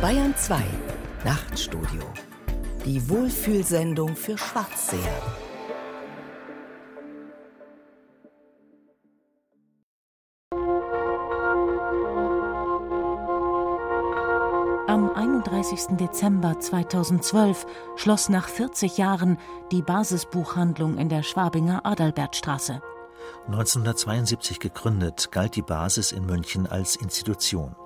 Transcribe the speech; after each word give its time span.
Bayern 0.00 0.34
2 0.34 0.62
Nachtstudio. 1.26 2.00
Die 2.86 3.10
Wohlfühlsendung 3.10 4.16
für 4.16 4.38
Schwarzseher. 4.38 4.98
Am 14.86 15.12
31. 15.14 15.98
Dezember 15.98 16.58
2012 16.58 17.66
schloss 17.96 18.30
nach 18.30 18.48
40 18.48 18.96
Jahren 18.96 19.36
die 19.70 19.82
Basisbuchhandlung 19.82 20.96
in 20.96 21.10
der 21.10 21.22
Schwabinger 21.22 21.84
Adalbertstraße. 21.84 22.80
1972 23.48 24.60
gegründet, 24.60 25.30
galt 25.30 25.56
die 25.56 25.62
Basis 25.62 26.12
in 26.12 26.24
München 26.24 26.66
als 26.66 26.96
Institution. 26.96 27.76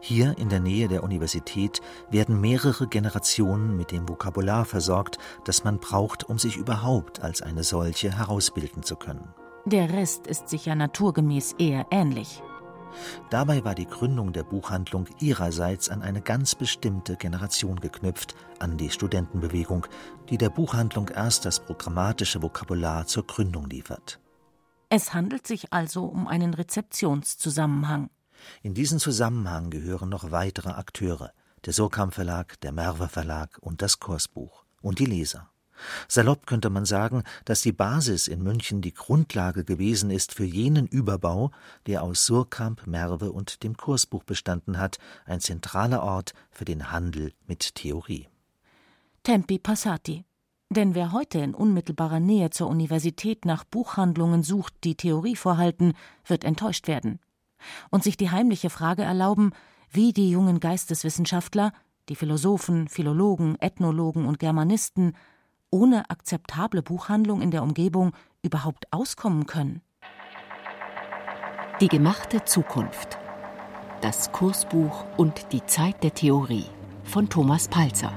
Hier 0.00 0.36
in 0.38 0.48
der 0.48 0.60
Nähe 0.60 0.88
der 0.88 1.02
Universität 1.02 1.80
werden 2.10 2.40
mehrere 2.40 2.86
Generationen 2.86 3.76
mit 3.76 3.90
dem 3.90 4.08
Vokabular 4.08 4.64
versorgt, 4.64 5.18
das 5.44 5.64
man 5.64 5.78
braucht, 5.78 6.24
um 6.24 6.38
sich 6.38 6.56
überhaupt 6.56 7.22
als 7.22 7.42
eine 7.42 7.64
solche 7.64 8.16
herausbilden 8.16 8.82
zu 8.82 8.96
können. 8.96 9.34
Der 9.64 9.92
Rest 9.92 10.26
ist 10.26 10.48
sicher 10.48 10.74
naturgemäß 10.74 11.54
eher 11.58 11.86
ähnlich. 11.90 12.42
Dabei 13.30 13.64
war 13.64 13.74
die 13.74 13.86
Gründung 13.86 14.32
der 14.32 14.42
Buchhandlung 14.42 15.06
ihrerseits 15.20 15.88
an 15.88 16.02
eine 16.02 16.20
ganz 16.20 16.54
bestimmte 16.54 17.16
Generation 17.16 17.80
geknüpft, 17.80 18.34
an 18.58 18.76
die 18.76 18.90
Studentenbewegung, 18.90 19.86
die 20.30 20.38
der 20.38 20.50
Buchhandlung 20.50 21.08
erst 21.08 21.44
das 21.44 21.60
programmatische 21.60 22.42
Vokabular 22.42 23.06
zur 23.06 23.26
Gründung 23.26 23.68
liefert. 23.68 24.20
Es 24.90 25.12
handelt 25.12 25.46
sich 25.46 25.72
also 25.72 26.04
um 26.04 26.26
einen 26.26 26.54
Rezeptionszusammenhang. 26.54 28.08
In 28.62 28.74
diesen 28.74 28.98
Zusammenhang 28.98 29.70
gehören 29.70 30.08
noch 30.08 30.30
weitere 30.30 30.70
Akteure, 30.70 31.32
der 31.64 31.72
Surkamp 31.72 32.14
Verlag, 32.14 32.60
der 32.60 32.72
Merwe 32.72 33.08
Verlag 33.08 33.58
und 33.60 33.82
das 33.82 34.00
Kursbuch 34.00 34.64
und 34.80 34.98
die 34.98 35.06
Leser. 35.06 35.50
Salopp 36.08 36.46
könnte 36.46 36.70
man 36.70 36.84
sagen, 36.84 37.22
dass 37.44 37.62
die 37.62 37.72
Basis 37.72 38.26
in 38.26 38.42
München 38.42 38.80
die 38.82 38.94
Grundlage 38.94 39.64
gewesen 39.64 40.10
ist 40.10 40.34
für 40.34 40.44
jenen 40.44 40.86
Überbau, 40.86 41.50
der 41.86 42.02
aus 42.02 42.26
Surkamp, 42.26 42.86
Merwe 42.86 43.30
und 43.30 43.62
dem 43.62 43.76
Kursbuch 43.76 44.24
bestanden 44.24 44.78
hat, 44.78 44.98
ein 45.24 45.40
zentraler 45.40 46.02
Ort 46.02 46.34
für 46.50 46.64
den 46.64 46.90
Handel 46.90 47.32
mit 47.46 47.74
Theorie. 47.76 48.28
Tempi 49.22 49.58
passati. 49.58 50.24
Denn 50.70 50.94
wer 50.94 51.12
heute 51.12 51.38
in 51.38 51.54
unmittelbarer 51.54 52.20
Nähe 52.20 52.50
zur 52.50 52.68
Universität 52.68 53.44
nach 53.46 53.64
Buchhandlungen 53.64 54.42
sucht, 54.42 54.74
die 54.84 54.96
Theorie 54.96 55.36
vorhalten, 55.36 55.94
wird 56.26 56.44
enttäuscht 56.44 56.88
werden 56.88 57.20
und 57.90 58.04
sich 58.04 58.16
die 58.16 58.30
heimliche 58.30 58.70
Frage 58.70 59.02
erlauben, 59.02 59.52
wie 59.90 60.12
die 60.12 60.30
jungen 60.30 60.60
Geisteswissenschaftler, 60.60 61.72
die 62.08 62.16
Philosophen, 62.16 62.88
Philologen, 62.88 63.56
Ethnologen 63.60 64.26
und 64.26 64.38
Germanisten 64.38 65.14
ohne 65.70 66.08
akzeptable 66.10 66.82
Buchhandlung 66.82 67.42
in 67.42 67.50
der 67.50 67.62
Umgebung 67.62 68.12
überhaupt 68.42 68.92
auskommen 68.92 69.46
können. 69.46 69.82
Die 71.80 71.88
gemachte 71.88 72.44
Zukunft. 72.44 73.18
Das 74.00 74.32
Kursbuch 74.32 75.04
und 75.16 75.52
die 75.52 75.64
Zeit 75.66 76.02
der 76.02 76.14
Theorie 76.14 76.64
von 77.04 77.28
Thomas 77.28 77.68
Palzer. 77.68 78.12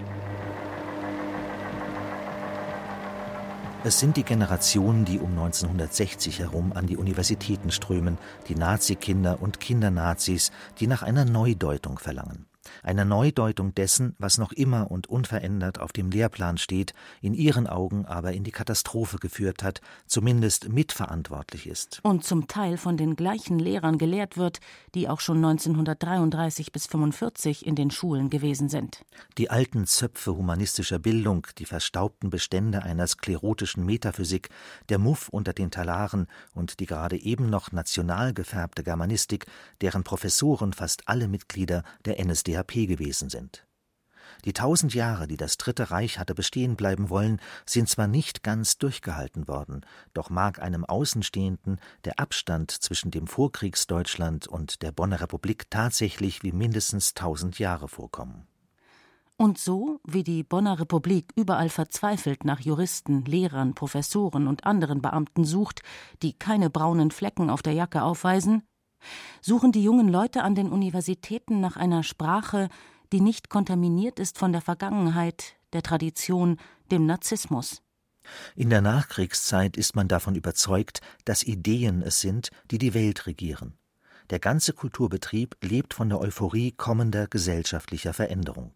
Es 3.83 3.99
sind 3.99 4.15
die 4.15 4.23
Generationen, 4.23 5.05
die 5.05 5.19
um 5.19 5.31
1960 5.31 6.37
herum 6.37 6.71
an 6.73 6.85
die 6.85 6.97
Universitäten 6.97 7.71
strömen, 7.71 8.19
die 8.47 8.53
Nazi-Kinder 8.53 9.41
und 9.41 9.59
Kindernazis, 9.59 10.51
die 10.79 10.85
nach 10.85 11.01
einer 11.01 11.25
Neudeutung 11.25 11.97
verlangen 11.97 12.45
eine 12.83 13.05
Neudeutung 13.05 13.73
dessen, 13.75 14.15
was 14.17 14.37
noch 14.37 14.51
immer 14.51 14.91
und 14.91 15.07
unverändert 15.07 15.79
auf 15.79 15.91
dem 15.91 16.11
Lehrplan 16.11 16.57
steht, 16.57 16.93
in 17.21 17.33
ihren 17.33 17.67
Augen 17.67 18.05
aber 18.05 18.33
in 18.33 18.43
die 18.43 18.51
Katastrophe 18.51 19.17
geführt 19.17 19.63
hat, 19.63 19.81
zumindest 20.05 20.69
mitverantwortlich 20.69 21.67
ist. 21.67 21.99
Und 22.03 22.23
zum 22.23 22.47
Teil 22.47 22.77
von 22.77 22.97
den 22.97 23.15
gleichen 23.15 23.59
Lehrern 23.59 23.97
gelehrt 23.97 24.37
wird, 24.37 24.59
die 24.95 25.09
auch 25.09 25.19
schon 25.19 25.37
1933 25.37 26.71
bis 26.71 26.87
45 26.87 27.65
in 27.65 27.75
den 27.75 27.91
Schulen 27.91 28.29
gewesen 28.29 28.69
sind. 28.69 29.03
Die 29.37 29.49
alten 29.49 29.85
Zöpfe 29.85 30.35
humanistischer 30.35 30.99
Bildung, 30.99 31.47
die 31.57 31.65
verstaubten 31.65 32.29
Bestände 32.29 32.83
einer 32.83 33.07
sklerotischen 33.07 33.85
Metaphysik, 33.85 34.49
der 34.89 34.99
Muff 34.99 35.29
unter 35.29 35.53
den 35.53 35.71
Talaren 35.71 36.27
und 36.53 36.79
die 36.79 36.85
gerade 36.85 37.17
eben 37.17 37.49
noch 37.49 37.71
national 37.71 38.33
gefärbte 38.33 38.83
Germanistik, 38.83 39.45
deren 39.81 40.03
Professoren 40.03 40.73
fast 40.73 41.07
alle 41.07 41.27
Mitglieder 41.27 41.83
der 42.05 42.23
NSDAP 42.23 42.50
NSDAP 42.51 42.87
gewesen 42.87 43.29
sind. 43.29 43.65
Die 44.45 44.53
tausend 44.53 44.93
Jahre, 44.93 45.27
die 45.27 45.37
das 45.37 45.57
Dritte 45.57 45.91
Reich 45.91 46.17
hatte 46.17 46.33
bestehen 46.33 46.75
bleiben 46.75 47.09
wollen, 47.09 47.39
sind 47.65 47.89
zwar 47.89 48.07
nicht 48.07 48.43
ganz 48.43 48.77
durchgehalten 48.77 49.47
worden, 49.47 49.85
doch 50.13 50.29
mag 50.29 50.61
einem 50.61 50.83
Außenstehenden 50.83 51.79
der 52.05 52.17
Abstand 52.17 52.71
zwischen 52.71 53.11
dem 53.11 53.27
Vorkriegsdeutschland 53.27 54.47
und 54.47 54.81
der 54.81 54.91
Bonner 54.91 55.21
Republik 55.21 55.69
tatsächlich 55.69 56.43
wie 56.43 56.53
mindestens 56.53 57.13
tausend 57.13 57.59
Jahre 57.59 57.87
vorkommen. 57.87 58.47
Und 59.37 59.57
so, 59.57 59.99
wie 60.05 60.23
die 60.23 60.43
Bonner 60.43 60.79
Republik 60.79 61.31
überall 61.35 61.69
verzweifelt 61.69 62.45
nach 62.45 62.59
Juristen, 62.59 63.25
Lehrern, 63.25 63.73
Professoren 63.73 64.47
und 64.47 64.65
anderen 64.65 65.01
Beamten 65.01 65.45
sucht, 65.45 65.81
die 66.21 66.33
keine 66.33 66.69
braunen 66.69 67.11
Flecken 67.11 67.49
auf 67.49 67.63
der 67.63 67.73
Jacke 67.73 68.03
aufweisen, 68.03 68.63
suchen 69.41 69.71
die 69.71 69.83
jungen 69.83 70.07
Leute 70.07 70.43
an 70.43 70.55
den 70.55 70.69
Universitäten 70.69 71.59
nach 71.59 71.77
einer 71.77 72.03
Sprache, 72.03 72.69
die 73.11 73.21
nicht 73.21 73.49
kontaminiert 73.49 74.19
ist 74.19 74.37
von 74.37 74.51
der 74.51 74.61
Vergangenheit, 74.61 75.55
der 75.73 75.83
Tradition, 75.83 76.57
dem 76.91 77.05
Narzissmus. 77.05 77.81
In 78.55 78.69
der 78.69 78.81
Nachkriegszeit 78.81 79.77
ist 79.77 79.95
man 79.95 80.07
davon 80.07 80.35
überzeugt, 80.35 81.01
dass 81.25 81.43
Ideen 81.43 82.01
es 82.01 82.19
sind, 82.19 82.49
die 82.69 82.77
die 82.77 82.93
Welt 82.93 83.25
regieren. 83.25 83.73
Der 84.29 84.39
ganze 84.39 84.73
Kulturbetrieb 84.73 85.57
lebt 85.61 85.93
von 85.93 86.07
der 86.07 86.19
Euphorie 86.19 86.71
kommender 86.71 87.27
gesellschaftlicher 87.27 88.13
Veränderung. 88.13 88.73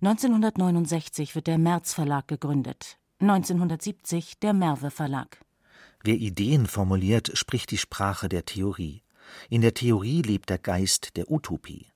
1969 0.00 1.34
wird 1.34 1.46
der 1.46 1.58
Merz 1.58 1.94
Verlag 1.94 2.28
gegründet, 2.28 2.98
1970 3.18 4.38
der 4.38 4.52
Merwe 4.52 4.90
Verlag. 4.90 5.40
Wer 6.04 6.16
Ideen 6.16 6.66
formuliert, 6.66 7.32
spricht 7.34 7.70
die 7.70 7.78
Sprache 7.78 8.28
der 8.28 8.44
Theorie. 8.44 9.02
In 9.48 9.60
der 9.60 9.74
Theorie 9.74 10.22
lebt 10.22 10.50
der 10.50 10.58
Geist 10.58 11.16
der 11.16 11.30
Utopie. 11.30 11.86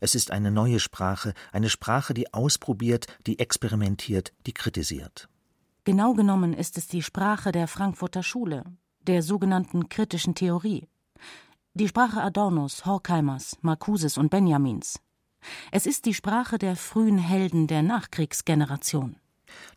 Es 0.00 0.14
ist 0.14 0.30
eine 0.30 0.50
neue 0.50 0.80
Sprache, 0.80 1.34
eine 1.52 1.68
Sprache, 1.68 2.14
die 2.14 2.32
ausprobiert, 2.32 3.06
die 3.26 3.38
experimentiert, 3.38 4.32
die 4.46 4.52
kritisiert. 4.52 5.28
Genau 5.84 6.14
genommen 6.14 6.52
ist 6.52 6.76
es 6.78 6.86
die 6.86 7.02
Sprache 7.02 7.50
der 7.50 7.66
Frankfurter 7.66 8.22
Schule, 8.22 8.64
der 9.02 9.22
sogenannten 9.22 9.88
kritischen 9.88 10.34
Theorie. 10.34 10.86
Die 11.74 11.88
Sprache 11.88 12.22
Adornos, 12.22 12.84
Horkheimers, 12.84 13.56
Marcuses 13.62 14.18
und 14.18 14.30
Benjamins. 14.30 15.00
Es 15.70 15.86
ist 15.86 16.04
die 16.04 16.14
Sprache 16.14 16.58
der 16.58 16.76
frühen 16.76 17.18
Helden 17.18 17.66
der 17.66 17.82
Nachkriegsgeneration. 17.82 19.16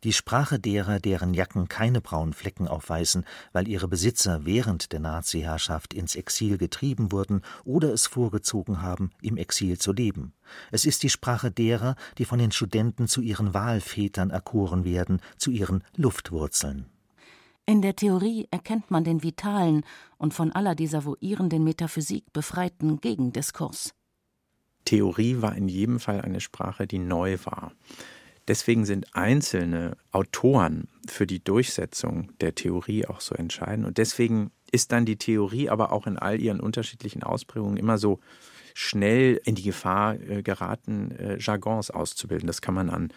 Die 0.04 0.14
Sprache 0.14 0.59
derer, 0.59 1.00
deren 1.00 1.34
Jacken 1.34 1.68
keine 1.68 2.02
braunen 2.02 2.34
Flecken 2.34 2.68
aufweisen, 2.68 3.26
weil 3.52 3.68
ihre 3.68 3.88
Besitzer 3.88 4.46
während 4.46 4.92
der 4.92 5.00
Nazi-Herrschaft 5.00 5.94
ins 5.94 6.16
Exil 6.16 6.58
getrieben 6.58 7.12
wurden 7.12 7.42
oder 7.64 7.94
es 7.94 8.08
vorgezogen 8.08 8.82
haben, 8.82 9.12
im 9.22 9.38
Exil 9.38 9.78
zu 9.78 9.94
leben. 9.94 10.34
Es 10.72 10.86
ist 10.86 11.04
die 11.04 11.09
Sprache 11.09 11.52
derer, 11.52 11.96
die 12.18 12.26
von 12.26 12.40
den 12.40 12.52
Studenten 12.52 13.08
zu 13.08 13.22
ihren 13.22 13.54
Wahlvätern 13.54 14.30
erkoren 14.30 14.84
werden, 14.86 15.22
zu 15.38 15.52
ihren 15.52 15.84
Luftwurzeln. 15.96 16.88
In 17.66 17.82
der 17.82 17.96
Theorie 17.96 18.48
erkennt 18.52 18.92
man 18.92 19.03
den 19.03 19.24
vitalen 19.24 19.84
und 20.18 20.34
von 20.34 20.52
aller 20.52 20.76
desavouierenden 20.76 21.64
Metaphysik 21.64 22.34
befreiten 22.34 23.00
Gegendiskurs. 23.00 23.94
Theorie 24.86 25.42
war 25.42 25.56
in 25.56 25.68
jedem 25.68 26.00
Fall 26.00 26.22
eine 26.22 26.41
Sprache, 26.41 26.88
die 26.88 27.00
neu 27.00 27.38
war. 27.46 27.72
Deswegen 28.47 28.85
sind 28.85 29.16
einzelne 29.16 29.97
Autoren 30.11 30.88
für 31.08 31.28
die 31.28 31.43
Durchsetzung 31.43 32.32
der 32.41 32.55
Theorie 32.55 33.05
auch 33.05 33.22
so 33.22 33.35
entscheidend. 33.35 33.85
Und 33.85 33.97
deswegen 33.97 34.52
ist 34.72 34.91
dann 34.91 35.05
die 35.05 35.17
Theorie 35.17 35.70
aber 35.70 35.91
auch 35.91 36.08
in 36.08 36.17
all 36.17 36.40
ihren 36.40 36.59
unterschiedlichen 36.59 37.23
Ausprägungen 37.23 37.78
immer 37.78 37.97
so 37.97 38.20
schnell 38.73 39.40
in 39.46 39.55
die 39.55 39.64
Gefahr 39.64 40.20
äh, 40.20 40.41
geraten, 40.43 41.11
äh, 41.11 41.38
Jargons 41.40 41.91
auszubilden. 41.91 42.47
Das 42.47 42.61
kann 42.61 42.73
man 42.73 42.90
an 42.90 43.14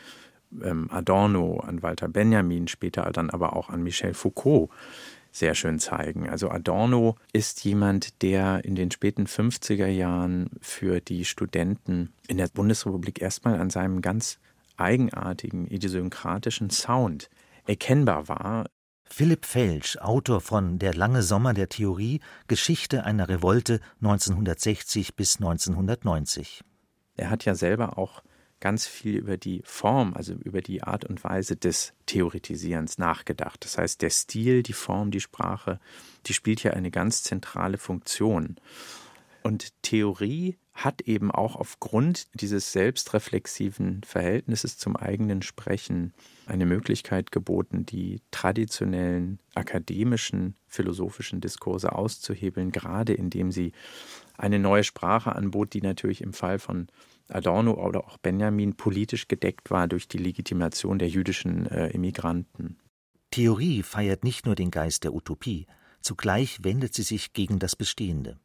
ähm, 0.62 0.88
Adorno, 0.90 1.60
an 1.60 1.82
Walter 1.82 2.08
Benjamin, 2.08 2.68
später 2.68 3.02
dann 3.12 3.30
aber 3.30 3.56
auch 3.56 3.70
an 3.70 3.82
Michel 3.82 4.14
Foucault 4.14 4.70
sehr 5.30 5.56
schön 5.56 5.80
zeigen. 5.80 6.28
Also 6.28 6.48
Adorno 6.48 7.16
ist 7.32 7.64
jemand, 7.64 8.22
der 8.22 8.64
in 8.64 8.76
den 8.76 8.92
späten 8.92 9.26
50er 9.26 9.88
Jahren 9.88 10.50
für 10.60 11.00
die 11.00 11.24
Studenten 11.24 12.12
in 12.28 12.36
der 12.36 12.46
Bundesrepublik 12.48 13.20
erstmal 13.20 13.60
an 13.60 13.68
seinem 13.68 14.00
ganz 14.00 14.38
eigenartigen, 14.76 15.66
idiosynkratischen 15.66 16.70
Sound 16.70 17.30
erkennbar 17.66 18.28
war. 18.28 18.66
Philipp 19.04 19.44
Felsch, 19.44 19.98
Autor 19.98 20.40
von 20.40 20.78
Der 20.78 20.94
lange 20.94 21.22
Sommer 21.22 21.54
der 21.54 21.68
Theorie, 21.68 22.20
Geschichte 22.48 23.04
einer 23.04 23.28
Revolte 23.28 23.80
1960 24.00 25.14
bis 25.14 25.36
1990. 25.36 26.62
Er 27.16 27.30
hat 27.30 27.44
ja 27.44 27.54
selber 27.54 27.98
auch 27.98 28.22
ganz 28.60 28.86
viel 28.86 29.16
über 29.16 29.36
die 29.36 29.60
Form, 29.64 30.14
also 30.14 30.32
über 30.32 30.62
die 30.62 30.82
Art 30.82 31.04
und 31.04 31.22
Weise 31.22 31.54
des 31.54 31.92
Theoretisierens 32.06 32.96
nachgedacht. 32.96 33.62
Das 33.64 33.76
heißt, 33.76 34.00
der 34.00 34.10
Stil, 34.10 34.62
die 34.62 34.72
Form, 34.72 35.10
die 35.10 35.20
Sprache, 35.20 35.80
die 36.26 36.32
spielt 36.32 36.60
hier 36.60 36.74
eine 36.74 36.90
ganz 36.90 37.22
zentrale 37.22 37.76
Funktion. 37.76 38.56
Und 39.46 39.74
Theorie 39.82 40.56
hat 40.72 41.02
eben 41.02 41.30
auch 41.30 41.54
aufgrund 41.54 42.28
dieses 42.40 42.72
selbstreflexiven 42.72 44.02
Verhältnisses 44.02 44.78
zum 44.78 44.96
eigenen 44.96 45.42
Sprechen 45.42 46.14
eine 46.46 46.64
Möglichkeit 46.64 47.30
geboten, 47.30 47.84
die 47.84 48.22
traditionellen 48.30 49.38
akademischen 49.54 50.56
philosophischen 50.66 51.42
Diskurse 51.42 51.92
auszuhebeln, 51.92 52.72
gerade 52.72 53.12
indem 53.12 53.52
sie 53.52 53.72
eine 54.38 54.58
neue 54.58 54.82
Sprache 54.82 55.36
anbot, 55.36 55.74
die 55.74 55.82
natürlich 55.82 56.22
im 56.22 56.32
Fall 56.32 56.58
von 56.58 56.88
Adorno 57.28 57.74
oder 57.74 58.06
auch 58.06 58.16
Benjamin 58.16 58.76
politisch 58.76 59.28
gedeckt 59.28 59.70
war 59.70 59.88
durch 59.88 60.08
die 60.08 60.18
Legitimation 60.18 60.98
der 60.98 61.10
jüdischen 61.10 61.66
äh, 61.66 61.88
Immigranten. 61.88 62.78
Theorie 63.30 63.82
feiert 63.82 64.24
nicht 64.24 64.46
nur 64.46 64.54
den 64.54 64.70
Geist 64.70 65.04
der 65.04 65.12
Utopie, 65.12 65.66
zugleich 66.00 66.64
wendet 66.64 66.94
sie 66.94 67.02
sich 67.02 67.34
gegen 67.34 67.58
das 67.58 67.76
Bestehende. 67.76 68.38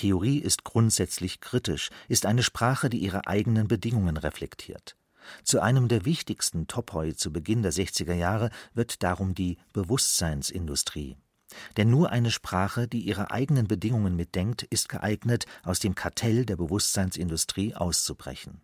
Theorie 0.00 0.38
ist 0.38 0.64
grundsätzlich 0.64 1.40
kritisch, 1.40 1.90
ist 2.08 2.24
eine 2.24 2.42
Sprache, 2.42 2.88
die 2.88 3.00
ihre 3.00 3.26
eigenen 3.26 3.68
Bedingungen 3.68 4.16
reflektiert. 4.16 4.96
Zu 5.44 5.60
einem 5.60 5.88
der 5.88 6.06
wichtigsten 6.06 6.66
Topoi 6.66 7.12
zu 7.12 7.30
Beginn 7.30 7.62
der 7.62 7.74
60er 7.74 8.14
Jahre 8.14 8.48
wird 8.72 9.02
darum 9.02 9.34
die 9.34 9.58
Bewusstseinsindustrie. 9.74 11.18
Denn 11.76 11.90
nur 11.90 12.08
eine 12.10 12.30
Sprache, 12.30 12.88
die 12.88 13.00
ihre 13.00 13.30
eigenen 13.30 13.68
Bedingungen 13.68 14.16
mitdenkt, 14.16 14.62
ist 14.62 14.88
geeignet, 14.88 15.44
aus 15.64 15.80
dem 15.80 15.94
Kartell 15.94 16.46
der 16.46 16.56
Bewusstseinsindustrie 16.56 17.74
auszubrechen. 17.74 18.62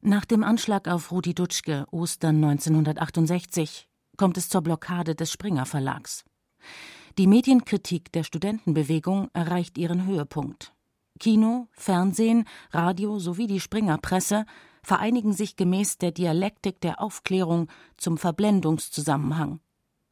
Nach 0.00 0.24
dem 0.24 0.42
Anschlag 0.42 0.88
auf 0.88 1.12
Rudi 1.12 1.34
Dutschke 1.34 1.86
Ostern 1.92 2.42
1968 2.42 3.88
kommt 4.16 4.36
es 4.36 4.48
zur 4.48 4.62
Blockade 4.62 5.14
des 5.14 5.30
Springer 5.30 5.66
Verlags. 5.66 6.24
Die 7.18 7.26
Medienkritik 7.26 8.10
der 8.12 8.24
Studentenbewegung 8.24 9.28
erreicht 9.34 9.76
ihren 9.76 10.06
Höhepunkt. 10.06 10.72
Kino, 11.20 11.68
Fernsehen, 11.72 12.46
Radio 12.70 13.18
sowie 13.18 13.46
die 13.46 13.60
Springerpresse 13.60 14.46
vereinigen 14.82 15.34
sich 15.34 15.56
gemäß 15.56 15.98
der 15.98 16.12
Dialektik 16.12 16.80
der 16.80 17.02
Aufklärung 17.02 17.68
zum 17.98 18.16
Verblendungszusammenhang, 18.16 19.60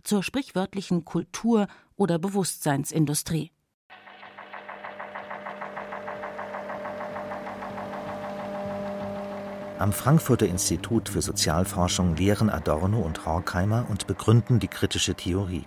zur 0.04 0.22
sprichwörtlichen 0.22 1.06
Kultur- 1.06 1.68
oder 1.96 2.18
Bewusstseinsindustrie. 2.18 3.50
Am 9.78 9.94
Frankfurter 9.94 10.46
Institut 10.46 11.08
für 11.08 11.22
Sozialforschung 11.22 12.14
lehren 12.14 12.50
Adorno 12.50 13.00
und 13.00 13.24
Horkheimer 13.24 13.86
und 13.88 14.06
begründen 14.06 14.60
die 14.60 14.68
kritische 14.68 15.14
Theorie. 15.14 15.64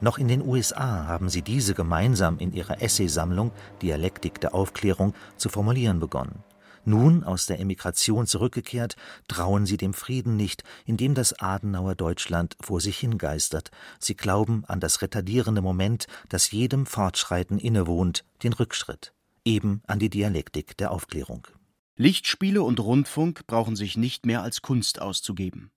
Noch 0.00 0.18
in 0.18 0.28
den 0.28 0.46
USA 0.46 1.06
haben 1.06 1.28
sie 1.28 1.42
diese 1.42 1.74
gemeinsam 1.74 2.38
in 2.38 2.52
ihrer 2.52 2.80
Essaysammlung 2.82 3.50
Dialektik 3.82 4.40
der 4.40 4.54
Aufklärung 4.54 5.14
zu 5.36 5.48
formulieren 5.48 5.98
begonnen. 5.98 6.44
Nun, 6.84 7.24
aus 7.24 7.46
der 7.46 7.60
Emigration 7.60 8.26
zurückgekehrt, 8.26 8.96
trauen 9.26 9.66
sie 9.66 9.76
dem 9.76 9.92
Frieden 9.92 10.36
nicht, 10.36 10.62
in 10.86 10.96
dem 10.96 11.14
das 11.14 11.38
Adenauer 11.38 11.94
Deutschland 11.96 12.56
vor 12.60 12.80
sich 12.80 12.96
hingeistert. 12.98 13.70
Sie 13.98 14.16
glauben 14.16 14.64
an 14.66 14.80
das 14.80 15.02
retardierende 15.02 15.60
Moment, 15.60 16.06
das 16.28 16.50
jedem 16.50 16.86
Fortschreiten 16.86 17.58
innewohnt, 17.58 18.24
den 18.42 18.54
Rückschritt, 18.54 19.12
eben 19.44 19.82
an 19.86 19.98
die 19.98 20.08
Dialektik 20.08 20.78
der 20.78 20.90
Aufklärung. 20.92 21.46
Lichtspiele 21.96 22.62
und 22.62 22.80
Rundfunk 22.80 23.46
brauchen 23.46 23.76
sich 23.76 23.96
nicht 23.96 24.24
mehr 24.24 24.42
als 24.42 24.62
Kunst 24.62 25.02
auszugeben. 25.02 25.70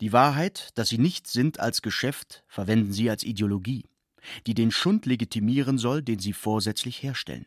Die 0.00 0.12
Wahrheit, 0.12 0.70
dass 0.74 0.88
sie 0.88 0.98
nichts 0.98 1.32
sind 1.32 1.60
als 1.60 1.82
Geschäft, 1.82 2.44
verwenden 2.46 2.92
sie 2.92 3.10
als 3.10 3.24
Ideologie, 3.24 3.88
die 4.46 4.54
den 4.54 4.70
Schund 4.70 5.06
legitimieren 5.06 5.78
soll, 5.78 6.02
den 6.02 6.18
sie 6.18 6.32
vorsätzlich 6.32 7.02
herstellen. 7.02 7.46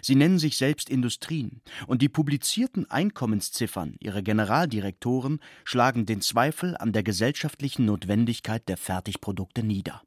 Sie 0.00 0.14
nennen 0.14 0.38
sich 0.38 0.56
selbst 0.56 0.88
Industrien, 0.88 1.60
und 1.86 2.00
die 2.00 2.08
publizierten 2.08 2.90
Einkommensziffern 2.90 3.96
ihrer 4.00 4.22
Generaldirektoren 4.22 5.40
schlagen 5.64 6.06
den 6.06 6.22
Zweifel 6.22 6.76
an 6.76 6.92
der 6.92 7.02
gesellschaftlichen 7.02 7.84
Notwendigkeit 7.84 8.68
der 8.68 8.76
Fertigprodukte 8.76 9.62
nieder. 9.62 10.02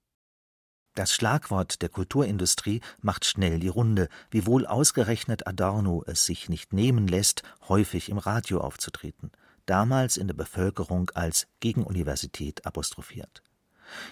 Das 0.96 1.14
Schlagwort 1.14 1.84
der 1.84 1.90
Kulturindustrie 1.90 2.82
macht 3.02 3.26
schnell 3.26 3.60
die 3.60 3.68
Runde, 3.68 4.10
wiewohl 4.32 4.66
ausgerechnet 4.66 5.46
Adorno 5.46 6.04
es 6.08 6.26
sich 6.26 6.50
nicht 6.50 6.74
nehmen 6.74 7.08
lässt, 7.08 7.44
häufig 7.68 8.10
im 8.10 8.18
Radio 8.18 8.62
aufzutreten 8.62 9.32
damals 9.68 10.18
in 10.18 10.28
der 10.28 10.36
Bevölkerung 10.36 11.12
als 11.14 11.48
Gegenuniversität 11.60 12.66
apostrophiert. 12.66 13.44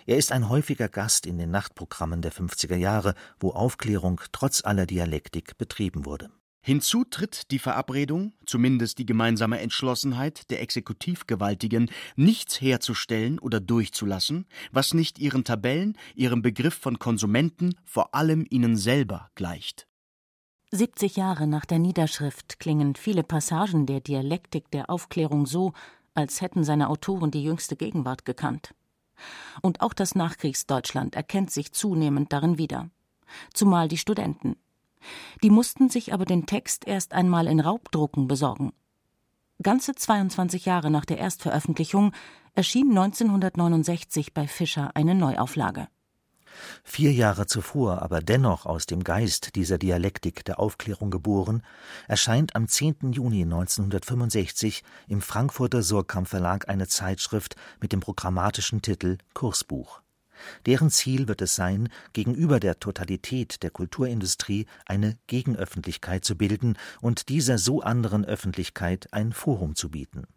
Er 0.06 0.18
ist 0.18 0.32
ein 0.32 0.50
häufiger 0.50 0.88
Gast 0.88 1.26
in 1.26 1.38
den 1.38 1.52
Nachtprogrammen 1.52 2.22
der 2.22 2.32
50er 2.32 2.76
Jahre, 2.76 3.14
wo 3.40 3.52
Aufklärung 3.52 4.22
trotz 4.32 4.64
aller 4.64 4.86
Dialektik 4.86 5.58
betrieben 5.58 6.06
wurde. 6.06 6.30
Hinzu 6.62 7.04
tritt 7.04 7.52
die 7.52 7.60
Verabredung, 7.60 8.34
zumindest 8.48 8.98
die 8.98 9.06
gemeinsame 9.06 9.60
Entschlossenheit 9.60 10.50
der 10.50 10.62
Exekutivgewaltigen, 10.62 11.92
nichts 12.16 12.60
herzustellen 12.60 13.38
oder 13.38 13.60
durchzulassen, 13.60 14.48
was 14.72 14.96
nicht 14.96 15.20
ihren 15.20 15.44
Tabellen, 15.44 15.96
ihrem 16.16 16.42
Begriff 16.42 16.74
von 16.74 16.98
Konsumenten, 16.98 17.76
vor 17.84 18.16
allem 18.16 18.48
ihnen 18.50 18.78
selber 18.78 19.30
gleicht. 19.36 19.88
70 20.76 21.16
Jahre 21.16 21.48
nach 21.48 21.64
der 21.64 21.80
Niederschrift 21.80 22.60
klingen 22.60 22.96
viele 22.96 23.24
Passagen 23.24 23.86
der 23.86 24.02
Dialektik 24.02 24.70
der 24.72 24.90
Aufklärung 24.90 25.46
so, 25.46 25.72
als 26.14 26.42
hätten 26.42 26.66
seine 26.66 26.90
Autoren 26.90 27.32
die 27.32 27.44
jüngste 27.44 27.78
Gegenwart 27.78 28.26
gekannt. 28.26 28.74
Und 29.62 29.80
auch 29.80 29.94
das 29.94 30.16
Nachkriegsdeutschland 30.16 31.16
erkennt 31.16 31.50
sich 31.50 31.72
zunehmend 31.72 32.34
darin 32.34 32.58
wieder. 32.58 32.90
Zumal 33.54 33.88
die 33.88 33.98
Studenten. 33.98 34.58
Die 35.44 35.50
mussten 35.50 35.90
sich 35.90 36.14
aber 36.14 36.26
den 36.26 36.46
Text 36.46 36.86
erst 36.86 37.14
einmal 37.14 37.48
in 37.48 37.62
Raubdrucken 37.62 38.28
besorgen. 38.28 38.74
Ganze 39.62 39.96
22 39.96 40.66
Jahre 40.66 40.92
nach 40.92 41.06
der 41.06 41.20
Erstveröffentlichung 41.20 42.12
erschien 42.54 42.90
1969 42.90 44.34
bei 44.34 44.48
Fischer 44.48 44.92
eine 44.94 45.16
Neuauflage. 45.16 45.88
Vier 46.84 47.12
Jahre 47.12 47.48
zuvor, 47.48 48.02
aber 48.02 48.22
dennoch 48.22 48.66
aus 48.66 48.86
dem 48.86 49.04
Geist 49.04 49.56
dieser 49.56 49.78
Dialektik 49.78 50.46
der 50.46 50.60
Aufklärung 50.60 51.12
geboren, 51.12 51.64
erscheint 52.08 52.56
am 52.56 52.68
10. 52.68 53.12
Juni 53.14 53.44
1965 53.44 54.84
im 55.08 55.22
Frankfurter 55.22 55.84
Surkamp 55.84 56.28
Verlag 56.28 56.70
eine 56.70 56.88
Zeitschrift 56.88 57.56
mit 57.82 57.92
dem 57.92 58.00
programmatischen 58.00 58.82
Titel 58.82 59.18
Kursbuch. 59.34 60.02
Deren 60.66 60.90
Ziel 60.90 61.28
wird 61.28 61.42
es 61.42 61.56
sein, 61.56 61.90
gegenüber 62.14 62.60
der 62.60 62.80
Totalität 62.80 63.64
der 63.64 63.72
Kulturindustrie 63.72 64.66
eine 64.86 65.18
Gegenöffentlichkeit 65.28 66.26
zu 66.26 66.38
bilden 66.38 66.78
und 67.02 67.30
dieser 67.30 67.58
so 67.58 67.82
anderen 67.82 68.26
Öffentlichkeit 68.26 69.14
ein 69.14 69.32
Forum 69.32 69.76
zu 69.76 69.90
bieten 69.90 70.28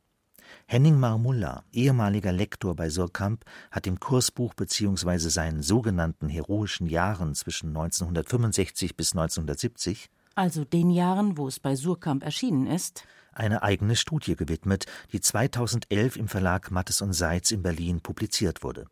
Henning 0.71 1.01
Marmulla, 1.01 1.65
ehemaliger 1.73 2.31
Lektor 2.31 2.77
bei 2.77 2.91
Surkamp, 2.91 3.45
hat 3.71 3.87
im 3.87 3.99
Kursbuch 3.99 4.53
bzw. 4.53 5.17
seinen 5.31 5.63
sogenannten 5.63 6.29
heroischen 6.29 6.87
Jahren 6.87 7.35
zwischen 7.35 7.69
1965 7.69 8.95
bis 8.95 9.13
1970 9.13 10.11
also 10.39 10.65
den 10.65 10.91
Jahren, 10.91 11.37
wo 11.37 11.49
es 11.49 11.59
bei 11.59 11.75
Surkamp 11.75 12.23
erschienen 12.23 12.69
ist, 12.69 13.03
eine 13.33 13.65
eigene 13.65 13.97
Studie 13.97 14.37
gewidmet, 14.37 14.87
die 15.11 15.21
2011 15.21 16.15
im 16.17 16.29
Verlag 16.29 16.71
Mattes 16.71 17.03
und 17.03 17.13
Seitz 17.13 17.51
in 17.51 17.63
Berlin 17.63 18.01
publiziert 18.03 18.63
wurde. 18.63 18.87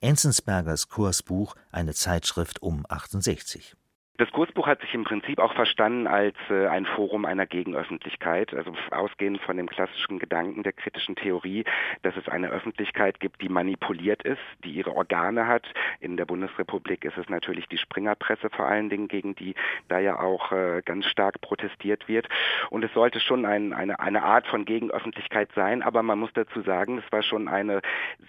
Enzensbergers 0.00 0.88
Kursbuch, 0.88 1.54
eine 1.70 1.94
Zeitschrift 1.94 2.62
um 2.62 2.84
68. 2.88 3.76
Das 4.18 4.32
Kursbuch 4.32 4.66
hat 4.66 4.80
sich 4.80 4.92
im 4.94 5.04
Prinzip 5.04 5.38
auch 5.38 5.54
verstanden 5.54 6.08
als 6.08 6.34
äh, 6.50 6.66
ein 6.66 6.86
Forum 6.86 7.24
einer 7.24 7.46
Gegenöffentlichkeit, 7.46 8.52
also 8.52 8.74
ausgehend 8.90 9.40
von 9.42 9.56
dem 9.56 9.68
klassischen 9.68 10.18
Gedanken 10.18 10.64
der 10.64 10.72
kritischen 10.72 11.14
Theorie, 11.14 11.62
dass 12.02 12.16
es 12.16 12.28
eine 12.28 12.48
Öffentlichkeit 12.48 13.20
gibt, 13.20 13.40
die 13.40 13.48
manipuliert 13.48 14.24
ist, 14.24 14.40
die 14.64 14.72
ihre 14.72 14.96
Organe 14.96 15.46
hat. 15.46 15.72
In 16.00 16.16
der 16.16 16.24
Bundesrepublik 16.24 17.04
ist 17.04 17.16
es 17.16 17.28
natürlich 17.28 17.68
die 17.68 17.78
Springerpresse 17.78 18.50
vor 18.50 18.66
allen 18.66 18.90
Dingen, 18.90 19.06
gegen 19.06 19.36
die 19.36 19.54
da 19.86 20.00
ja 20.00 20.18
auch 20.18 20.50
äh, 20.50 20.82
ganz 20.84 21.06
stark 21.06 21.40
protestiert 21.40 22.08
wird. 22.08 22.28
Und 22.70 22.82
es 22.84 22.92
sollte 22.94 23.20
schon 23.20 23.46
ein, 23.46 23.72
eine, 23.72 24.00
eine 24.00 24.24
Art 24.24 24.48
von 24.48 24.64
Gegenöffentlichkeit 24.64 25.50
sein, 25.54 25.80
aber 25.80 26.02
man 26.02 26.18
muss 26.18 26.32
dazu 26.32 26.62
sagen, 26.62 26.98
es 26.98 27.12
war 27.12 27.22
schon 27.22 27.46
eine 27.46 27.82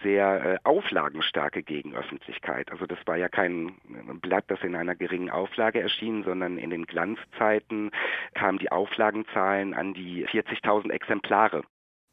sehr 0.04 0.46
äh, 0.46 0.58
auflagenstarke 0.66 1.64
Gegenöffentlichkeit. 1.64 2.72
Also 2.72 2.86
das 2.86 3.00
war 3.08 3.18
ja 3.18 3.28
kein 3.28 3.74
Blatt, 4.22 4.44
das 4.50 4.62
in 4.62 4.76
einer 4.76 4.94
geringen 4.94 5.32
Auflage 5.32 5.79
Tage 5.80 5.82
erschienen, 5.82 6.24
sondern 6.24 6.58
in 6.58 6.70
den 6.70 6.86
Glanzzeiten 6.86 7.92
kamen 8.34 8.60
die 8.60 8.72
Auflagenzahlen 8.72 9.74
an 9.74 9.94
die 9.94 10.26
40.000 10.28 10.92
Exemplare. 10.92 11.64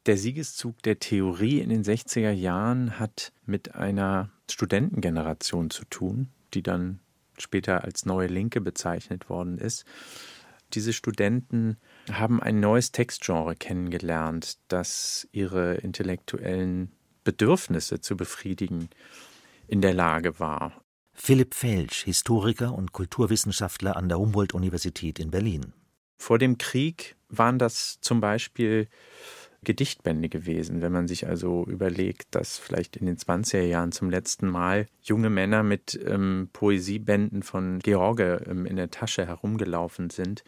Der 0.05 0.17
Siegeszug 0.17 0.81
der 0.83 0.99
Theorie 0.99 1.59
in 1.59 1.69
den 1.69 1.83
60er 1.83 2.31
Jahren 2.31 2.99
hat 2.99 3.33
mit 3.45 3.75
einer 3.75 4.31
Studentengeneration 4.49 5.69
zu 5.69 5.83
tun, 5.85 6.29
die 6.53 6.63
dann 6.63 6.99
später 7.37 7.83
als 7.83 8.05
Neue 8.05 8.27
Linke 8.27 8.61
bezeichnet 8.61 9.29
worden 9.29 9.57
ist. 9.57 9.85
Diese 10.73 10.93
Studenten 10.93 11.77
haben 12.11 12.41
ein 12.41 12.59
neues 12.59 12.91
Textgenre 12.91 13.55
kennengelernt, 13.55 14.57
das 14.69 15.27
ihre 15.31 15.75
intellektuellen 15.75 16.91
Bedürfnisse 17.23 17.99
zu 17.99 18.17
befriedigen 18.17 18.89
in 19.67 19.81
der 19.81 19.93
Lage 19.93 20.39
war. 20.39 20.81
Philipp 21.19 21.55
Felsch, 21.55 22.03
Historiker 22.03 22.73
und 22.73 22.93
Kulturwissenschaftler 22.93 23.97
an 23.97 24.07
der 24.07 24.19
Humboldt-Universität 24.19 25.19
in 25.19 25.31
Berlin. 25.31 25.73
Vor 26.17 26.37
dem 26.37 26.57
Krieg 26.57 27.15
waren 27.27 27.59
das 27.59 27.99
zum 27.99 28.21
Beispiel 28.21 28.87
Gedichtbände 29.63 30.29
gewesen, 30.29 30.81
wenn 30.81 30.93
man 30.93 31.07
sich 31.07 31.27
also 31.27 31.65
überlegt, 31.65 32.27
dass 32.31 32.57
vielleicht 32.57 32.95
in 32.95 33.07
den 33.07 33.17
20er 33.17 33.63
Jahren 33.63 33.91
zum 33.91 34.09
letzten 34.09 34.47
Mal 34.47 34.85
junge 35.01 35.29
Männer 35.29 35.63
mit 35.63 35.99
ähm, 36.05 36.49
Poesiebänden 36.53 37.43
von 37.43 37.79
George 37.79 38.45
ähm, 38.47 38.65
in 38.65 38.77
der 38.77 38.91
Tasche 38.91 39.25
herumgelaufen 39.25 40.11
sind. 40.11 40.43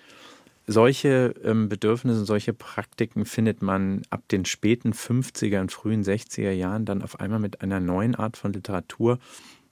Solche 0.68 1.34
ähm, 1.44 1.68
Bedürfnisse, 1.68 2.26
solche 2.26 2.54
Praktiken 2.54 3.26
findet 3.26 3.64
man 3.64 4.04
ab 4.12 4.22
den 4.30 4.46
späten 4.46 4.94
50er 4.94 5.60
und 5.62 5.72
frühen 5.72 6.04
60er 6.04 6.52
Jahren 6.52 6.86
dann 6.86 7.02
auf 7.02 7.20
einmal 7.20 7.40
mit 7.40 7.62
einer 7.62 7.80
neuen 7.80 8.14
Art 8.14 8.38
von 8.38 8.54
Literatur, 8.54 9.18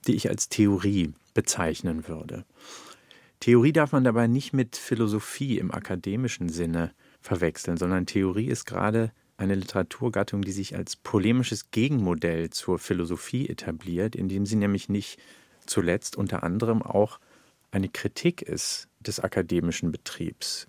die 0.06 0.14
ich 0.14 0.28
als 0.28 0.48
Theorie 0.48 1.12
bezeichnen 1.34 2.08
würde. 2.08 2.44
Theorie 3.40 3.72
darf 3.72 3.92
man 3.92 4.04
dabei 4.04 4.26
nicht 4.26 4.52
mit 4.52 4.76
Philosophie 4.76 5.58
im 5.58 5.70
akademischen 5.70 6.48
Sinne 6.48 6.92
verwechseln, 7.20 7.76
sondern 7.76 8.06
Theorie 8.06 8.48
ist 8.48 8.64
gerade 8.64 9.12
eine 9.36 9.54
Literaturgattung, 9.54 10.42
die 10.42 10.52
sich 10.52 10.74
als 10.74 10.96
polemisches 10.96 11.70
Gegenmodell 11.70 12.50
zur 12.50 12.78
Philosophie 12.78 13.48
etabliert, 13.48 14.16
indem 14.16 14.46
sie 14.46 14.56
nämlich 14.56 14.88
nicht 14.88 15.20
zuletzt 15.64 16.16
unter 16.16 16.42
anderem 16.42 16.82
auch 16.82 17.20
eine 17.70 17.88
Kritik 17.88 18.42
ist 18.42 18.88
des 19.00 19.20
akademischen 19.20 19.92
Betriebs. 19.92 20.66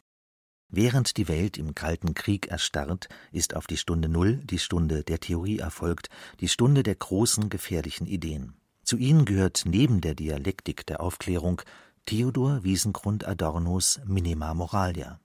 Während 0.71 1.17
die 1.17 1.27
Welt 1.27 1.57
im 1.57 1.73
Kalten 1.73 2.13
Krieg 2.13 2.47
erstarrt, 2.47 3.09
ist 3.31 3.55
auf 3.55 3.65
die 3.65 3.77
Stunde 3.77 4.07
Null 4.07 4.35
die 4.43 4.59
Stunde 4.59 5.03
der 5.03 5.19
Theorie 5.19 5.57
erfolgt, 5.57 6.09
die 6.41 6.47
Stunde 6.47 6.83
der 6.83 6.93
großen, 6.93 7.49
gefährlichen 7.49 8.05
Ideen. 8.05 8.58
Zu 8.89 8.97
ihnen 8.97 9.25
gehört 9.25 9.65
neben 9.67 10.01
der 10.01 10.15
Dialektik 10.15 10.83
der 10.87 10.99
Aufklärung 10.99 11.61
Theodor 12.07 12.63
Wiesengrund 12.63 13.23
Adornos 13.23 14.01
Minima 14.05 14.55
Moralia. 14.55 15.19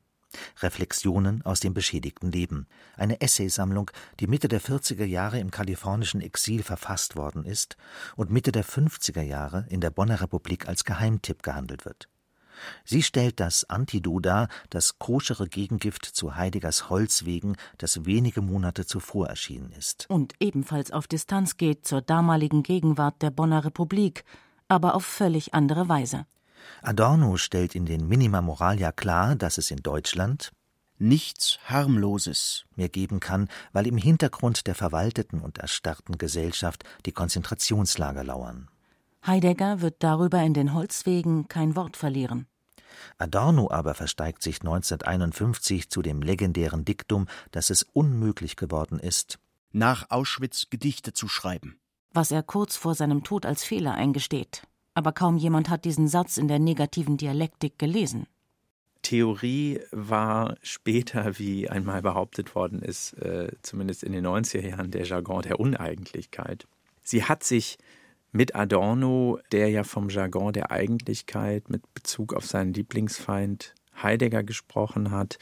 Reflexionen 0.60 1.40
aus 1.46 1.60
dem 1.60 1.72
beschädigten 1.72 2.30
Leben, 2.30 2.66
eine 2.94 3.22
Essaysammlung, 3.22 3.90
die 4.20 4.26
Mitte 4.26 4.48
der 4.48 4.60
40er 4.60 5.06
Jahre 5.06 5.38
im 5.38 5.50
kalifornischen 5.50 6.20
Exil 6.20 6.62
verfasst 6.62 7.16
worden 7.16 7.46
ist 7.46 7.78
und 8.16 8.30
Mitte 8.30 8.52
der 8.52 8.66
50er 8.66 9.22
Jahre 9.22 9.64
in 9.70 9.80
der 9.80 9.88
Bonner 9.88 10.20
Republik 10.20 10.68
als 10.68 10.84
Geheimtipp 10.84 11.42
gehandelt 11.42 11.86
wird. 11.86 12.10
Sie 12.84 13.02
stellt 13.02 13.40
das 13.40 13.68
Antidot 13.68 14.26
dar, 14.26 14.48
das 14.70 14.98
koschere 14.98 15.48
Gegengift 15.48 16.04
zu 16.04 16.36
Heideggers 16.36 16.90
Holzwegen, 16.90 17.56
das 17.78 18.04
wenige 18.04 18.42
Monate 18.42 18.86
zuvor 18.86 19.28
erschienen 19.28 19.72
ist. 19.72 20.06
Und 20.08 20.34
ebenfalls 20.40 20.90
auf 20.90 21.06
Distanz 21.06 21.56
geht 21.56 21.86
zur 21.86 22.02
damaligen 22.02 22.62
Gegenwart 22.62 23.22
der 23.22 23.30
Bonner 23.30 23.64
Republik, 23.64 24.24
aber 24.68 24.94
auf 24.94 25.04
völlig 25.04 25.54
andere 25.54 25.88
Weise. 25.88 26.26
Adorno 26.82 27.36
stellt 27.36 27.74
in 27.74 27.86
den 27.86 28.08
Minima 28.08 28.40
Moralia 28.40 28.92
klar, 28.92 29.36
dass 29.36 29.58
es 29.58 29.70
in 29.70 29.82
Deutschland 29.82 30.52
nichts 30.98 31.58
Harmloses 31.64 32.64
mehr 32.76 32.88
geben 32.88 33.20
kann, 33.20 33.48
weil 33.72 33.86
im 33.86 33.96
Hintergrund 33.96 34.66
der 34.66 34.74
verwalteten 34.74 35.40
und 35.40 35.58
erstarrten 35.58 36.18
Gesellschaft 36.18 36.84
die 37.04 37.12
Konzentrationslager 37.12 38.24
lauern. 38.24 38.68
Heidegger 39.26 39.80
wird 39.80 39.96
darüber 40.00 40.42
in 40.42 40.54
den 40.54 40.74
Holzwegen 40.74 41.48
kein 41.48 41.76
Wort 41.76 41.96
verlieren. 41.96 42.46
Adorno 43.18 43.70
aber 43.70 43.94
versteigt 43.94 44.42
sich 44.42 44.60
1951 44.60 45.90
zu 45.90 46.02
dem 46.02 46.22
legendären 46.22 46.84
Diktum, 46.84 47.26
dass 47.50 47.70
es 47.70 47.82
unmöglich 47.82 48.56
geworden 48.56 48.98
ist, 48.98 49.38
nach 49.72 50.10
Auschwitz 50.10 50.66
Gedichte 50.70 51.12
zu 51.12 51.28
schreiben. 51.28 51.78
Was 52.12 52.30
er 52.30 52.42
kurz 52.42 52.76
vor 52.76 52.94
seinem 52.94 53.24
Tod 53.24 53.44
als 53.46 53.64
Fehler 53.64 53.94
eingesteht 53.94 54.62
aber 54.94 55.12
kaum 55.12 55.36
jemand 55.36 55.68
hat 55.68 55.84
diesen 55.84 56.08
Satz 56.08 56.38
in 56.38 56.48
der 56.48 56.60
negativen 56.60 57.16
Dialektik 57.16 57.78
gelesen. 57.78 58.26
Theorie 59.02 59.80
war 59.90 60.56
später, 60.62 61.38
wie 61.38 61.68
einmal 61.68 62.00
behauptet 62.00 62.54
worden 62.54 62.80
ist, 62.80 63.12
äh, 63.14 63.52
zumindest 63.60 64.02
in 64.02 64.12
den 64.12 64.24
90er 64.24 64.66
Jahren, 64.66 64.90
der 64.90 65.04
Jargon 65.04 65.42
der 65.42 65.60
Uneigentlichkeit. 65.60 66.66
Sie 67.02 67.24
hat 67.24 67.44
sich 67.44 67.76
mit 68.34 68.56
Adorno, 68.56 69.38
der 69.52 69.70
ja 69.70 69.84
vom 69.84 70.08
Jargon 70.08 70.52
der 70.52 70.72
Eigentlichkeit 70.72 71.70
mit 71.70 71.94
Bezug 71.94 72.34
auf 72.34 72.44
seinen 72.44 72.74
Lieblingsfeind 72.74 73.74
Heidegger 74.02 74.42
gesprochen 74.42 75.12
hat, 75.12 75.38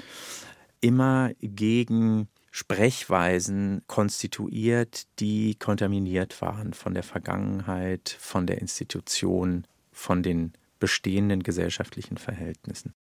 immer 0.82 1.30
gegen 1.40 2.28
Sprechweisen 2.50 3.82
konstituiert, 3.86 5.06
die 5.20 5.54
kontaminiert 5.54 6.42
waren 6.42 6.74
von 6.74 6.92
der 6.92 7.02
Vergangenheit, 7.02 8.14
von 8.20 8.46
der 8.46 8.60
Institution, 8.60 9.66
von 9.90 10.22
den 10.22 10.52
bestehenden 10.78 11.42
gesellschaftlichen 11.42 12.18
Verhältnissen. 12.18 12.92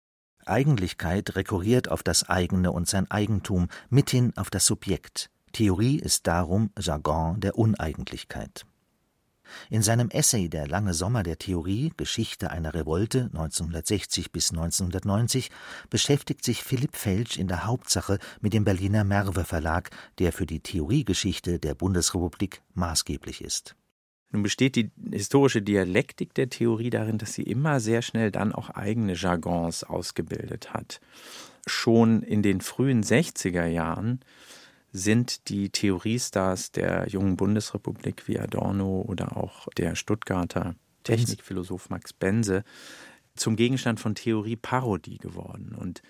Eigentlichkeit 0.45 1.35
rekurriert 1.35 1.91
auf 1.91 2.01
das 2.01 2.29
eigene 2.29 2.71
und 2.71 2.87
sein 2.87 3.11
Eigentum, 3.11 3.67
mithin 3.89 4.31
auf 4.37 4.49
das 4.49 4.65
Subjekt. 4.65 5.29
Theorie 5.51 5.99
ist 5.99 6.27
darum 6.27 6.71
Jargon 6.79 7.41
der 7.41 7.57
Uneigentlichkeit. 7.57 8.65
In 9.69 9.81
seinem 9.81 10.09
Essay 10.09 10.49
Der 10.49 10.67
lange 10.67 10.93
Sommer 10.93 11.23
der 11.23 11.37
Theorie 11.37 11.91
Geschichte 11.97 12.51
einer 12.51 12.73
Revolte 12.73 13.29
1960 13.33 14.31
bis 14.31 14.51
1990 14.51 15.51
beschäftigt 15.89 16.43
sich 16.43 16.63
Philipp 16.63 16.95
Felsch 16.95 17.37
in 17.37 17.47
der 17.47 17.65
Hauptsache 17.65 18.19
mit 18.41 18.53
dem 18.53 18.63
Berliner 18.63 19.03
Merve 19.03 19.43
Verlag, 19.43 19.89
der 20.19 20.31
für 20.31 20.45
die 20.45 20.59
Theoriegeschichte 20.59 21.59
der 21.59 21.75
Bundesrepublik 21.75 22.61
maßgeblich 22.73 23.41
ist. 23.41 23.75
Nun 24.31 24.43
besteht 24.43 24.75
die 24.75 24.91
historische 25.11 25.61
Dialektik 25.61 26.33
der 26.33 26.49
Theorie 26.49 26.89
darin, 26.89 27.17
dass 27.17 27.33
sie 27.33 27.43
immer 27.43 27.79
sehr 27.79 28.01
schnell 28.01 28.31
dann 28.31 28.53
auch 28.53 28.69
eigene 28.69 29.13
Jargons 29.13 29.83
ausgebildet 29.83 30.73
hat. 30.73 31.01
Schon 31.67 32.23
in 32.23 32.41
den 32.41 32.61
frühen 32.61 33.03
60er 33.03 33.65
Jahren 33.65 34.21
sind 34.91 35.49
die 35.49 35.69
Theoriestars 35.69 36.71
der 36.71 37.07
jungen 37.07 37.37
Bundesrepublik 37.37 38.27
wie 38.27 38.39
Adorno 38.39 39.01
oder 39.07 39.37
auch 39.37 39.67
der 39.77 39.95
Stuttgarter 39.95 40.75
Technikphilosoph 41.03 41.89
Max 41.89 42.13
Bense 42.13 42.63
zum 43.35 43.55
Gegenstand 43.55 43.99
von 43.99 44.15
Theorieparodie 44.15 45.17
geworden. 45.17 45.75
Und 45.79 46.01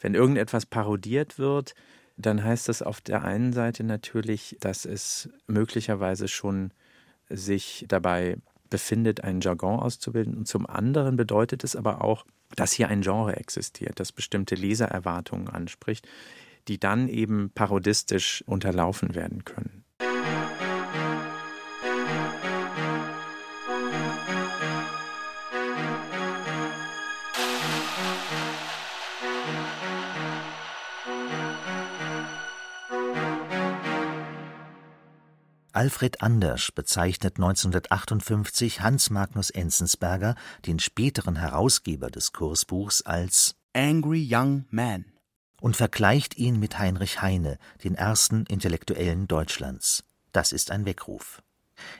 wenn 0.00 0.14
irgendetwas 0.14 0.66
parodiert 0.66 1.38
wird, 1.38 1.74
dann 2.16 2.42
heißt 2.42 2.68
das 2.68 2.82
auf 2.82 3.00
der 3.00 3.24
einen 3.24 3.52
Seite 3.52 3.84
natürlich, 3.84 4.56
dass 4.60 4.84
es 4.84 5.28
möglicherweise 5.46 6.28
schon 6.28 6.72
sich 7.28 7.84
dabei 7.88 8.36
befindet, 8.70 9.22
einen 9.22 9.40
Jargon 9.40 9.80
auszubilden. 9.80 10.34
Und 10.34 10.48
zum 10.48 10.66
anderen 10.66 11.16
bedeutet 11.16 11.64
es 11.64 11.76
aber 11.76 12.02
auch, 12.02 12.24
dass 12.56 12.72
hier 12.72 12.88
ein 12.88 13.02
Genre 13.02 13.36
existiert, 13.36 13.98
das 14.00 14.12
bestimmte 14.12 14.54
Lesererwartungen 14.54 15.48
anspricht, 15.48 16.06
die 16.68 16.78
dann 16.78 17.08
eben 17.08 17.50
parodistisch 17.50 18.42
unterlaufen 18.46 19.14
werden 19.14 19.44
können. 19.44 19.84
Alfred 35.72 36.22
Andersch 36.22 36.72
bezeichnet 36.72 37.34
1958 37.36 38.80
Hans 38.80 39.10
Magnus 39.10 39.50
Enzensberger, 39.50 40.36
den 40.66 40.78
späteren 40.78 41.34
Herausgeber 41.34 42.10
des 42.10 42.32
Kursbuchs, 42.32 43.02
als 43.02 43.56
Angry 43.74 44.24
Young 44.30 44.66
Man 44.70 45.13
und 45.64 45.78
vergleicht 45.78 46.36
ihn 46.36 46.60
mit 46.60 46.78
Heinrich 46.78 47.22
Heine, 47.22 47.56
den 47.82 47.94
ersten 47.94 48.44
Intellektuellen 48.44 49.26
Deutschlands. 49.26 50.04
Das 50.30 50.52
ist 50.52 50.70
ein 50.70 50.84
Weckruf. 50.84 51.42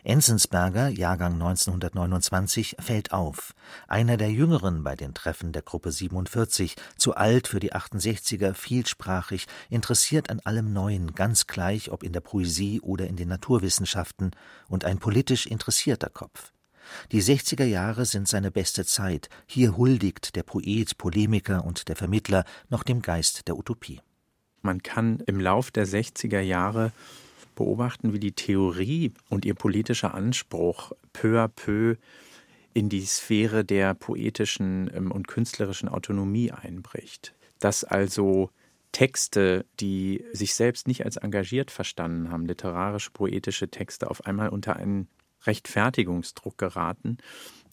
Enzensberger, 0.03 0.89
Jahrgang 0.89 1.33
1929, 1.33 2.77
fällt 2.79 3.13
auf. 3.13 3.55
Einer 3.89 4.19
der 4.19 4.31
Jüngeren 4.31 4.85
bei 4.85 4.97
den 4.97 5.15
Treffen 5.15 5.53
der 5.53 5.63
Gruppe 5.63 5.93
47, 5.93 6.77
zu 6.99 7.15
alt 7.15 7.49
für 7.49 7.59
die 7.59 7.73
68er, 7.73 8.53
vielsprachig, 8.53 9.47
interessiert 9.71 10.29
an 10.29 10.41
allem 10.41 10.75
Neuen, 10.75 11.15
ganz 11.15 11.47
gleich 11.47 11.91
ob 11.91 12.03
in 12.03 12.13
der 12.13 12.21
Poesie 12.21 12.83
oder 12.83 13.07
in 13.07 13.17
den 13.17 13.29
Naturwissenschaften, 13.29 14.33
und 14.69 14.85
ein 14.85 14.99
politisch 14.99 15.47
interessierter 15.47 16.11
Kopf. 16.11 16.53
Die 17.13 17.23
60er 17.23 17.65
Jahre 17.65 18.05
sind 18.05 18.29
seine 18.29 18.51
beste 18.51 18.85
Zeit. 18.85 19.29
Hier 19.47 19.77
huldigt 19.77 20.37
der 20.37 20.43
Poet, 20.43 20.99
Polemiker 20.99 21.65
und 21.65 21.89
der 21.89 21.97
Vermittler 21.97 22.45
noch 22.69 22.83
dem 22.83 23.03
Geist 23.03 23.49
der 23.49 23.57
Utopie. 23.57 24.01
Man 24.63 24.83
kann 24.83 25.21
im 25.27 25.41
Lauf 25.41 25.71
der 25.71 25.87
60er 25.87 26.41
Jahre 26.41 26.93
beobachten, 27.55 28.13
wie 28.13 28.19
die 28.19 28.33
Theorie 28.33 29.13
und 29.29 29.45
ihr 29.45 29.55
politischer 29.55 30.15
Anspruch 30.15 30.93
peu 31.13 31.39
à 31.39 31.49
peu 31.49 31.97
in 32.73 32.89
die 32.89 33.05
Sphäre 33.07 33.65
der 33.65 33.95
poetischen 33.95 34.91
ähm, 34.95 35.13
und 35.13 35.29
künstlerischen 35.29 35.89
Autonomie 35.89 36.51
einbricht. 36.51 37.35
Dass 37.61 37.85
also 37.85 38.51
Texte, 38.93 39.65
die 39.81 40.25
sich 40.33 40.55
selbst 40.55 40.87
nicht 40.87 41.05
als 41.05 41.17
engagiert 41.17 41.71
verstanden 41.71 42.31
haben, 42.31 42.47
literarische, 42.47 43.11
poetische 43.11 43.69
Texte, 43.69 44.11
auf 44.11 44.27
einmal 44.27 44.49
unter 44.49 44.77
einen 44.77 45.09
Rechtfertigungsdruck 45.47 46.59
geraten, 46.59 47.19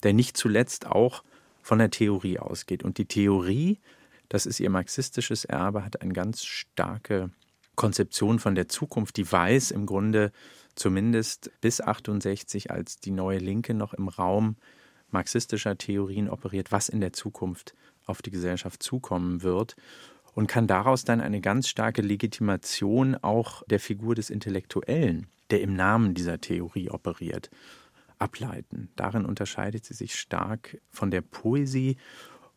der 0.02 0.12
nicht 0.12 0.36
zuletzt 0.36 0.86
auch 0.86 1.22
von 1.62 1.78
der 1.78 1.90
Theorie 1.90 2.38
ausgeht. 2.38 2.82
Und 2.82 2.98
die 2.98 3.06
Theorie, 3.06 3.78
das 4.28 4.46
ist 4.46 4.60
ihr 4.60 4.70
marxistisches 4.70 5.44
Erbe, 5.44 5.84
hat 5.84 6.02
eine 6.02 6.12
ganz 6.12 6.44
starke 6.44 7.30
Konzeption 7.76 8.38
von 8.38 8.54
der 8.54 8.68
Zukunft, 8.68 9.16
die 9.16 9.30
weiß 9.30 9.70
im 9.70 9.86
Grunde 9.86 10.32
zumindest 10.74 11.50
bis 11.60 11.80
68, 11.80 12.70
als 12.70 12.98
die 12.98 13.10
neue 13.10 13.38
Linke 13.38 13.74
noch 13.74 13.94
im 13.94 14.08
Raum 14.08 14.56
marxistischer 15.10 15.76
Theorien 15.76 16.28
operiert, 16.28 16.72
was 16.72 16.88
in 16.88 17.00
der 17.00 17.12
Zukunft 17.12 17.74
auf 18.06 18.22
die 18.22 18.30
Gesellschaft 18.30 18.82
zukommen 18.82 19.42
wird 19.42 19.76
und 20.34 20.46
kann 20.46 20.66
daraus 20.66 21.04
dann 21.04 21.20
eine 21.20 21.40
ganz 21.40 21.68
starke 21.68 22.02
Legitimation 22.02 23.16
auch 23.16 23.62
der 23.68 23.80
Figur 23.80 24.14
des 24.14 24.30
Intellektuellen, 24.30 25.26
der 25.52 25.60
im 25.60 25.74
Namen 25.74 26.14
dieser 26.14 26.40
Theorie 26.40 26.90
operiert, 26.90 27.50
ableiten. 28.18 28.90
Darin 28.96 29.24
unterscheidet 29.24 29.84
sie 29.84 29.94
sich 29.94 30.18
stark 30.18 30.80
von 30.90 31.10
der 31.10 31.20
Poesie 31.20 31.96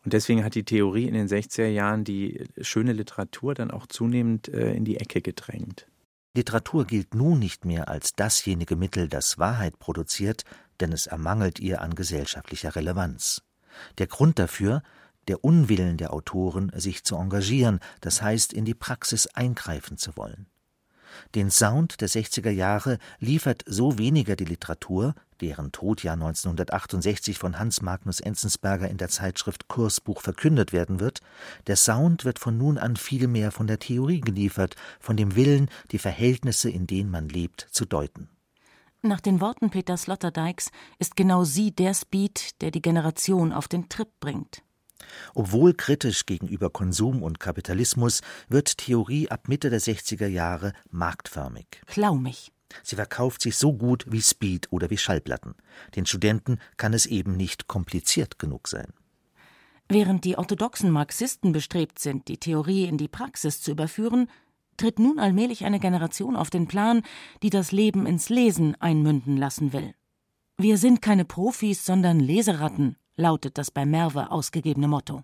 und 0.04 0.12
deswegen 0.12 0.44
hat 0.44 0.54
die 0.54 0.64
Theorie 0.64 1.06
in 1.06 1.14
den 1.14 1.28
60er 1.28 1.66
Jahren 1.66 2.04
die 2.04 2.44
schöne 2.60 2.92
Literatur 2.92 3.54
dann 3.54 3.70
auch 3.70 3.86
zunehmend 3.86 4.48
äh, 4.48 4.72
in 4.72 4.84
die 4.84 4.98
Ecke 4.98 5.20
gedrängt. 5.20 5.86
Literatur 6.34 6.84
gilt 6.84 7.14
nun 7.14 7.38
nicht 7.38 7.64
mehr 7.64 7.88
als 7.88 8.14
dasjenige 8.14 8.76
Mittel, 8.76 9.08
das 9.08 9.38
Wahrheit 9.38 9.78
produziert, 9.78 10.44
denn 10.80 10.92
es 10.92 11.06
ermangelt 11.06 11.58
ihr 11.58 11.80
an 11.80 11.94
gesellschaftlicher 11.94 12.76
Relevanz. 12.76 13.42
Der 13.98 14.06
Grund 14.06 14.38
dafür 14.38 14.82
der 15.28 15.44
Unwillen 15.44 15.96
der 15.96 16.12
Autoren, 16.12 16.70
sich 16.74 17.04
zu 17.04 17.16
engagieren, 17.16 17.80
das 18.00 18.22
heißt 18.22 18.52
in 18.52 18.64
die 18.64 18.74
Praxis 18.74 19.26
eingreifen 19.26 19.98
zu 19.98 20.16
wollen. 20.16 20.46
Den 21.34 21.50
Sound 21.50 22.00
der 22.00 22.08
60er 22.08 22.50
Jahre 22.50 22.98
liefert 23.18 23.62
so 23.66 23.98
weniger 23.98 24.36
die 24.36 24.44
Literatur, 24.44 25.14
deren 25.40 25.72
Tod 25.72 26.02
ja 26.02 26.12
1968 26.12 27.38
von 27.38 27.58
Hans 27.58 27.82
Magnus 27.82 28.20
Enzensberger 28.20 28.88
in 28.88 28.96
der 28.96 29.08
Zeitschrift 29.08 29.68
Kursbuch 29.68 30.20
verkündet 30.20 30.72
werden 30.72 31.00
wird, 31.00 31.20
der 31.66 31.76
Sound 31.76 32.24
wird 32.24 32.38
von 32.38 32.56
nun 32.56 32.78
an 32.78 32.96
viel 32.96 33.28
mehr 33.28 33.52
von 33.52 33.66
der 33.66 33.78
Theorie 33.78 34.20
geliefert, 34.20 34.76
von 35.00 35.16
dem 35.16 35.36
Willen, 35.36 35.68
die 35.90 35.98
Verhältnisse, 35.98 36.70
in 36.70 36.86
denen 36.86 37.10
man 37.10 37.28
lebt, 37.28 37.66
zu 37.70 37.84
deuten. 37.84 38.28
Nach 39.02 39.20
den 39.20 39.40
Worten 39.40 39.70
Peter 39.70 39.96
Sloterdijks 39.96 40.70
ist 40.98 41.16
genau 41.16 41.44
sie 41.44 41.70
der 41.70 41.94
Speed, 41.94 42.60
der 42.60 42.70
die 42.70 42.82
Generation 42.82 43.52
auf 43.52 43.68
den 43.68 43.88
Trip 43.88 44.08
bringt. 44.20 44.62
Obwohl 45.34 45.74
kritisch 45.74 46.26
gegenüber 46.26 46.70
Konsum 46.70 47.22
und 47.22 47.40
Kapitalismus, 47.40 48.20
wird 48.48 48.78
Theorie 48.78 49.30
ab 49.30 49.48
Mitte 49.48 49.70
der 49.70 49.80
60er 49.80 50.26
Jahre 50.26 50.72
marktförmig. 50.90 51.66
Klaumig. 51.86 52.52
Sie 52.82 52.96
verkauft 52.96 53.42
sich 53.42 53.56
so 53.56 53.72
gut 53.72 54.04
wie 54.08 54.22
Speed 54.22 54.68
oder 54.70 54.90
wie 54.90 54.98
Schallplatten. 54.98 55.54
Den 55.94 56.06
Studenten 56.06 56.58
kann 56.76 56.94
es 56.94 57.06
eben 57.06 57.36
nicht 57.36 57.68
kompliziert 57.68 58.38
genug 58.38 58.68
sein. 58.68 58.92
Während 59.88 60.24
die 60.24 60.36
orthodoxen 60.36 60.90
Marxisten 60.90 61.52
bestrebt 61.52 62.00
sind, 62.00 62.26
die 62.26 62.38
Theorie 62.38 62.86
in 62.86 62.98
die 62.98 63.08
Praxis 63.08 63.60
zu 63.60 63.70
überführen, 63.70 64.28
tritt 64.76 64.98
nun 64.98 65.18
allmählich 65.18 65.64
eine 65.64 65.78
Generation 65.78 66.36
auf 66.36 66.50
den 66.50 66.66
Plan, 66.66 67.02
die 67.42 67.50
das 67.50 67.70
Leben 67.72 68.04
ins 68.04 68.28
Lesen 68.28 68.74
einmünden 68.80 69.36
lassen 69.36 69.72
will. 69.72 69.94
Wir 70.58 70.76
sind 70.76 71.02
keine 71.02 71.24
Profis, 71.24 71.84
sondern 71.84 72.18
Leseratten, 72.18 72.96
lautet 73.16 73.58
das 73.58 73.70
bei 73.70 73.86
Merve 73.86 74.30
ausgegebene 74.30 74.88
Motto. 74.88 75.22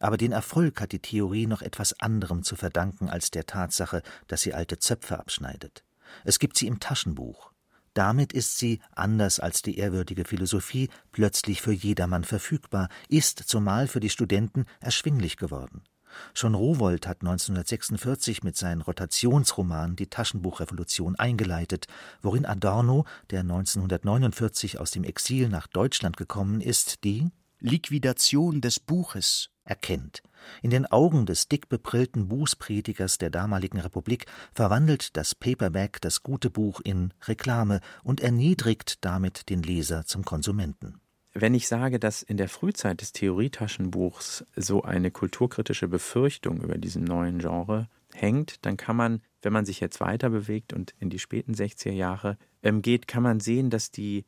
Aber 0.00 0.16
den 0.16 0.32
Erfolg 0.32 0.80
hat 0.80 0.92
die 0.92 1.00
Theorie 1.00 1.46
noch 1.46 1.62
etwas 1.62 1.98
anderem 2.00 2.42
zu 2.42 2.56
verdanken 2.56 3.08
als 3.08 3.30
der 3.30 3.46
Tatsache, 3.46 4.02
dass 4.26 4.42
sie 4.42 4.54
alte 4.54 4.78
Zöpfe 4.78 5.18
abschneidet. 5.18 5.84
Es 6.24 6.38
gibt 6.38 6.58
sie 6.58 6.66
im 6.66 6.80
Taschenbuch. 6.80 7.50
Damit 7.94 8.32
ist 8.32 8.58
sie, 8.58 8.80
anders 8.92 9.38
als 9.38 9.62
die 9.62 9.78
ehrwürdige 9.78 10.24
Philosophie, 10.24 10.90
plötzlich 11.12 11.62
für 11.62 11.72
jedermann 11.72 12.24
verfügbar, 12.24 12.88
ist, 13.08 13.38
zumal 13.38 13.86
für 13.86 14.00
die 14.00 14.10
Studenten, 14.10 14.66
erschwinglich 14.80 15.36
geworden. 15.36 15.84
Schon 16.32 16.54
Rowold 16.54 17.06
hat 17.06 17.22
1946 17.22 18.42
mit 18.42 18.56
seinem 18.56 18.82
Rotationsroman 18.82 19.96
die 19.96 20.08
Taschenbuchrevolution 20.08 21.16
eingeleitet, 21.16 21.86
worin 22.22 22.46
Adorno, 22.46 23.04
der 23.30 23.40
1949 23.40 24.78
aus 24.78 24.90
dem 24.90 25.04
Exil 25.04 25.48
nach 25.48 25.66
Deutschland 25.66 26.16
gekommen 26.16 26.60
ist, 26.60 27.04
die 27.04 27.30
Liquidation 27.60 28.60
des 28.60 28.78
Buches 28.78 29.50
erkennt. 29.64 30.22
In 30.62 30.70
den 30.70 30.86
Augen 30.86 31.24
des 31.24 31.48
dick 31.48 31.68
beprillten 31.68 32.28
Bußpredigers 32.28 33.18
der 33.18 33.30
damaligen 33.30 33.80
Republik 33.80 34.26
verwandelt 34.52 35.16
das 35.16 35.34
Paperback 35.34 36.00
das 36.00 36.22
gute 36.22 36.50
Buch 36.50 36.80
in 36.84 37.14
Reklame 37.22 37.80
und 38.02 38.20
erniedrigt 38.20 39.04
damit 39.04 39.48
den 39.48 39.62
Leser 39.62 40.04
zum 40.04 40.24
Konsumenten. 40.24 41.00
Wenn 41.36 41.54
ich 41.54 41.66
sage, 41.66 41.98
dass 41.98 42.22
in 42.22 42.36
der 42.36 42.48
Frühzeit 42.48 43.00
des 43.00 43.12
Theorietaschenbuchs 43.12 44.46
so 44.54 44.82
eine 44.82 45.10
kulturkritische 45.10 45.88
Befürchtung 45.88 46.60
über 46.60 46.78
diesen 46.78 47.02
neuen 47.02 47.40
Genre 47.40 47.88
hängt, 48.12 48.64
dann 48.64 48.76
kann 48.76 48.94
man, 48.94 49.20
wenn 49.42 49.52
man 49.52 49.64
sich 49.64 49.80
jetzt 49.80 50.00
weiter 50.00 50.30
bewegt 50.30 50.72
und 50.72 50.94
in 51.00 51.10
die 51.10 51.18
späten 51.18 51.52
60er 51.52 51.90
Jahre 51.90 52.38
ähm, 52.62 52.82
geht, 52.82 53.08
kann 53.08 53.24
man 53.24 53.40
sehen, 53.40 53.68
dass 53.68 53.90
die 53.90 54.24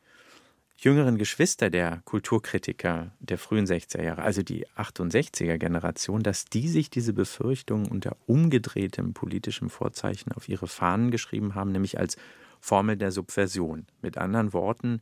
jüngeren 0.77 1.17
Geschwister 1.17 1.71
der 1.71 2.03
Kulturkritiker 2.05 3.13
der 3.21 3.39
frühen 3.39 3.67
60er 3.67 4.03
Jahre, 4.03 4.23
also 4.23 4.43
die 4.43 4.67
68er 4.71 5.59
Generation, 5.59 6.25
dass 6.25 6.45
die 6.45 6.69
sich 6.69 6.91
diese 6.91 7.13
Befürchtung 7.13 7.87
unter 7.87 8.17
umgedrehtem 8.27 9.15
politischem 9.15 9.71
Vorzeichen 9.71 10.33
auf 10.33 10.49
ihre 10.49 10.67
Fahnen 10.67 11.13
geschrieben 11.13 11.55
haben, 11.55 11.71
nämlich 11.71 11.99
als 11.99 12.17
Formel 12.61 12.97
der 12.97 13.13
Subversion. 13.13 13.87
Mit 14.03 14.19
anderen 14.19 14.53
Worten, 14.53 15.01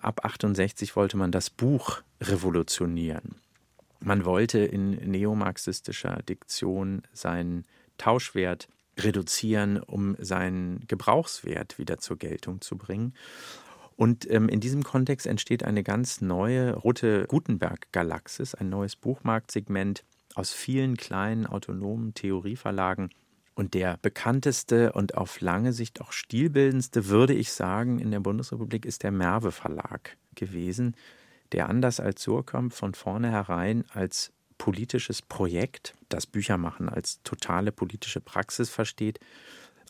ab 0.00 0.24
68 0.24 0.96
wollte 0.96 1.16
man 1.16 1.32
das 1.32 1.50
Buch 1.50 2.02
revolutionieren. 2.20 3.36
Man 4.00 4.24
wollte 4.24 4.58
in 4.58 4.92
neomarxistischer 4.92 6.22
Diktion 6.28 7.02
seinen 7.12 7.66
Tauschwert 7.98 8.68
reduzieren, 8.98 9.78
um 9.78 10.16
seinen 10.18 10.86
Gebrauchswert 10.86 11.78
wieder 11.78 11.98
zur 11.98 12.18
Geltung 12.18 12.60
zu 12.60 12.76
bringen. 12.76 13.14
Und 13.96 14.30
ähm, 14.30 14.48
in 14.48 14.60
diesem 14.60 14.82
Kontext 14.82 15.26
entsteht 15.26 15.62
eine 15.62 15.82
ganz 15.82 16.22
neue 16.22 16.74
rote 16.74 17.26
Gutenberg-Galaxis, 17.26 18.54
ein 18.54 18.70
neues 18.70 18.96
Buchmarktsegment 18.96 20.04
aus 20.34 20.52
vielen 20.52 20.96
kleinen 20.96 21.46
autonomen 21.46 22.14
Theorieverlagen, 22.14 23.10
und 23.60 23.74
der 23.74 23.98
bekannteste 24.00 24.90
und 24.92 25.18
auf 25.18 25.42
lange 25.42 25.74
Sicht 25.74 26.00
auch 26.00 26.12
stilbildendste, 26.12 27.08
würde 27.08 27.34
ich 27.34 27.52
sagen, 27.52 27.98
in 27.98 28.10
der 28.10 28.20
Bundesrepublik 28.20 28.86
ist 28.86 29.02
der 29.02 29.10
Merve 29.10 29.52
Verlag 29.52 30.16
gewesen, 30.34 30.96
der 31.52 31.68
anders 31.68 32.00
als 32.00 32.22
Surkamp 32.22 32.72
von 32.72 32.94
vornherein 32.94 33.84
als 33.92 34.32
politisches 34.56 35.20
Projekt, 35.20 35.94
das 36.08 36.26
Büchermachen 36.26 36.88
als 36.88 37.22
totale 37.22 37.70
politische 37.70 38.22
Praxis 38.22 38.70
versteht, 38.70 39.20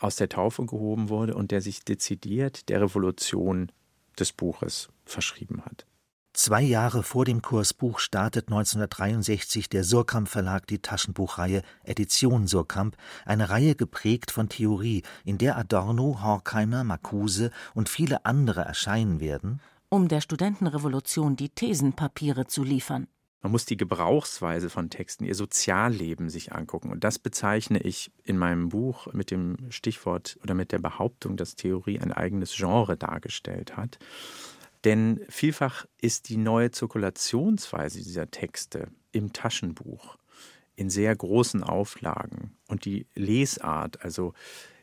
aus 0.00 0.16
der 0.16 0.28
Taufe 0.28 0.66
gehoben 0.66 1.08
wurde 1.08 1.36
und 1.36 1.52
der 1.52 1.60
sich 1.60 1.84
dezidiert 1.84 2.68
der 2.70 2.82
Revolution 2.82 3.70
des 4.18 4.32
Buches 4.32 4.88
verschrieben 5.04 5.64
hat. 5.64 5.86
Zwei 6.32 6.62
Jahre 6.62 7.02
vor 7.02 7.24
dem 7.24 7.42
Kursbuch 7.42 7.98
startet 7.98 8.48
1963 8.48 9.68
der 9.68 9.82
Surkamp 9.82 10.28
Verlag 10.28 10.66
die 10.68 10.78
Taschenbuchreihe 10.78 11.62
Edition 11.82 12.46
Surkamp, 12.46 12.96
eine 13.26 13.50
Reihe 13.50 13.74
geprägt 13.74 14.30
von 14.30 14.48
Theorie, 14.48 15.02
in 15.24 15.38
der 15.38 15.58
Adorno, 15.58 16.22
Horkheimer, 16.22 16.84
Marcuse 16.84 17.50
und 17.74 17.88
viele 17.88 18.24
andere 18.24 18.60
erscheinen 18.62 19.18
werden, 19.18 19.60
um 19.88 20.06
der 20.06 20.20
Studentenrevolution 20.20 21.34
die 21.34 21.48
Thesenpapiere 21.48 22.46
zu 22.46 22.62
liefern. 22.62 23.08
Man 23.42 23.52
muss 23.52 23.64
die 23.64 23.76
Gebrauchsweise 23.76 24.70
von 24.70 24.88
Texten, 24.88 25.24
ihr 25.24 25.34
Sozialleben 25.34 26.28
sich 26.28 26.52
angucken. 26.52 26.90
Und 26.92 27.04
das 27.04 27.18
bezeichne 27.18 27.80
ich 27.80 28.12
in 28.22 28.36
meinem 28.36 28.68
Buch 28.68 29.12
mit 29.14 29.30
dem 29.30 29.56
Stichwort 29.70 30.38
oder 30.42 30.54
mit 30.54 30.72
der 30.72 30.78
Behauptung, 30.78 31.36
dass 31.36 31.56
Theorie 31.56 31.98
ein 31.98 32.12
eigenes 32.12 32.54
Genre 32.54 32.98
dargestellt 32.98 33.76
hat. 33.78 33.98
Denn 34.84 35.20
vielfach 35.28 35.86
ist 36.00 36.28
die 36.28 36.36
neue 36.36 36.70
Zirkulationsweise 36.70 37.98
dieser 37.98 38.30
Texte 38.30 38.88
im 39.12 39.32
Taschenbuch 39.32 40.16
in 40.76 40.88
sehr 40.88 41.14
großen 41.14 41.62
Auflagen 41.62 42.56
und 42.68 42.86
die 42.86 43.06
Lesart, 43.14 44.02
also 44.02 44.32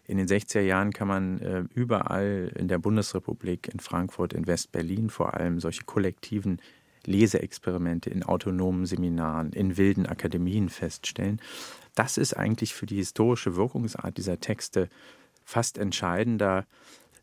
in 0.06 0.18
den 0.18 0.28
60er 0.28 0.62
Jahren 0.62 0.94
kann 0.94 1.08
man 1.08 1.40
äh, 1.40 1.64
überall 1.74 2.52
in 2.56 2.68
der 2.68 2.78
Bundesrepublik, 2.78 3.68
in 3.74 3.80
Frankfurt, 3.80 4.34
in 4.34 4.48
West-Berlin 4.48 5.10
vor 5.10 5.34
allem 5.34 5.60
solche 5.60 5.84
kollektiven 5.84 6.62
Leseexperimente 7.06 8.10
in 8.10 8.24
autonomen 8.24 8.86
Seminaren, 8.86 9.52
in 9.54 9.76
wilden 9.78 10.06
Akademien 10.06 10.70
feststellen. 10.70 11.42
Das 11.96 12.18
ist 12.18 12.36
eigentlich 12.36 12.74
für 12.74 12.86
die 12.86 12.98
historische 12.98 13.56
Wirkungsart 13.56 14.18
dieser 14.18 14.40
Texte 14.40 14.90
fast 15.44 15.78
entscheidender 15.78 16.66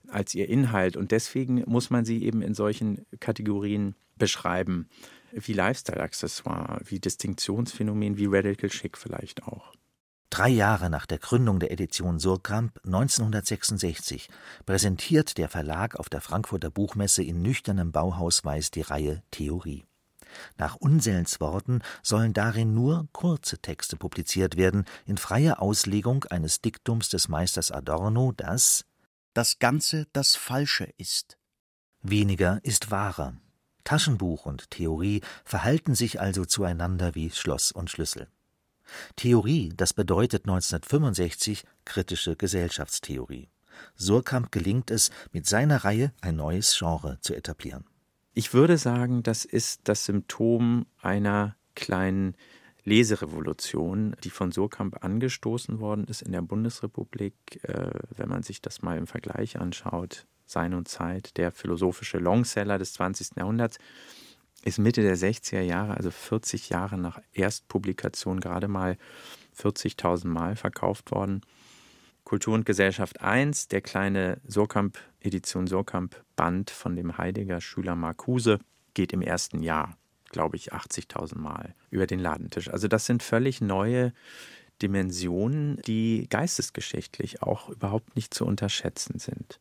als 0.09 0.35
ihr 0.35 0.49
Inhalt. 0.49 0.97
Und 0.97 1.11
deswegen 1.11 1.63
muss 1.67 1.91
man 1.91 2.05
sie 2.05 2.23
eben 2.25 2.43
in 2.43 2.55
solchen 2.55 3.05
Kategorien 3.21 3.95
beschreiben, 4.17 4.89
wie 5.33 5.53
Lifestyle-Accessoire, 5.53 6.81
wie 6.85 7.01
Distinktionsphänomen, 7.01 8.17
wie 8.17 8.27
Radical 8.27 8.71
Chic 8.71 8.97
vielleicht 8.97 9.45
auch. 9.45 9.73
Drei 10.31 10.49
Jahre 10.49 10.91
nach 10.91 11.07
der 11.07 11.19
Gründung 11.19 11.61
der 11.61 11.71
Edition 11.71 12.19
Surkamp 12.19 12.81
1966 12.85 14.29
präsentiert 14.67 15.39
der 15.39 15.49
Verlag 15.49 15.95
auf 15.97 16.09
der 16.09 16.21
Frankfurter 16.21 16.71
Buchmesse 16.71 17.23
in 17.23 17.41
nüchternem 17.41 17.93
Bauhausweiß 17.93 18.73
die 18.73 18.81
Reihe 18.81 19.23
Theorie. 19.31 19.85
Nach 20.59 20.75
Unsels 20.75 21.41
Worten 21.41 21.83
sollen 22.03 22.33
darin 22.33 22.75
nur 22.75 23.07
kurze 23.13 23.59
Texte 23.59 23.97
publiziert 23.97 24.57
werden, 24.57 24.87
in 25.07 25.19
freier 25.19 25.63
Auslegung 25.63 26.25
eines 26.25 26.61
Diktums 26.61 27.09
des 27.09 27.29
Meisters 27.29 27.71
Adorno, 27.71 28.33
das 28.37 28.85
das 29.35 29.59
Ganze 29.59 30.07
das 30.13 30.37
Falsche 30.37 30.93
ist. 30.97 31.37
Weniger 32.03 32.61
ist 32.63 32.91
wahrer. 32.91 33.37
Taschenbuch 33.83 34.47
und 34.47 34.71
Theorie 34.71 35.21
verhalten 35.45 35.95
sich 35.95 36.21
also 36.21 36.45
zueinander 36.45 37.15
wie 37.15 37.31
Schloss 37.31 37.71
und 37.71 37.91
Schlüssel. 37.91 38.29
Theorie, 39.17 39.73
das 39.77 39.93
bedeutet 39.93 40.45
1965 40.45 41.65
kritische 41.85 42.37
Gesellschaftstheorie. 42.37 43.51
Surkamp 43.97 44.53
gelingt 44.53 44.91
es, 44.91 45.11
mit 45.33 45.47
seiner 45.47 45.85
Reihe 45.85 46.13
ein 46.21 46.37
neues 46.37 46.77
Genre 46.79 47.19
zu 47.21 47.35
etablieren. 47.35 47.85
Ich 48.33 48.55
würde 48.55 48.79
sagen, 48.79 49.23
das 49.23 49.45
ist 49.45 49.83
das 49.85 50.05
Symptom 50.05 50.87
einer 51.01 51.57
kleinen 51.75 52.37
Leserevolution, 52.85 54.15
die 54.25 54.31
von 54.31 54.53
Surkamp 54.53 55.03
angestoßen 55.03 55.81
worden 55.81 56.05
ist 56.05 56.23
in 56.23 56.33
der 56.33 56.43
Bundesrepublik. 56.43 57.35
Äh, 57.63 57.91
wenn 58.17 58.29
man 58.29 58.43
sich 58.43 58.61
das 58.61 58.83
mal 58.83 58.99
im 58.99 59.07
Vergleich 59.07 59.59
anschaut, 59.59 60.27
Sein 60.47 60.75
und 60.75 60.89
Zeit, 60.89 61.37
der 61.39 61.53
philosophische 61.53 62.19
Longseller 62.19 62.79
des 62.79 62.93
20. 62.95 63.37
Jahrhunderts, 63.37 63.79
ist 64.65 64.79
Mitte 64.79 65.03
der 65.03 65.17
60er 65.17 65.61
Jahre, 65.61 65.97
also 65.97 66.11
40 66.11 66.71
Jahre 66.71 66.99
nach 66.99 67.21
Erstpublikation, 67.33 68.41
gerade 68.41 68.69
mal 68.69 68.97
40.000 69.59 70.27
Mal 70.27 70.57
verkauft 70.57 71.11
worden. 71.11 71.43
Kultur 72.25 72.55
und 72.55 72.65
Gesellschaft 72.65 73.21
1, 73.21 73.69
der 73.69 73.83
kleine 73.83 74.41
Surkamp, 74.47 74.99
Edition 75.21 75.67
Surkamp 75.67 76.23
Band 76.37 76.71
von 76.71 76.97
dem 76.97 77.19
Heidegger 77.19 77.61
Schüler 77.61 77.95
Marcuse, 77.95 78.59
geht 78.95 79.13
im 79.13 79.21
ersten 79.21 79.63
Jahr, 79.63 79.99
glaube 80.35 80.57
ich, 80.57 80.75
80.000 80.75 81.39
Mal 81.39 81.77
über 81.91 82.09
den 82.09 82.19
Ladentisch. 82.19 82.69
Also 82.69 82.89
das 82.89 83.07
sind 83.07 83.23
völlig 83.23 83.61
neue 83.61 84.13
Dimensionen, 84.83 85.81
die 85.87 86.27
geistesgeschichtlich 86.29 87.41
auch 87.43 87.69
überhaupt 87.69 88.17
nicht 88.17 88.35
zu 88.35 88.45
unterschätzen 88.45 89.21
sind. 89.21 89.61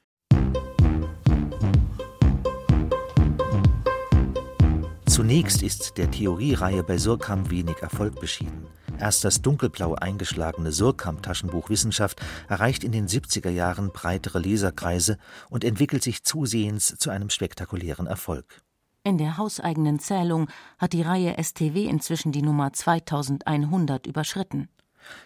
Zunächst 5.05 5.61
ist 5.61 5.99
der 5.99 6.09
Theoriereihe 6.09 6.83
bei 6.83 6.97
Surkamp 6.97 7.51
wenig 7.51 7.77
Erfolg 7.83 8.19
beschieden. 8.19 8.65
Erst 8.99 9.23
das 9.23 9.43
dunkelblau 9.43 9.93
eingeschlagene 9.93 10.71
Surkamp-Taschenbuch 10.71 11.69
Wissenschaft 11.69 12.19
erreicht 12.49 12.83
in 12.83 12.91
den 12.91 13.07
70er 13.07 13.51
Jahren 13.51 13.91
breitere 13.91 14.39
Leserkreise 14.39 15.19
und 15.51 15.63
entwickelt 15.63 16.01
sich 16.01 16.23
zusehends 16.23 16.97
zu 16.97 17.11
einem 17.11 17.29
spektakulären 17.29 18.07
Erfolg. 18.07 18.63
In 19.05 19.17
der 19.17 19.37
hauseigenen 19.37 19.99
Zählung 19.99 20.47
hat 20.77 20.93
die 20.93 21.01
Reihe 21.01 21.35
STW 21.37 21.85
inzwischen 21.85 22.31
die 22.31 22.41
Nummer 22.41 22.71
2100 22.71 24.07
überschritten. 24.07 24.69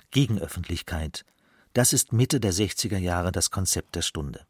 Gegenöffentlichkeit. 0.10 1.26
Das 1.74 1.94
ist 1.94 2.12
Mitte 2.12 2.40
der 2.40 2.54
60er 2.54 2.98
Jahre 2.98 3.32
das 3.32 3.52
Konzept 3.52 3.96
der 3.96 4.02
Stunde. 4.02 4.48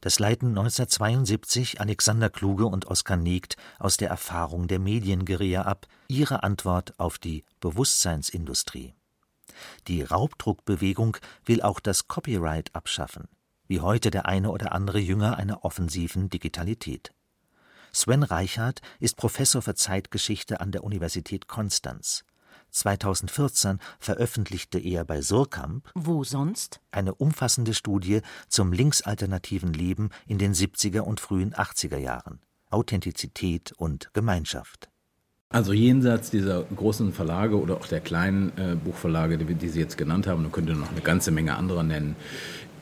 Das 0.00 0.20
leiten 0.20 0.50
1972 0.50 1.80
Alexander 1.80 2.30
Kluge 2.30 2.66
und 2.66 2.86
Oskar 2.86 3.16
Negt 3.16 3.56
aus 3.80 3.96
der 3.96 4.10
Erfahrung 4.10 4.68
der 4.68 4.78
Medienguerilla 4.78 5.62
ab, 5.62 5.88
ihre 6.06 6.44
Antwort 6.44 6.94
auf 7.00 7.18
die 7.18 7.44
Bewusstseinsindustrie. 7.58 8.94
Die 9.88 10.02
Raubdruckbewegung 10.02 11.16
will 11.44 11.62
auch 11.62 11.80
das 11.80 12.06
Copyright 12.06 12.72
abschaffen, 12.76 13.26
wie 13.66 13.80
heute 13.80 14.12
der 14.12 14.26
eine 14.26 14.50
oder 14.52 14.70
andere 14.70 15.00
Jünger 15.00 15.36
einer 15.36 15.64
offensiven 15.64 16.30
Digitalität. 16.30 17.12
Sven 17.96 18.24
Reichardt 18.24 18.82
ist 19.00 19.16
Professor 19.16 19.62
für 19.62 19.74
Zeitgeschichte 19.74 20.60
an 20.60 20.70
der 20.70 20.84
Universität 20.84 21.48
Konstanz. 21.48 22.26
2014 22.68 23.78
veröffentlichte 23.98 24.78
er 24.78 25.06
bei 25.06 25.22
Surkamp 25.22 25.88
Wo 25.94 26.22
sonst? 26.22 26.82
eine 26.90 27.14
umfassende 27.14 27.72
Studie 27.72 28.20
zum 28.48 28.74
linksalternativen 28.74 29.72
Leben 29.72 30.10
in 30.26 30.36
den 30.36 30.52
70er 30.52 31.00
und 31.00 31.20
frühen 31.20 31.54
80er 31.54 31.96
Jahren. 31.96 32.40
Authentizität 32.68 33.72
und 33.78 34.10
Gemeinschaft. 34.12 34.90
Also 35.48 35.72
jenseits 35.72 36.30
dieser 36.30 36.64
großen 36.64 37.12
Verlage 37.12 37.58
oder 37.58 37.76
auch 37.76 37.86
der 37.86 38.00
kleinen 38.00 38.52
äh, 38.58 38.76
Buchverlage, 38.76 39.38
die, 39.38 39.54
die, 39.54 39.68
Sie 39.68 39.80
jetzt 39.80 39.96
genannt 39.96 40.26
haben, 40.26 40.42
man 40.42 40.52
könnte 40.52 40.74
noch 40.74 40.90
eine 40.90 41.00
ganze 41.00 41.30
Menge 41.30 41.54
anderer 41.54 41.84
nennen, 41.84 42.16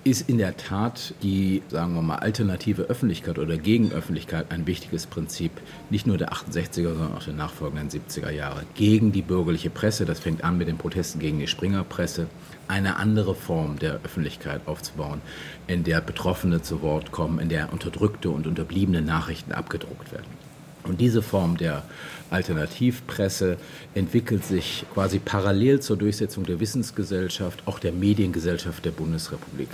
ist 0.05 0.29
in 0.29 0.37
der 0.37 0.57
Tat 0.57 1.15
die, 1.23 1.63
sagen 1.69 1.95
wir 1.95 2.03
mal, 2.03 2.17
alternative 2.17 2.83
Öffentlichkeit 2.83 3.39
oder 3.39 3.57
Gegenöffentlichkeit 3.57 4.53
ein 4.53 4.67
wichtiges 4.67 5.07
Prinzip, 5.07 5.51
nicht 5.89 6.07
nur 6.07 6.19
der 6.19 6.33
68er, 6.33 6.95
sondern 6.95 7.15
auch 7.15 7.25
der 7.25 7.33
nachfolgenden 7.33 7.89
70er 7.89 8.31
Jahre. 8.31 8.65
Gegen 8.75 9.13
die 9.13 9.23
bürgerliche 9.23 9.71
Presse, 9.71 10.05
das 10.05 10.21
fängt 10.21 10.45
an 10.45 10.59
mit 10.59 10.69
den 10.69 10.77
Protesten 10.77 11.19
gegen 11.19 11.39
die 11.39 11.47
Springerpresse, 11.47 12.27
eine 12.69 12.97
andere 12.97 13.35
Form 13.35 13.79
der 13.79 14.01
Öffentlichkeit 14.05 14.61
aufzubauen, 14.67 15.23
in 15.67 15.85
der 15.85 16.01
Betroffene 16.01 16.61
zu 16.61 16.83
Wort 16.83 17.11
kommen, 17.11 17.39
in 17.39 17.49
der 17.49 17.73
unterdrückte 17.73 18.31
und 18.31 18.47
unterbliebene 18.47 19.01
Nachrichten 19.01 19.53
abgedruckt 19.53 20.13
werden. 20.13 20.45
Und 20.85 21.01
diese 21.01 21.23
Form 21.23 21.57
der 21.57 21.83
Alternativpresse 22.31 23.57
entwickelt 23.95 24.45
sich 24.45 24.85
quasi 24.93 25.19
parallel 25.19 25.81
zur 25.81 25.97
Durchsetzung 25.97 26.45
der 26.45 26.61
Wissensgesellschaft, 26.61 27.63
auch 27.67 27.79
der 27.79 27.93
Mediengesellschaft 27.93 28.85
der 28.85 28.91
Bundesrepublik. 28.91 29.69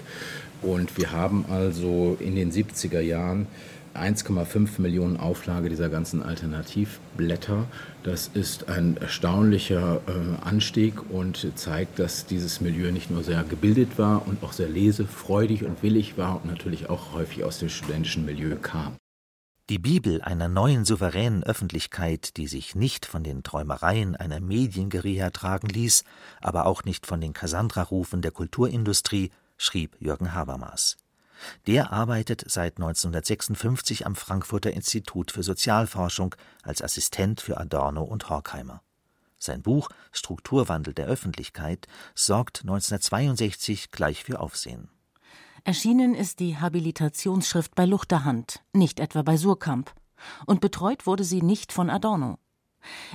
Und 0.63 0.99
wir 0.99 1.13
haben 1.13 1.47
also 1.49 2.17
in 2.21 2.37
den 2.37 2.53
70er 2.53 3.01
Jahren 3.01 3.47
1,5 3.95 4.81
Millionen 4.81 5.17
Auflage 5.17 5.69
dieser 5.69 5.89
ganzen 5.89 6.23
Alternativblätter. 6.23 7.67
Das 8.03 8.31
ist 8.33 8.69
ein 8.69 8.97
erstaunlicher 8.97 10.01
äh, 10.07 10.47
Anstieg 10.47 11.11
und 11.11 11.47
zeigt, 11.57 11.99
dass 11.99 12.27
dieses 12.27 12.61
Milieu 12.61 12.93
nicht 12.93 13.11
nur 13.11 13.25
sehr 13.25 13.43
gebildet 13.43 13.99
war 13.99 14.27
und 14.29 14.43
auch 14.45 14.53
sehr 14.53 14.69
lesefreudig 14.69 15.65
und 15.65 15.83
willig 15.83 16.17
war 16.17 16.37
und 16.37 16.47
natürlich 16.47 16.89
auch 16.89 17.15
häufig 17.15 17.45
aus 17.45 17.59
dem 17.59 17.69
studentischen 17.69 18.25
Milieu 18.25 18.55
kam. 18.57 19.00
Die 19.71 19.79
Bibel 19.79 20.21
einer 20.21 20.49
neuen 20.49 20.85
souveränen 20.85 21.45
Öffentlichkeit, 21.45 22.37
die 22.37 22.49
sich 22.49 22.75
nicht 22.75 23.07
von 23.07 23.23
den 23.23 23.45
Träumereien 23.45 24.17
einer 24.17 24.41
Medienguerilla 24.41 25.31
tragen 25.31 25.69
ließ, 25.69 26.03
aber 26.41 26.67
auch 26.67 26.83
nicht 26.83 27.07
von 27.07 27.21
den 27.21 27.35
Cassandra-Rufen 27.35 28.21
der 28.21 28.33
Kulturindustrie, 28.33 29.31
schrieb 29.59 29.95
Jürgen 30.01 30.35
Habermas. 30.35 30.97
Der 31.69 31.93
arbeitet 31.93 32.43
seit 32.49 32.79
1956 32.79 34.07
am 34.07 34.17
Frankfurter 34.17 34.73
Institut 34.73 35.31
für 35.31 35.45
Sozialforschung 35.45 36.35
als 36.65 36.83
Assistent 36.83 37.41
für 37.41 37.57
Adorno 37.57 38.03
und 38.03 38.29
Horkheimer. 38.29 38.83
Sein 39.39 39.63
Buch 39.63 39.89
Strukturwandel 40.11 40.95
der 40.95 41.07
Öffentlichkeit 41.07 41.87
sorgt 42.17 42.63
1962 42.63 43.93
gleich 43.93 44.25
für 44.25 44.41
Aufsehen. 44.41 44.89
Erschienen 45.65 46.15
ist 46.15 46.41
die 46.41 46.57
Habilitationsschrift 46.57 47.75
bei 47.75 47.85
Luchterhand, 47.85 48.63
nicht 48.73 49.01
etwa 49.01 49.23
bei 49.23 49.37
Surkamp, 49.37 49.93
und 50.47 50.61
betreut 50.61 51.07
wurde 51.07 51.25
sie 51.25 51.43
nicht 51.43 51.73
von 51.73 51.91
Adorno. 51.91 52.39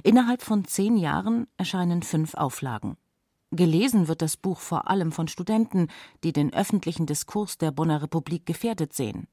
Innerhalb 0.04 0.42
von 0.42 0.66
zehn 0.66 0.98
Jahren 0.98 1.48
erscheinen 1.58 2.04
fünf 2.04 2.36
Auflagen. 2.36 2.98
Gelesen 3.52 4.08
wird 4.08 4.22
das 4.22 4.38
Buch 4.38 4.60
vor 4.60 4.90
allem 4.90 5.12
von 5.12 5.28
Studenten, 5.28 5.88
die 6.24 6.34
den 6.34 6.54
öffentlichen 6.54 7.06
Diskurs 7.06 7.58
der 7.58 7.72
Bonner 7.72 8.02
Republik 8.02 8.46
gefährdet 8.46 8.94
sehen. 8.94 9.28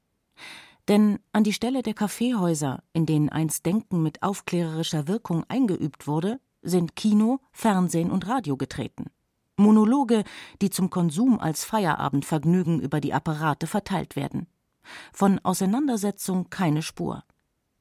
Denn 0.87 1.19
an 1.31 1.43
die 1.43 1.53
Stelle 1.53 1.81
der 1.81 1.93
Kaffeehäuser, 1.93 2.83
in 2.93 3.05
denen 3.05 3.29
einst 3.29 3.65
Denken 3.65 4.01
mit 4.01 4.23
aufklärerischer 4.23 5.07
Wirkung 5.07 5.43
eingeübt 5.47 6.07
wurde, 6.07 6.39
sind 6.61 6.95
Kino, 6.95 7.39
Fernsehen 7.51 8.11
und 8.11 8.27
Radio 8.27 8.57
getreten. 8.57 9.05
Monologe, 9.57 10.23
die 10.61 10.69
zum 10.69 10.89
Konsum 10.89 11.39
als 11.39 11.63
Feierabendvergnügen 11.63 12.79
über 12.79 12.99
die 12.99 13.13
Apparate 13.13 13.67
verteilt 13.67 14.15
werden. 14.15 14.47
Von 15.11 15.39
Auseinandersetzung 15.39 16.49
keine 16.49 16.81
Spur. 16.81 17.23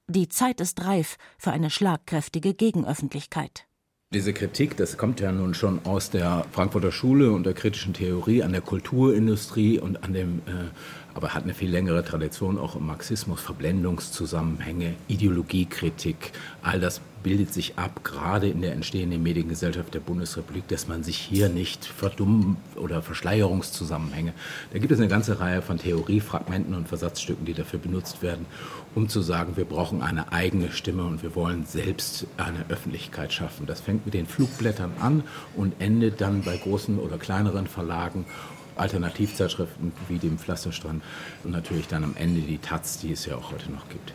Die 0.08 0.28
Zeit 0.28 0.61
ist 0.61 0.85
reif 0.85 1.16
für 1.38 1.52
eine 1.52 1.70
schlagkräftige 1.70 2.54
Gegenöffentlichkeit. 2.54 3.66
Diese 4.12 4.35
Kritik, 4.35 4.76
das 4.76 4.98
kommt 4.98 5.20
ja 5.20 5.32
nun 5.32 5.54
schon 5.54 5.87
aus 5.87 6.11
der 6.11 6.44
Frankfurter 6.52 6.92
Schule 6.92 7.32
und 7.32 7.44
der 7.44 7.54
kritischen 7.54 7.94
Theorie 7.94 8.42
an 8.42 8.52
der 8.52 8.61
Kulturindustrie 8.61 9.78
und 9.78 10.04
an 10.04 10.12
dem 10.12 10.40
äh, 10.40 10.68
aber 11.14 11.35
hat 11.35 11.44
eine 11.44 11.55
viel 11.55 11.70
längere 11.70 12.05
Tradition 12.05 12.59
auch 12.59 12.77
im 12.77 12.87
Marxismus, 12.87 13.40
Verblendungszusammenhänge, 13.40 14.94
Ideologiekritik, 15.09 16.33
all 16.62 16.81
das 16.81 17.01
bildet 17.22 17.53
sich 17.53 17.79
ab, 17.79 18.03
gerade 18.05 18.48
in 18.48 18.62
der 18.62 18.72
entstehenden 18.72 19.22
Mediengesellschaft 19.22 19.94
der 19.94 20.01
Bundesrepublik, 20.01 20.66
dass 20.68 20.88
man 20.88 21.03
sich 21.03 21.16
hier 21.16 21.48
nicht 21.48 21.85
verdummen 21.85 22.57
oder 22.77 23.03
Verschleierungszusammenhänge. 23.03 24.33
Da 24.72 24.79
gibt 24.79 24.92
es 24.92 24.98
eine 24.98 25.09
ganze 25.09 25.40
Reihe 25.40 25.62
von 25.62 25.79
Theoriefragmenten 25.79 26.75
und 26.75 26.88
Versatzstücken, 26.88 27.44
die 27.44 27.55
dafür 27.55 27.79
benutzt 27.79 28.22
werden, 28.22 28.46
um 28.94 29.09
zu 29.09 29.20
sagen, 29.20 29.57
wir 29.57 29.64
brauchen 29.64 30.03
eine 30.03 30.33
eigene 30.33 30.72
Stimme 30.72 31.05
und 31.05 31.22
wir 31.22 31.35
wollen 31.35 31.64
selbst 31.64 32.27
eine 32.37 32.64
Öffentlichkeit 32.68 33.33
schaffen. 33.33 33.66
Das 33.66 33.81
fängt 33.81 34.05
mit 34.05 34.14
den 34.14 34.27
Flugblättern 34.27 34.92
an 35.01 35.25
und 35.57 35.75
endet 35.79 36.20
dann 36.20 36.42
bei 36.42 36.57
großen 36.57 36.98
oder 36.98 37.18
kleineren 37.18 37.66
Verlagen 37.66 38.27
Alternativzeitschriften 38.76 39.92
wie 40.08 40.18
dem 40.18 40.38
Pflasterstrand 40.38 41.02
und 41.44 41.50
natürlich 41.50 41.88
dann 41.88 42.04
am 42.04 42.16
Ende 42.16 42.40
die 42.40 42.58
Taz, 42.58 42.98
die 42.98 43.12
es 43.12 43.26
ja 43.26 43.37
auch 43.37 43.52
heute 43.52 43.70
noch 43.70 43.88
gibt. 43.88 44.12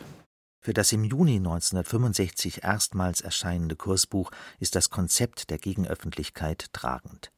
Für 0.59 0.73
das 0.73 0.91
im 0.91 1.05
Juni 1.05 1.37
1965 1.37 2.63
erstmals 2.63 3.21
erscheinende 3.21 3.75
Kursbuch 3.75 4.31
ist 4.59 4.75
das 4.75 4.89
Konzept 4.89 5.49
der 5.49 5.59
Gegenöffentlichkeit 5.59 6.73
tragend. 6.73 7.31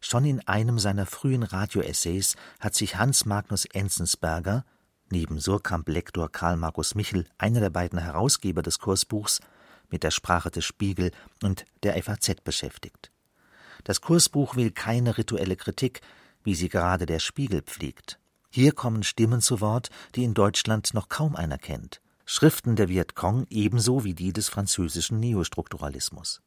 Schon 0.00 0.24
in 0.24 0.40
einem 0.48 0.78
seiner 0.78 1.04
frühen 1.04 1.42
Radioessays 1.42 2.36
hat 2.58 2.74
sich 2.74 2.96
Hans 2.96 3.26
Magnus 3.26 3.66
Enzensberger, 3.66 4.64
neben 5.10 5.38
Surkamp-Lektor 5.38 6.30
Karl 6.32 6.56
Markus 6.56 6.94
Michel, 6.94 7.26
einer 7.36 7.60
der 7.60 7.68
beiden 7.68 7.98
Herausgeber 7.98 8.62
des 8.62 8.78
Kursbuchs, 8.78 9.40
mit 9.90 10.02
der 10.02 10.10
Sprache 10.10 10.50
des 10.50 10.64
Spiegel 10.64 11.10
und 11.42 11.66
der 11.82 12.02
FAZ 12.02 12.36
beschäftigt. 12.44 13.10
Das 13.84 14.00
Kursbuch 14.00 14.56
will 14.56 14.70
keine 14.70 15.18
rituelle 15.18 15.56
Kritik, 15.56 16.00
wie 16.44 16.54
sie 16.54 16.68
gerade 16.68 17.06
der 17.06 17.18
Spiegel 17.18 17.62
pflegt. 17.62 18.18
Hier 18.50 18.72
kommen 18.72 19.02
Stimmen 19.02 19.40
zu 19.40 19.60
Wort, 19.60 19.90
die 20.14 20.24
in 20.24 20.34
Deutschland 20.34 20.92
noch 20.94 21.08
kaum 21.08 21.36
einer 21.36 21.58
kennt. 21.58 22.00
Schriften 22.26 22.76
der 22.76 22.88
Vietcong 22.88 23.46
ebenso 23.50 24.04
wie 24.04 24.14
die 24.14 24.32
des 24.32 24.48
französischen 24.48 25.20
Neostrukturalismus. 25.20 26.42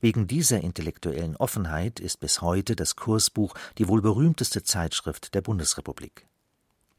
Wegen 0.00 0.26
dieser 0.26 0.60
intellektuellen 0.60 1.36
Offenheit 1.36 2.00
ist 2.00 2.20
bis 2.20 2.40
heute 2.40 2.76
das 2.76 2.96
Kursbuch 2.96 3.54
die 3.78 3.88
wohl 3.88 4.02
berühmteste 4.02 4.62
Zeitschrift 4.62 5.34
der 5.34 5.42
Bundesrepublik. 5.42 6.26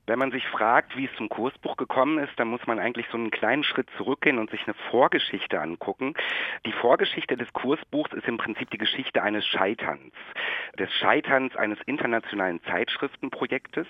Wenn 0.08 0.20
man 0.20 0.32
sich 0.32 0.48
fragt, 0.48 0.96
wie 0.96 1.06
es 1.06 1.16
zum 1.18 1.28
Kursbuch 1.28 1.76
gekommen 1.76 2.18
ist, 2.20 2.32
dann 2.38 2.48
muss 2.48 2.66
man 2.66 2.80
eigentlich 2.80 3.08
so 3.12 3.18
einen 3.18 3.30
kleinen 3.30 3.66
Schritt 3.66 3.90
zurückgehen 3.98 4.40
und 4.40 4.50
sich 4.50 4.64
eine 4.66 4.74
Vorgeschichte 4.90 5.60
angucken. 5.60 6.14
Die 6.66 6.72
Vorgeschichte 6.72 7.36
des 7.36 7.52
Kursbuchs 7.52 8.14
ist 8.14 8.26
im 8.26 8.38
Prinzip 8.38 8.70
die 8.72 8.78
Geschichte 8.78 9.22
eines 9.22 9.46
Scheiterns. 9.46 10.14
Des 10.80 10.90
Scheiterns 10.94 11.58
eines 11.58 11.78
internationalen 11.86 12.64
Zeitschriftenprojektes, 12.64 13.86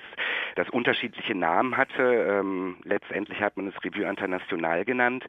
das 0.56 0.68
unterschiedliche 0.72 1.36
Namen 1.36 1.78
hatte. 1.78 2.02
Ähm, 2.02 2.78
letztendlich 2.84 3.40
hat 3.40 3.56
man 3.56 3.68
es 3.68 3.76
Revue 3.86 4.10
International 4.10 4.86
genannt. 4.86 5.24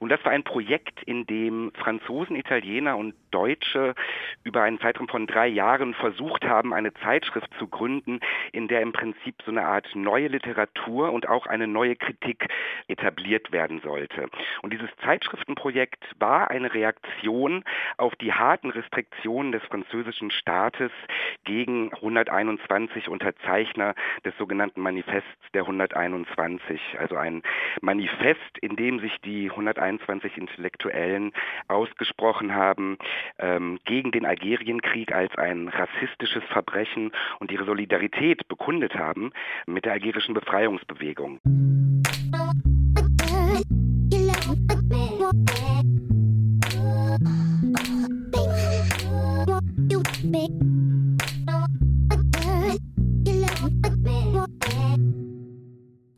Und 0.00 0.08
das 0.08 0.24
war 0.24 0.32
ein 0.32 0.44
Projekt, 0.44 1.02
in 1.02 1.26
dem 1.26 1.70
Franzosen, 1.74 2.34
Italiener 2.34 2.96
und 2.96 3.14
Deutsche 3.30 3.94
über 4.42 4.62
einen 4.62 4.80
Zeitraum 4.80 5.08
von 5.08 5.26
drei 5.26 5.48
Jahren 5.48 5.92
versucht 5.92 6.44
haben, 6.44 6.72
eine 6.72 6.94
Zeitschrift 6.94 7.52
zu 7.58 7.68
gründen, 7.68 8.20
in 8.52 8.68
der 8.68 8.80
im 8.80 8.92
Prinzip 8.92 9.34
so 9.44 9.50
eine 9.50 9.66
Art 9.66 9.86
neue 9.94 10.29
Literatur 10.30 11.12
und 11.12 11.28
auch 11.28 11.46
eine 11.46 11.66
neue 11.66 11.96
Kritik 11.96 12.48
etabliert 12.88 13.52
werden 13.52 13.80
sollte. 13.82 14.28
Und 14.62 14.72
dieses 14.72 14.90
Zeitschriftenprojekt 15.04 16.02
war 16.18 16.50
eine 16.50 16.72
Reaktion 16.72 17.64
auf 17.96 18.14
die 18.16 18.32
harten 18.32 18.70
Restriktionen 18.70 19.52
des 19.52 19.62
französischen 19.64 20.30
Staates 20.30 20.90
gegen 21.44 21.92
121 21.92 23.08
Unterzeichner 23.08 23.94
des 24.24 24.36
sogenannten 24.38 24.80
Manifests 24.80 25.28
der 25.54 25.62
121, 25.62 26.80
also 26.98 27.16
ein 27.16 27.42
Manifest, 27.80 28.58
in 28.60 28.76
dem 28.76 29.00
sich 29.00 29.20
die 29.20 29.50
121 29.50 30.36
Intellektuellen 30.36 31.32
ausgesprochen 31.68 32.54
haben 32.54 32.98
ähm, 33.38 33.78
gegen 33.84 34.10
den 34.10 34.26
Algerienkrieg 34.26 35.12
als 35.12 35.34
ein 35.36 35.68
rassistisches 35.68 36.44
Verbrechen 36.44 37.12
und 37.38 37.50
ihre 37.50 37.64
Solidarität 37.64 38.48
bekundet 38.48 38.94
haben 38.94 39.32
mit 39.66 39.84
der 39.84 39.92
algerischen 39.92 40.19
politischen 40.20 40.34
Befreiungsbewegung. 40.34 41.40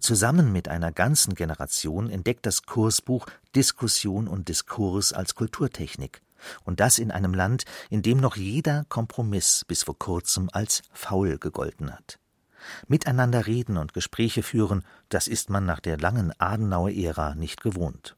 Zusammen 0.01 0.53
mit 0.53 0.69
einer 0.69 0.93
ganzen 0.93 1.35
Generation 1.35 2.11
entdeckt 2.11 2.45
das 2.45 2.63
Kursbuch 2.63 3.27
Diskussion 3.55 4.27
und 4.27 4.49
Diskurs 4.49 5.13
als 5.13 5.35
Kulturtechnik. 5.35 6.23
Und 6.65 6.81
das 6.81 6.99
in 6.99 7.13
einem 7.13 7.35
Land, 7.35 7.65
in 7.89 8.03
dem 8.03 8.19
noch 8.19 8.37
jeder 8.37 8.85
Kompromiss 8.89 9.65
bis 9.65 9.85
vor 9.85 9.97
kurzem 9.97 10.49
als 10.53 10.83
faul 10.93 11.39
gegolten 11.39 11.93
hat. 11.93 12.19
Miteinander 12.89 13.47
reden 13.47 13.77
und 13.77 13.93
Gespräche 13.93 14.43
führen, 14.43 14.85
das 15.09 15.29
ist 15.29 15.51
man 15.51 15.65
nach 15.65 15.81
der 15.81 15.99
langen 15.99 16.33
Adenauer-Ära 16.39 17.35
nicht 17.35 17.63
gewohnt. 17.63 18.17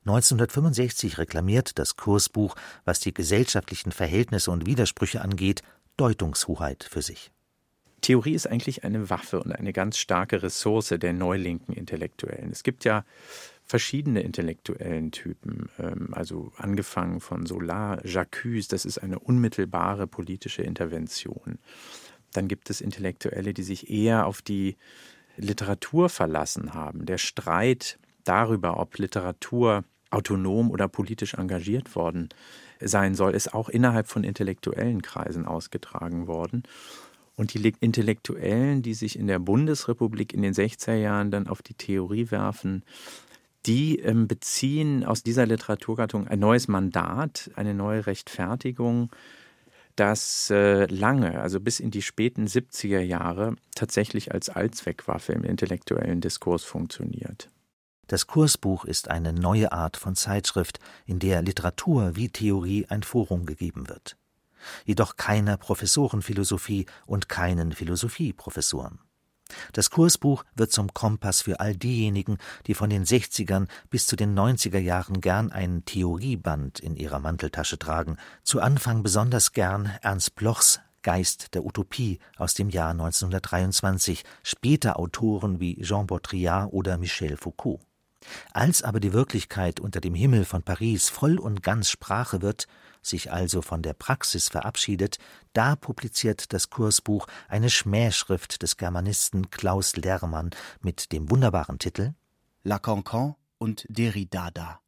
1965 0.00 1.18
reklamiert 1.18 1.78
das 1.78 1.96
Kursbuch, 1.96 2.56
was 2.84 3.00
die 3.00 3.12
gesellschaftlichen 3.12 3.92
Verhältnisse 3.92 4.50
und 4.50 4.66
Widersprüche 4.66 5.20
angeht, 5.20 5.62
Deutungshoheit 5.96 6.84
für 6.84 7.02
sich. 7.02 7.30
Theorie 8.02 8.34
ist 8.34 8.46
eigentlich 8.46 8.84
eine 8.84 9.10
Waffe 9.10 9.40
und 9.40 9.52
eine 9.52 9.72
ganz 9.72 9.98
starke 9.98 10.42
Ressource 10.42 10.94
der 10.98 11.12
neulinken 11.12 11.74
Intellektuellen. 11.74 12.52
Es 12.52 12.62
gibt 12.62 12.84
ja 12.84 13.04
verschiedene 13.64 14.20
intellektuellen 14.20 15.10
Typen, 15.10 15.68
ähm, 15.78 16.10
also 16.12 16.52
angefangen 16.56 17.20
von 17.20 17.46
Solar, 17.46 18.04
Jacques, 18.06 18.68
das 18.68 18.84
ist 18.84 18.98
eine 18.98 19.18
unmittelbare 19.18 20.06
politische 20.06 20.62
Intervention. 20.62 21.58
Dann 22.36 22.48
gibt 22.48 22.70
es 22.70 22.80
Intellektuelle, 22.80 23.54
die 23.54 23.62
sich 23.62 23.90
eher 23.90 24.26
auf 24.26 24.42
die 24.42 24.76
Literatur 25.36 26.08
verlassen 26.08 26.74
haben. 26.74 27.06
Der 27.06 27.18
Streit 27.18 27.98
darüber, 28.24 28.78
ob 28.78 28.98
Literatur 28.98 29.84
autonom 30.10 30.70
oder 30.70 30.88
politisch 30.88 31.34
engagiert 31.34 31.94
worden 31.94 32.28
sein 32.80 33.14
soll, 33.14 33.34
ist 33.34 33.54
auch 33.54 33.68
innerhalb 33.68 34.08
von 34.08 34.24
intellektuellen 34.24 35.02
Kreisen 35.02 35.46
ausgetragen 35.46 36.26
worden. 36.26 36.62
Und 37.36 37.52
die 37.52 37.74
Intellektuellen, 37.80 38.82
die 38.82 38.94
sich 38.94 39.18
in 39.18 39.26
der 39.26 39.38
Bundesrepublik 39.38 40.32
in 40.32 40.42
den 40.42 40.54
60er 40.54 40.94
Jahren 40.94 41.30
dann 41.30 41.48
auf 41.48 41.60
die 41.60 41.74
Theorie 41.74 42.30
werfen, 42.30 42.82
die 43.66 43.98
ähm, 43.98 44.28
beziehen 44.28 45.04
aus 45.04 45.22
dieser 45.22 45.44
Literaturgattung 45.44 46.28
ein 46.28 46.38
neues 46.38 46.68
Mandat, 46.68 47.50
eine 47.56 47.74
neue 47.74 48.06
Rechtfertigung 48.06 49.10
das 49.96 50.50
äh, 50.50 50.86
lange, 50.86 51.40
also 51.40 51.60
bis 51.60 51.80
in 51.80 51.90
die 51.90 52.02
späten 52.02 52.46
70er 52.46 53.00
Jahre, 53.00 53.56
tatsächlich 53.74 54.32
als 54.32 54.48
Allzweckwaffe 54.48 55.32
im 55.32 55.44
intellektuellen 55.44 56.20
Diskurs 56.20 56.64
funktioniert. 56.64 57.50
Das 58.06 58.28
Kursbuch 58.28 58.84
ist 58.84 59.08
eine 59.10 59.32
neue 59.32 59.72
Art 59.72 59.96
von 59.96 60.14
Zeitschrift, 60.14 60.78
in 61.06 61.18
der 61.18 61.42
Literatur 61.42 62.14
wie 62.14 62.28
Theorie 62.28 62.86
ein 62.88 63.02
Forum 63.02 63.46
gegeben 63.46 63.88
wird. 63.88 64.16
Jedoch 64.84 65.16
keiner 65.16 65.56
Professorenphilosophie 65.56 66.86
und 67.06 67.28
keinen 67.28 67.72
Philosophieprofessoren. 67.72 69.00
Das 69.72 69.90
Kursbuch 69.90 70.44
wird 70.54 70.72
zum 70.72 70.92
Kompass 70.92 71.42
für 71.42 71.60
all 71.60 71.76
diejenigen, 71.76 72.38
die 72.66 72.74
von 72.74 72.90
den 72.90 73.04
60ern 73.04 73.68
bis 73.90 74.06
zu 74.06 74.16
den 74.16 74.36
90er 74.38 74.78
Jahren 74.78 75.20
gern 75.20 75.52
ein 75.52 75.84
Theorieband 75.84 76.80
in 76.80 76.96
ihrer 76.96 77.20
Manteltasche 77.20 77.78
tragen, 77.78 78.16
zu 78.42 78.60
Anfang 78.60 79.02
besonders 79.02 79.52
gern 79.52 79.92
Ernst 80.02 80.34
Blochs 80.34 80.80
Geist 81.06 81.54
der 81.54 81.64
Utopie 81.64 82.18
aus 82.36 82.54
dem 82.54 82.68
Jahr 82.68 82.90
1923, 82.90 84.24
später 84.42 84.98
Autoren 84.98 85.60
wie 85.60 85.80
Jean 85.80 86.08
Baudrillard 86.08 86.72
oder 86.72 86.98
Michel 86.98 87.36
Foucault. 87.36 87.78
Als 88.52 88.82
aber 88.82 88.98
die 88.98 89.12
Wirklichkeit 89.12 89.78
unter 89.78 90.00
dem 90.00 90.16
Himmel 90.16 90.44
von 90.44 90.64
Paris 90.64 91.08
voll 91.08 91.38
und 91.38 91.62
ganz 91.62 91.90
Sprache 91.90 92.42
wird, 92.42 92.66
sich 93.06 93.32
also 93.32 93.62
von 93.62 93.82
der 93.82 93.94
Praxis 93.94 94.48
verabschiedet, 94.48 95.18
da 95.52 95.76
publiziert 95.76 96.52
das 96.52 96.70
Kursbuch 96.70 97.26
eine 97.48 97.70
Schmähschrift 97.70 98.62
des 98.62 98.76
Germanisten 98.76 99.50
Klaus 99.50 99.96
Lermann 99.96 100.50
mit 100.80 101.12
dem 101.12 101.30
wunderbaren 101.30 101.78
Titel 101.78 102.14
La 102.62 102.78
Cancan 102.78 103.36
und 103.58 103.86
Derridada. 103.88 104.80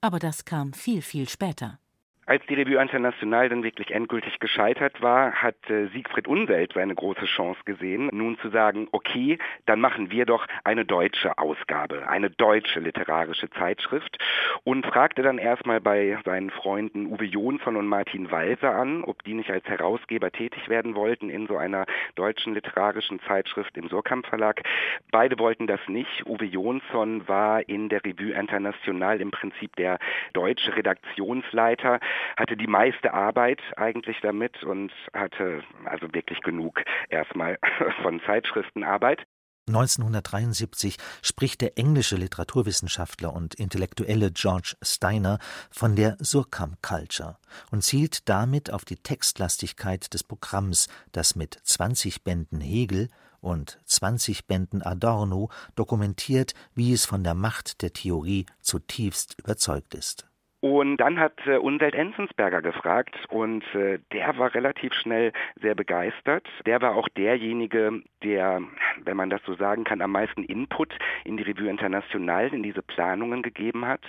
Aber 0.00 0.18
das 0.18 0.44
kam 0.44 0.72
viel, 0.74 1.00
viel 1.00 1.28
später. 1.28 1.78
Als 2.26 2.42
die 2.46 2.54
Revue 2.54 2.80
Internationale 2.80 3.50
dann 3.50 3.62
wirklich 3.62 3.90
endgültig 3.90 4.40
gescheitert 4.40 5.02
war, 5.02 5.32
hat 5.32 5.56
äh, 5.68 5.88
Siegfried 5.88 6.26
Unwelt 6.26 6.72
seine 6.74 6.94
große 6.94 7.26
Chance 7.26 7.60
gesehen, 7.66 8.08
nun 8.12 8.38
zu 8.38 8.48
sagen, 8.48 8.88
okay, 8.92 9.38
dann 9.66 9.78
machen 9.78 10.10
wir 10.10 10.24
doch 10.24 10.46
eine 10.64 10.86
deutsche 10.86 11.36
Ausgabe, 11.36 12.08
eine 12.08 12.30
deutsche 12.30 12.80
literarische 12.80 13.50
Zeitschrift 13.50 14.16
und 14.64 14.86
fragte 14.86 15.22
dann 15.22 15.36
erstmal 15.36 15.82
bei 15.82 16.18
seinen 16.24 16.48
Freunden 16.48 17.06
Uwe 17.06 17.24
Jonsson 17.24 17.76
und 17.76 17.88
Martin 17.88 18.30
Walser 18.30 18.74
an, 18.74 19.04
ob 19.04 19.22
die 19.24 19.34
nicht 19.34 19.50
als 19.50 19.66
Herausgeber 19.66 20.30
tätig 20.30 20.70
werden 20.70 20.94
wollten 20.94 21.28
in 21.28 21.46
so 21.46 21.58
einer 21.58 21.84
deutschen 22.14 22.54
literarischen 22.54 23.20
Zeitschrift 23.28 23.76
im 23.76 23.88
Surkamp 23.88 24.26
Verlag. 24.26 24.62
Beide 25.10 25.38
wollten 25.38 25.66
das 25.66 25.80
nicht. 25.88 26.24
Uwe 26.26 26.46
Jonsson 26.46 27.28
war 27.28 27.68
in 27.68 27.90
der 27.90 28.02
Revue 28.02 28.32
Internationale 28.32 29.20
im 29.20 29.30
Prinzip 29.30 29.76
der 29.76 29.98
deutsche 30.32 30.74
Redaktionsleiter 30.74 32.00
hatte 32.36 32.56
die 32.56 32.66
meiste 32.66 33.12
Arbeit 33.12 33.60
eigentlich 33.76 34.18
damit 34.22 34.62
und 34.62 34.92
hatte 35.12 35.62
also 35.84 36.12
wirklich 36.12 36.40
genug 36.40 36.82
erstmal 37.08 37.58
von 38.02 38.20
Zeitschriftenarbeit. 38.26 39.26
1973 39.66 40.98
spricht 41.22 41.62
der 41.62 41.78
englische 41.78 42.16
Literaturwissenschaftler 42.16 43.32
und 43.32 43.54
Intellektuelle 43.54 44.30
George 44.30 44.76
Steiner 44.82 45.38
von 45.70 45.96
der 45.96 46.18
Surkamp 46.20 46.82
Culture 46.82 47.38
und 47.70 47.82
zielt 47.82 48.28
damit 48.28 48.70
auf 48.70 48.84
die 48.84 48.96
Textlastigkeit 48.96 50.12
des 50.12 50.22
Programms, 50.22 50.88
das 51.12 51.34
mit 51.34 51.58
20 51.62 52.24
Bänden 52.24 52.60
Hegel 52.60 53.08
und 53.40 53.78
20 53.86 54.46
Bänden 54.46 54.82
Adorno 54.82 55.48
dokumentiert, 55.76 56.52
wie 56.74 56.92
es 56.92 57.06
von 57.06 57.24
der 57.24 57.34
Macht 57.34 57.80
der 57.80 57.92
Theorie 57.94 58.44
zutiefst 58.60 59.38
überzeugt 59.38 59.94
ist. 59.94 60.26
Und 60.64 60.96
dann 60.96 61.20
hat 61.20 61.46
äh, 61.46 61.58
Unwelt 61.58 61.94
Enzensberger 61.94 62.62
gefragt 62.62 63.14
und 63.28 63.62
äh, 63.74 63.98
der 64.14 64.38
war 64.38 64.54
relativ 64.54 64.94
schnell 64.94 65.30
sehr 65.60 65.74
begeistert. 65.74 66.48
Der 66.64 66.80
war 66.80 66.96
auch 66.96 67.06
derjenige, 67.10 68.00
der, 68.22 68.62
wenn 69.02 69.14
man 69.18 69.28
das 69.28 69.42
so 69.44 69.56
sagen 69.56 69.84
kann, 69.84 70.00
am 70.00 70.12
meisten 70.12 70.42
Input 70.42 70.96
in 71.26 71.36
die 71.36 71.42
Revue 71.42 71.68
International, 71.68 72.48
in 72.48 72.62
diese 72.62 72.80
Planungen 72.80 73.42
gegeben 73.42 73.86
hat. 73.86 74.00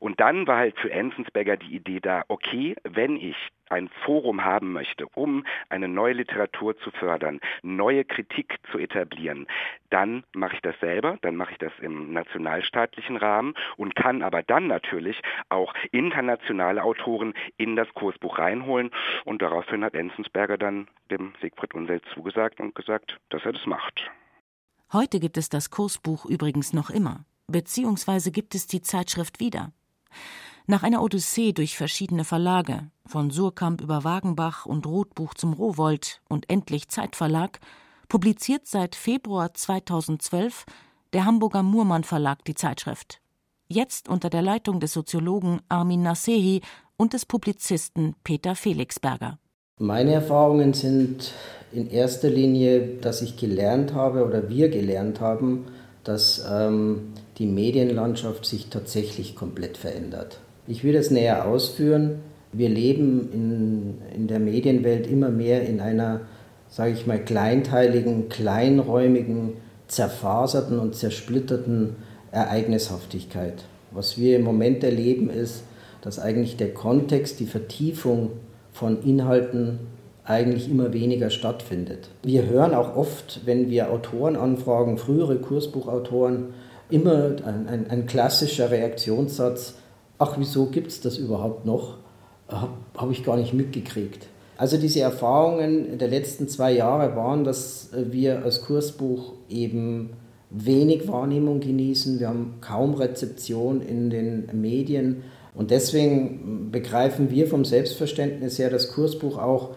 Und 0.00 0.18
dann 0.18 0.48
war 0.48 0.56
halt 0.56 0.76
für 0.80 0.90
Enzensberger 0.90 1.56
die 1.56 1.76
Idee 1.76 2.00
da, 2.00 2.24
okay, 2.26 2.74
wenn 2.82 3.14
ich 3.16 3.36
ein 3.72 3.88
Forum 4.04 4.44
haben 4.44 4.72
möchte, 4.72 5.06
um 5.14 5.44
eine 5.68 5.88
neue 5.88 6.12
Literatur 6.12 6.78
zu 6.78 6.90
fördern, 6.90 7.40
neue 7.62 8.04
Kritik 8.04 8.58
zu 8.70 8.78
etablieren, 8.78 9.46
dann 9.90 10.24
mache 10.34 10.56
ich 10.56 10.62
das 10.62 10.78
selber, 10.80 11.18
dann 11.22 11.36
mache 11.36 11.52
ich 11.52 11.58
das 11.58 11.72
im 11.80 12.12
nationalstaatlichen 12.12 13.16
Rahmen 13.16 13.54
und 13.76 13.94
kann 13.94 14.22
aber 14.22 14.42
dann 14.42 14.66
natürlich 14.66 15.20
auch 15.48 15.74
internationale 15.90 16.82
Autoren 16.82 17.34
in 17.56 17.76
das 17.76 17.88
Kursbuch 17.94 18.38
reinholen. 18.38 18.90
Und 19.24 19.42
daraufhin 19.42 19.84
hat 19.84 19.94
Enzensberger 19.94 20.58
dann 20.58 20.88
dem 21.10 21.32
Siegfried 21.40 21.74
Unseld 21.74 22.04
zugesagt 22.14 22.60
und 22.60 22.74
gesagt, 22.74 23.18
dass 23.30 23.44
er 23.44 23.52
das 23.52 23.66
macht. 23.66 24.10
Heute 24.92 25.20
gibt 25.20 25.36
es 25.38 25.48
das 25.48 25.70
Kursbuch 25.70 26.26
übrigens 26.26 26.72
noch 26.72 26.90
immer, 26.90 27.24
beziehungsweise 27.46 28.30
gibt 28.30 28.54
es 28.54 28.66
die 28.66 28.82
Zeitschrift 28.82 29.40
wieder. 29.40 29.72
Nach 30.66 30.84
einer 30.84 31.02
Odyssee 31.02 31.52
durch 31.52 31.76
verschiedene 31.76 32.24
Verlage, 32.24 32.90
von 33.04 33.30
Surkamp 33.30 33.80
über 33.80 34.04
Wagenbach 34.04 34.64
und 34.64 34.86
Rotbuch 34.86 35.34
zum 35.34 35.52
Rowold 35.54 36.20
und 36.28 36.48
endlich 36.48 36.88
Zeitverlag, 36.88 37.58
publiziert 38.08 38.66
seit 38.66 38.94
Februar 38.94 39.54
2012 39.54 40.64
der 41.12 41.24
Hamburger 41.24 41.62
Murmann 41.64 42.04
Verlag 42.04 42.44
die 42.44 42.54
Zeitschrift. 42.54 43.20
Jetzt 43.68 44.08
unter 44.08 44.30
der 44.30 44.42
Leitung 44.42 44.78
des 44.78 44.92
Soziologen 44.92 45.60
Armin 45.68 46.02
Nasehi 46.02 46.60
und 46.96 47.12
des 47.12 47.26
Publizisten 47.26 48.14
Peter 48.22 48.54
Felixberger. 48.54 49.38
Meine 49.78 50.12
Erfahrungen 50.12 50.74
sind 50.74 51.32
in 51.72 51.90
erster 51.90 52.30
Linie, 52.30 52.98
dass 53.00 53.22
ich 53.22 53.36
gelernt 53.36 53.94
habe 53.94 54.24
oder 54.24 54.48
wir 54.48 54.68
gelernt 54.68 55.20
haben, 55.20 55.64
dass 56.04 56.44
ähm, 56.48 57.14
die 57.38 57.46
Medienlandschaft 57.46 58.44
sich 58.44 58.68
tatsächlich 58.68 59.34
komplett 59.34 59.76
verändert. 59.76 60.38
Ich 60.66 60.84
will 60.84 60.92
das 60.92 61.10
näher 61.10 61.46
ausführen. 61.46 62.20
Wir 62.52 62.68
leben 62.68 63.30
in, 63.32 63.94
in 64.14 64.26
der 64.28 64.38
Medienwelt 64.38 65.06
immer 65.06 65.30
mehr 65.30 65.62
in 65.66 65.80
einer, 65.80 66.20
sage 66.68 66.92
ich 66.92 67.06
mal, 67.06 67.18
kleinteiligen, 67.18 68.28
kleinräumigen, 68.28 69.54
zerfaserten 69.88 70.78
und 70.78 70.94
zersplitterten 70.94 71.96
Ereignishaftigkeit. 72.30 73.64
Was 73.90 74.16
wir 74.18 74.36
im 74.36 74.42
Moment 74.42 74.84
erleben, 74.84 75.28
ist, 75.30 75.64
dass 76.00 76.18
eigentlich 76.18 76.56
der 76.56 76.72
Kontext, 76.72 77.40
die 77.40 77.46
Vertiefung 77.46 78.30
von 78.72 79.02
Inhalten 79.02 79.80
eigentlich 80.24 80.70
immer 80.70 80.92
weniger 80.92 81.30
stattfindet. 81.30 82.08
Wir 82.22 82.46
hören 82.46 82.74
auch 82.74 82.96
oft, 82.96 83.40
wenn 83.44 83.70
wir 83.70 83.90
Autoren 83.90 84.36
anfragen, 84.36 84.96
frühere 84.96 85.36
Kursbuchautoren, 85.36 86.54
immer 86.90 87.36
ein, 87.44 87.66
ein, 87.68 87.90
ein 87.90 88.06
klassischer 88.06 88.70
Reaktionssatz, 88.70 89.74
ach, 90.22 90.36
wieso 90.38 90.66
gibt 90.66 90.88
es 90.88 91.00
das 91.00 91.18
überhaupt 91.18 91.66
noch? 91.66 91.96
Habe 92.48 92.72
hab 92.96 93.10
ich 93.10 93.24
gar 93.24 93.36
nicht 93.36 93.52
mitgekriegt. 93.52 94.28
Also 94.56 94.76
diese 94.76 95.00
Erfahrungen 95.00 95.98
der 95.98 96.08
letzten 96.08 96.46
zwei 96.48 96.72
Jahre 96.72 97.16
waren, 97.16 97.42
dass 97.42 97.90
wir 97.92 98.44
als 98.44 98.62
Kursbuch 98.62 99.32
eben 99.48 100.10
wenig 100.50 101.08
Wahrnehmung 101.08 101.60
genießen. 101.60 102.20
Wir 102.20 102.28
haben 102.28 102.54
kaum 102.60 102.94
Rezeption 102.94 103.80
in 103.80 104.10
den 104.10 104.48
Medien. 104.52 105.24
Und 105.54 105.70
deswegen 105.70 106.70
begreifen 106.70 107.30
wir 107.30 107.48
vom 107.48 107.64
Selbstverständnis 107.64 108.58
her 108.58 108.70
das 108.70 108.92
Kursbuch 108.92 109.38
auch 109.38 109.70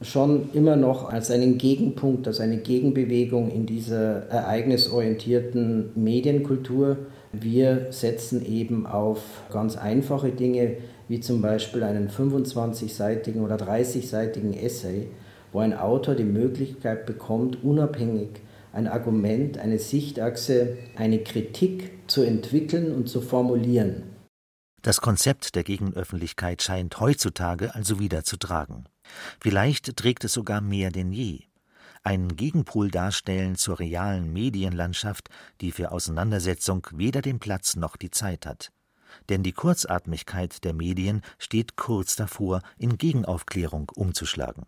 schon 0.00 0.48
immer 0.54 0.76
noch 0.76 1.10
als 1.10 1.30
einen 1.30 1.58
Gegenpunkt, 1.58 2.26
als 2.26 2.40
eine 2.40 2.56
Gegenbewegung 2.58 3.50
in 3.50 3.66
dieser 3.66 4.28
ereignisorientierten 4.28 5.90
Medienkultur. 5.94 6.96
Wir 7.32 7.92
setzen 7.92 8.44
eben 8.44 8.86
auf 8.86 9.20
ganz 9.52 9.76
einfache 9.76 10.30
Dinge, 10.30 10.78
wie 11.06 11.20
zum 11.20 11.40
Beispiel 11.40 11.84
einen 11.84 12.08
25-seitigen 12.08 13.42
oder 13.42 13.56
30-seitigen 13.56 14.52
Essay, 14.52 15.08
wo 15.52 15.60
ein 15.60 15.72
Autor 15.72 16.16
die 16.16 16.24
Möglichkeit 16.24 17.06
bekommt, 17.06 17.62
unabhängig 17.62 18.40
ein 18.72 18.86
Argument, 18.86 19.58
eine 19.58 19.78
Sichtachse, 19.78 20.76
eine 20.96 21.18
Kritik 21.20 21.90
zu 22.08 22.22
entwickeln 22.22 22.92
und 22.92 23.08
zu 23.08 23.20
formulieren. 23.20 24.02
Das 24.82 25.00
Konzept 25.00 25.54
der 25.56 25.62
Gegenöffentlichkeit 25.62 26.62
scheint 26.62 27.00
heutzutage 27.00 27.74
also 27.74 28.00
wieder 28.00 28.24
zu 28.24 28.38
tragen. 28.38 28.84
Vielleicht 29.40 29.96
trägt 29.96 30.24
es 30.24 30.32
sogar 30.32 30.60
mehr 30.60 30.90
denn 30.90 31.12
je 31.12 31.49
einen 32.02 32.36
Gegenpol 32.36 32.90
darstellen 32.90 33.56
zur 33.56 33.78
realen 33.78 34.32
Medienlandschaft, 34.32 35.28
die 35.60 35.72
für 35.72 35.92
Auseinandersetzung 35.92 36.86
weder 36.92 37.22
den 37.22 37.38
Platz 37.38 37.76
noch 37.76 37.96
die 37.96 38.10
Zeit 38.10 38.46
hat. 38.46 38.70
Denn 39.28 39.42
die 39.42 39.52
Kurzatmigkeit 39.52 40.64
der 40.64 40.72
Medien 40.72 41.22
steht 41.38 41.76
kurz 41.76 42.16
davor, 42.16 42.62
in 42.78 42.96
Gegenaufklärung 42.96 43.90
umzuschlagen. 43.94 44.64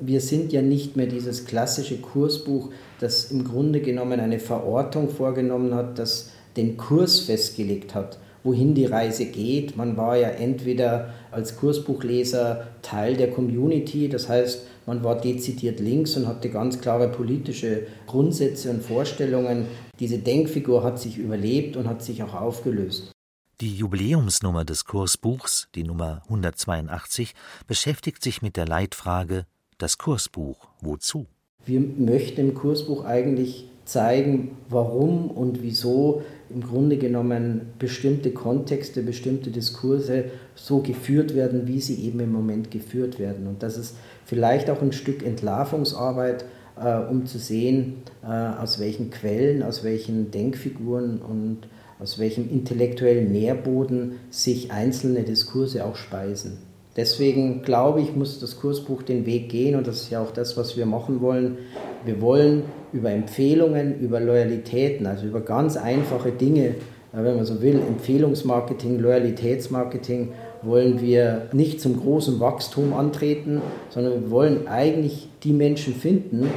Wir 0.00 0.20
sind 0.20 0.52
ja 0.52 0.62
nicht 0.62 0.96
mehr 0.96 1.06
dieses 1.06 1.44
klassische 1.44 2.00
Kursbuch, 2.00 2.72
das 3.00 3.30
im 3.30 3.44
Grunde 3.44 3.80
genommen 3.80 4.20
eine 4.20 4.38
Verortung 4.38 5.10
vorgenommen 5.10 5.74
hat, 5.74 5.98
das 5.98 6.30
den 6.56 6.76
Kurs 6.76 7.20
festgelegt 7.20 7.94
hat, 7.94 8.18
wohin 8.42 8.74
die 8.74 8.86
Reise 8.86 9.26
geht. 9.26 9.76
Man 9.76 9.96
war 9.96 10.16
ja 10.16 10.28
entweder 10.28 11.12
als 11.30 11.56
Kursbuchleser 11.56 12.66
Teil 12.82 13.16
der 13.16 13.30
Community, 13.30 14.08
das 14.08 14.28
heißt, 14.28 14.66
man 14.86 15.04
war 15.04 15.20
dezidiert 15.20 15.78
links 15.78 16.16
und 16.16 16.26
hatte 16.26 16.48
ganz 16.48 16.80
klare 16.80 17.08
politische 17.08 17.86
Grundsätze 18.06 18.70
und 18.70 18.82
Vorstellungen. 18.82 19.66
Diese 20.00 20.18
Denkfigur 20.18 20.82
hat 20.82 20.98
sich 20.98 21.18
überlebt 21.18 21.76
und 21.76 21.86
hat 21.86 22.02
sich 22.02 22.22
auch 22.22 22.34
aufgelöst. 22.34 23.12
Die 23.60 23.76
Jubiläumsnummer 23.76 24.64
des 24.64 24.86
Kursbuchs, 24.86 25.68
die 25.74 25.84
Nummer 25.84 26.22
182, 26.24 27.34
beschäftigt 27.66 28.22
sich 28.22 28.40
mit 28.40 28.56
der 28.56 28.66
Leitfrage 28.66 29.44
Das 29.76 29.98
Kursbuch, 29.98 30.68
wozu? 30.80 31.26
Wir 31.66 31.80
möchten 31.80 32.40
im 32.40 32.54
Kursbuch 32.54 33.04
eigentlich 33.04 33.66
zeigen, 33.90 34.56
warum 34.68 35.30
und 35.30 35.62
wieso 35.62 36.22
im 36.48 36.62
Grunde 36.62 36.96
genommen 36.96 37.62
bestimmte 37.78 38.30
Kontexte, 38.30 39.02
bestimmte 39.02 39.50
Diskurse 39.50 40.24
so 40.54 40.80
geführt 40.80 41.34
werden, 41.34 41.66
wie 41.66 41.80
sie 41.80 42.04
eben 42.04 42.20
im 42.20 42.32
Moment 42.32 42.70
geführt 42.70 43.18
werden. 43.18 43.46
Und 43.46 43.62
dass 43.62 43.76
es 43.76 43.94
vielleicht 44.24 44.70
auch 44.70 44.82
ein 44.82 44.92
Stück 44.92 45.24
Entlarvungsarbeit, 45.24 46.44
äh, 46.80 46.98
um 46.98 47.26
zu 47.26 47.38
sehen, 47.38 48.02
äh, 48.22 48.26
aus 48.26 48.80
welchen 48.80 49.10
Quellen, 49.10 49.62
aus 49.62 49.84
welchen 49.84 50.30
Denkfiguren 50.30 51.20
und 51.20 51.58
aus 51.98 52.18
welchem 52.18 52.48
intellektuellen 52.48 53.30
Nährboden 53.30 54.20
sich 54.30 54.72
einzelne 54.72 55.22
Diskurse 55.22 55.84
auch 55.84 55.96
speisen. 55.96 56.69
Deswegen 56.96 57.62
glaube 57.62 58.00
ich, 58.00 58.16
muss 58.16 58.40
das 58.40 58.58
Kursbuch 58.58 59.02
den 59.02 59.24
Weg 59.24 59.48
gehen 59.48 59.76
und 59.76 59.86
das 59.86 60.02
ist 60.02 60.10
ja 60.10 60.20
auch 60.20 60.32
das, 60.32 60.56
was 60.56 60.76
wir 60.76 60.86
machen 60.86 61.20
wollen. 61.20 61.58
Wir 62.04 62.20
wollen 62.20 62.64
über 62.92 63.10
Empfehlungen, 63.10 64.00
über 64.00 64.18
Loyalitäten, 64.18 65.06
also 65.06 65.26
über 65.26 65.40
ganz 65.40 65.76
einfache 65.76 66.32
Dinge, 66.32 66.74
wenn 67.12 67.36
man 67.36 67.44
so 67.44 67.62
will, 67.62 67.80
Empfehlungsmarketing, 67.80 68.98
Loyalitätsmarketing, 68.98 70.32
wollen 70.62 71.00
wir 71.00 71.48
nicht 71.52 71.80
zum 71.80 72.00
großen 72.00 72.38
Wachstum 72.40 72.92
antreten, 72.92 73.62
sondern 73.88 74.24
wir 74.24 74.30
wollen 74.30 74.68
eigentlich 74.68 75.28
die 75.42 75.52
Menschen 75.52 75.94
finden, 75.94 76.48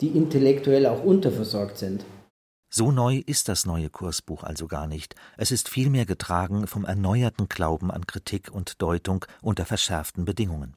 die 0.00 0.08
intellektuell 0.08 0.86
auch 0.86 1.04
unterversorgt 1.04 1.78
sind. 1.78 2.04
So 2.70 2.92
neu 2.92 3.22
ist 3.24 3.48
das 3.48 3.64
neue 3.64 3.88
Kursbuch 3.88 4.44
also 4.44 4.66
gar 4.66 4.86
nicht. 4.86 5.14
Es 5.38 5.50
ist 5.50 5.70
vielmehr 5.70 6.04
getragen 6.04 6.66
vom 6.66 6.84
erneuerten 6.84 7.48
Glauben 7.48 7.90
an 7.90 8.06
Kritik 8.06 8.50
und 8.50 8.82
Deutung 8.82 9.24
unter 9.40 9.64
verschärften 9.64 10.26
Bedingungen. 10.26 10.76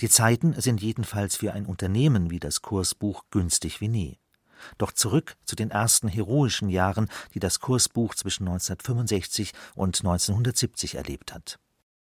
Die 0.00 0.08
Zeiten 0.08 0.60
sind 0.60 0.80
jedenfalls 0.80 1.36
für 1.36 1.52
ein 1.52 1.66
Unternehmen 1.66 2.30
wie 2.30 2.38
das 2.38 2.62
Kursbuch 2.62 3.24
günstig 3.30 3.80
wie 3.80 3.88
nie. 3.88 4.18
Doch 4.78 4.92
zurück 4.92 5.36
zu 5.44 5.56
den 5.56 5.72
ersten 5.72 6.06
heroischen 6.06 6.68
Jahren, 6.68 7.08
die 7.34 7.40
das 7.40 7.58
Kursbuch 7.58 8.14
zwischen 8.14 8.46
1965 8.46 9.52
und 9.74 9.98
1970 9.98 10.94
erlebt 10.94 11.34
hat. 11.34 11.58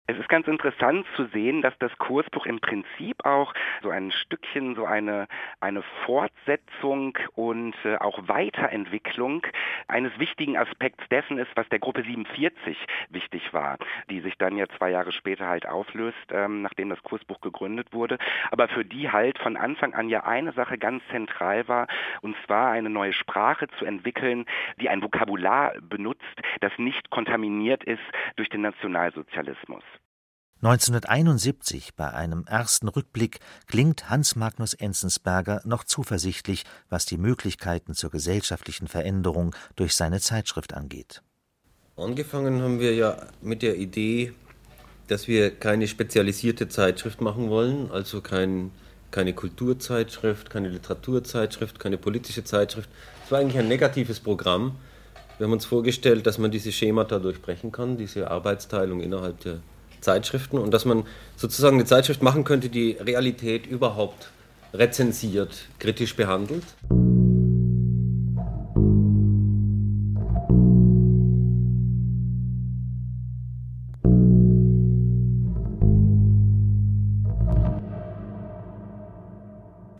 Es 0.09 0.19
ist 0.19 0.29
ganz 0.29 0.49
interessant 0.49 1.07
zu 1.15 1.27
sehen, 1.27 1.63
dass 1.63 1.79
das 1.79 1.97
Kursbuch 1.97 2.45
im 2.47 2.59
Prinzip 2.59 3.25
auch 3.25 3.55
so 3.83 3.91
ein 3.91 4.11
Stückchen 4.11 4.75
so 4.75 4.85
eine, 4.85 5.29
eine 5.61 5.83
Fortsetzung 6.05 7.17
und 7.37 7.77
äh, 7.85 7.97
auch 7.99 8.19
Weiterentwicklung 8.27 9.47
eines 9.87 10.19
wichtigen 10.19 10.59
Aspekts 10.59 11.03
dessen 11.09 11.39
ist, 11.39 11.53
was 11.55 11.69
der 11.69 11.79
Gruppe 11.79 12.03
47 12.03 12.77
wichtig 13.11 13.55
war, 13.55 13.79
die 14.11 14.21
sich 14.21 14.37
dann 14.39 14.57
ja 14.57 14.67
zwei 14.77 14.91
Jahre 14.91 15.13
später 15.13 15.47
halt 15.47 15.69
auflöst, 15.69 16.17
ähm, 16.33 16.63
nachdem 16.63 16.89
das 16.89 17.03
Kursbuch 17.05 17.41
gegründet 17.41 17.93
wurde, 17.93 18.19
aber 18.51 18.67
für 18.67 18.85
die 18.85 19.09
halt 19.09 19.39
von 19.39 19.57
Anfang 19.57 19.95
an 19.95 20.09
ja 20.09 20.25
eine 20.25 20.51
Sache 20.53 20.79
ganz 20.79 21.05
zentral 21.13 21.69
war, 21.69 21.87
und 22.23 22.37
zwar 22.45 22.73
eine 22.73 22.91
neue 22.91 23.13
Sprache 23.13 23.69
zu 23.79 23.85
entwickeln, 23.85 24.47
die 24.81 24.89
ein 24.89 25.01
Vokabular 25.01 25.75
benutzt, 25.81 26.43
das 26.61 26.73
nicht 26.77 27.11
kontaminiert 27.11 27.85
ist 27.85 28.03
durch 28.35 28.49
den 28.49 28.63
Nationalsozialismus. 28.63 29.85
1971, 30.65 31.97
bei 31.97 32.13
einem 32.13 32.45
ersten 32.47 32.87
Rückblick, 32.87 33.41
klingt 33.67 34.09
Hans 34.09 34.37
Magnus 34.37 34.75
Enzensberger 34.75 35.61
noch 35.65 35.83
zuversichtlich, 35.83 36.63
was 36.89 37.05
die 37.05 37.19
Möglichkeiten 37.19 37.95
zur 37.95 38.11
gesellschaftlichen 38.11 38.87
Veränderung 38.87 39.57
durch 39.75 39.97
seine 39.97 40.21
Zeitschrift 40.21 40.73
angeht. 40.73 41.21
Angefangen 41.97 42.63
haben 42.63 42.79
wir 42.79 42.95
ja 42.95 43.27
mit 43.41 43.63
der 43.63 43.77
Idee, 43.77 44.35
dass 45.09 45.27
wir 45.27 45.51
keine 45.51 45.89
spezialisierte 45.89 46.69
Zeitschrift 46.69 47.21
machen 47.21 47.51
wollen, 47.51 47.91
also 47.91 48.21
kein, 48.21 48.71
keine 49.11 49.33
Kulturzeitschrift, 49.33 50.49
keine 50.49 50.69
Literaturzeitschrift, 50.69 51.81
keine 51.81 51.99
politische 51.99 52.45
Zeitschrift. 52.45 52.89
Es 53.25 53.33
war 53.33 53.41
eigentlich 53.41 53.59
ein 53.59 53.67
negatives 53.67 54.21
Programm. 54.21 54.77
Wir 55.39 55.47
haben 55.47 55.53
uns 55.55 55.65
vorgestellt, 55.65 56.25
dass 56.25 56.39
man 56.39 56.53
diese 56.53 56.71
Schemata 56.71 57.19
durchbrechen 57.19 57.73
kann, 57.73 57.97
diese 57.97 58.31
Arbeitsteilung 58.31 59.01
innerhalb 59.01 59.41
der 59.41 59.59
Zeitschriften 60.03 60.59
und 60.59 60.73
dass 60.73 60.85
man 60.85 61.05
sozusagen 61.37 61.77
eine 61.77 61.87
Zeitschrift 61.87 62.23
machen 62.23 62.45
könnte, 62.45 62.69
die 62.69 62.93
Realität 62.93 63.67
überhaupt 63.67 64.31
rezensiert, 64.75 65.67
kritisch 65.79 66.17
behandelt. 66.17 66.65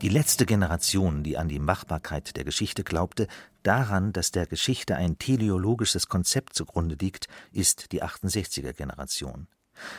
Die 0.03 0.09
letzte 0.09 0.47
Generation, 0.47 1.23
die 1.23 1.39
an 1.39 1.49
die 1.49 1.61
Machbarkeit 1.61 2.37
der 2.37 2.43
Geschichte 2.43 2.83
glaubte, 2.83 3.29
daran, 3.63 4.13
dass 4.13 4.33
der 4.33 4.47
Geschichte 4.47 4.97
ein 4.97 5.17
teleologisches 5.17 6.09
Konzept 6.09 6.55
zugrunde 6.55 6.97
liegt, 7.01 7.29
ist 7.53 7.93
die 7.93 8.03
68er 8.03 8.73
Generation. 8.73 9.47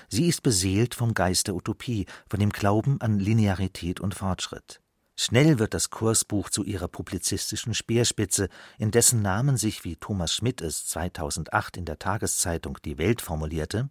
Sie 0.10 0.28
ist 0.28 0.44
beseelt 0.44 0.96
vom 0.96 1.14
Geist 1.14 1.48
der 1.48 1.56
Utopie, 1.56 2.06
von 2.30 2.40
dem 2.40 2.52
Glauben 2.52 3.02
an 3.02 3.20
Linearität 3.20 4.00
und 4.00 4.16
Fortschritt. 4.16 4.82
Schnell 5.16 5.60
wird 5.60 5.76
das 5.76 5.92
Kursbuch 5.92 6.50
zu 6.50 6.64
ihrer 6.64 6.88
publizistischen 6.88 7.74
Speerspitze, 7.74 8.50
in 8.80 8.90
dessen 8.90 9.22
Namen 9.22 9.58
sich, 9.58 9.84
wie 9.84 9.96
Thomas 9.96 10.34
Schmidt 10.34 10.62
es 10.62 10.88
2008 10.88 11.78
in 11.78 11.86
der 11.86 12.00
Tageszeitung 12.00 12.80
Die 12.84 12.98
Welt 12.98 13.22
formulierte, 13.22 13.90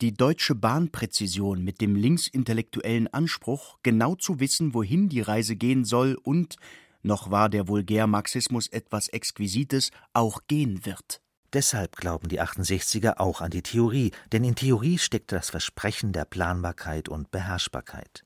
die 0.00 0.14
deutsche 0.14 0.54
Bahnpräzision 0.54 1.62
mit 1.62 1.80
dem 1.80 1.94
linksintellektuellen 1.94 3.12
Anspruch, 3.12 3.78
genau 3.82 4.14
zu 4.14 4.40
wissen, 4.40 4.72
wohin 4.72 5.08
die 5.08 5.20
Reise 5.20 5.56
gehen 5.56 5.84
soll 5.84 6.16
und, 6.22 6.56
noch 7.02 7.30
war 7.30 7.48
der 7.48 7.68
Vulgärmarxismus 7.68 8.68
etwas 8.68 9.08
Exquisites, 9.08 9.90
auch 10.12 10.40
gehen 10.46 10.86
wird. 10.86 11.20
Deshalb 11.52 11.96
glauben 11.96 12.28
die 12.28 12.40
68er 12.40 13.18
auch 13.18 13.40
an 13.40 13.50
die 13.50 13.62
Theorie, 13.62 14.12
denn 14.32 14.44
in 14.44 14.54
Theorie 14.54 14.98
steckt 14.98 15.32
das 15.32 15.50
Versprechen 15.50 16.12
der 16.12 16.24
Planbarkeit 16.24 17.08
und 17.08 17.30
Beherrschbarkeit. 17.30 18.24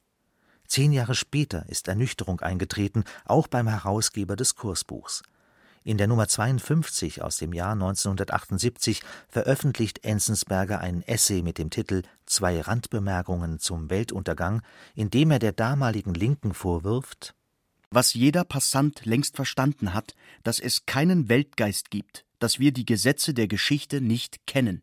Zehn 0.66 0.92
Jahre 0.92 1.14
später 1.14 1.66
ist 1.68 1.88
Ernüchterung 1.88 2.40
eingetreten, 2.40 3.04
auch 3.24 3.48
beim 3.48 3.68
Herausgeber 3.68 4.36
des 4.36 4.56
Kursbuchs. 4.56 5.22
In 5.84 5.98
der 5.98 6.06
Nummer 6.06 6.28
52 6.28 7.22
aus 7.22 7.36
dem 7.36 7.52
Jahr 7.52 7.72
1978 7.72 9.02
veröffentlicht 9.28 10.02
Enzensberger 10.02 10.80
ein 10.80 11.02
Essay 11.02 11.42
mit 11.42 11.58
dem 11.58 11.68
Titel 11.68 12.02
Zwei 12.24 12.60
Randbemerkungen 12.60 13.58
zum 13.58 13.90
Weltuntergang, 13.90 14.62
in 14.94 15.10
dem 15.10 15.30
er 15.30 15.38
der 15.38 15.52
damaligen 15.52 16.14
Linken 16.14 16.54
vorwirft, 16.54 17.34
was 17.94 18.14
jeder 18.14 18.44
Passant 18.44 19.04
längst 19.04 19.36
verstanden 19.36 19.94
hat, 19.94 20.14
dass 20.42 20.58
es 20.58 20.86
keinen 20.86 21.28
Weltgeist 21.28 21.90
gibt, 21.90 22.24
dass 22.38 22.58
wir 22.58 22.72
die 22.72 22.84
Gesetze 22.84 23.34
der 23.34 23.48
Geschichte 23.48 24.00
nicht 24.00 24.46
kennen. 24.46 24.82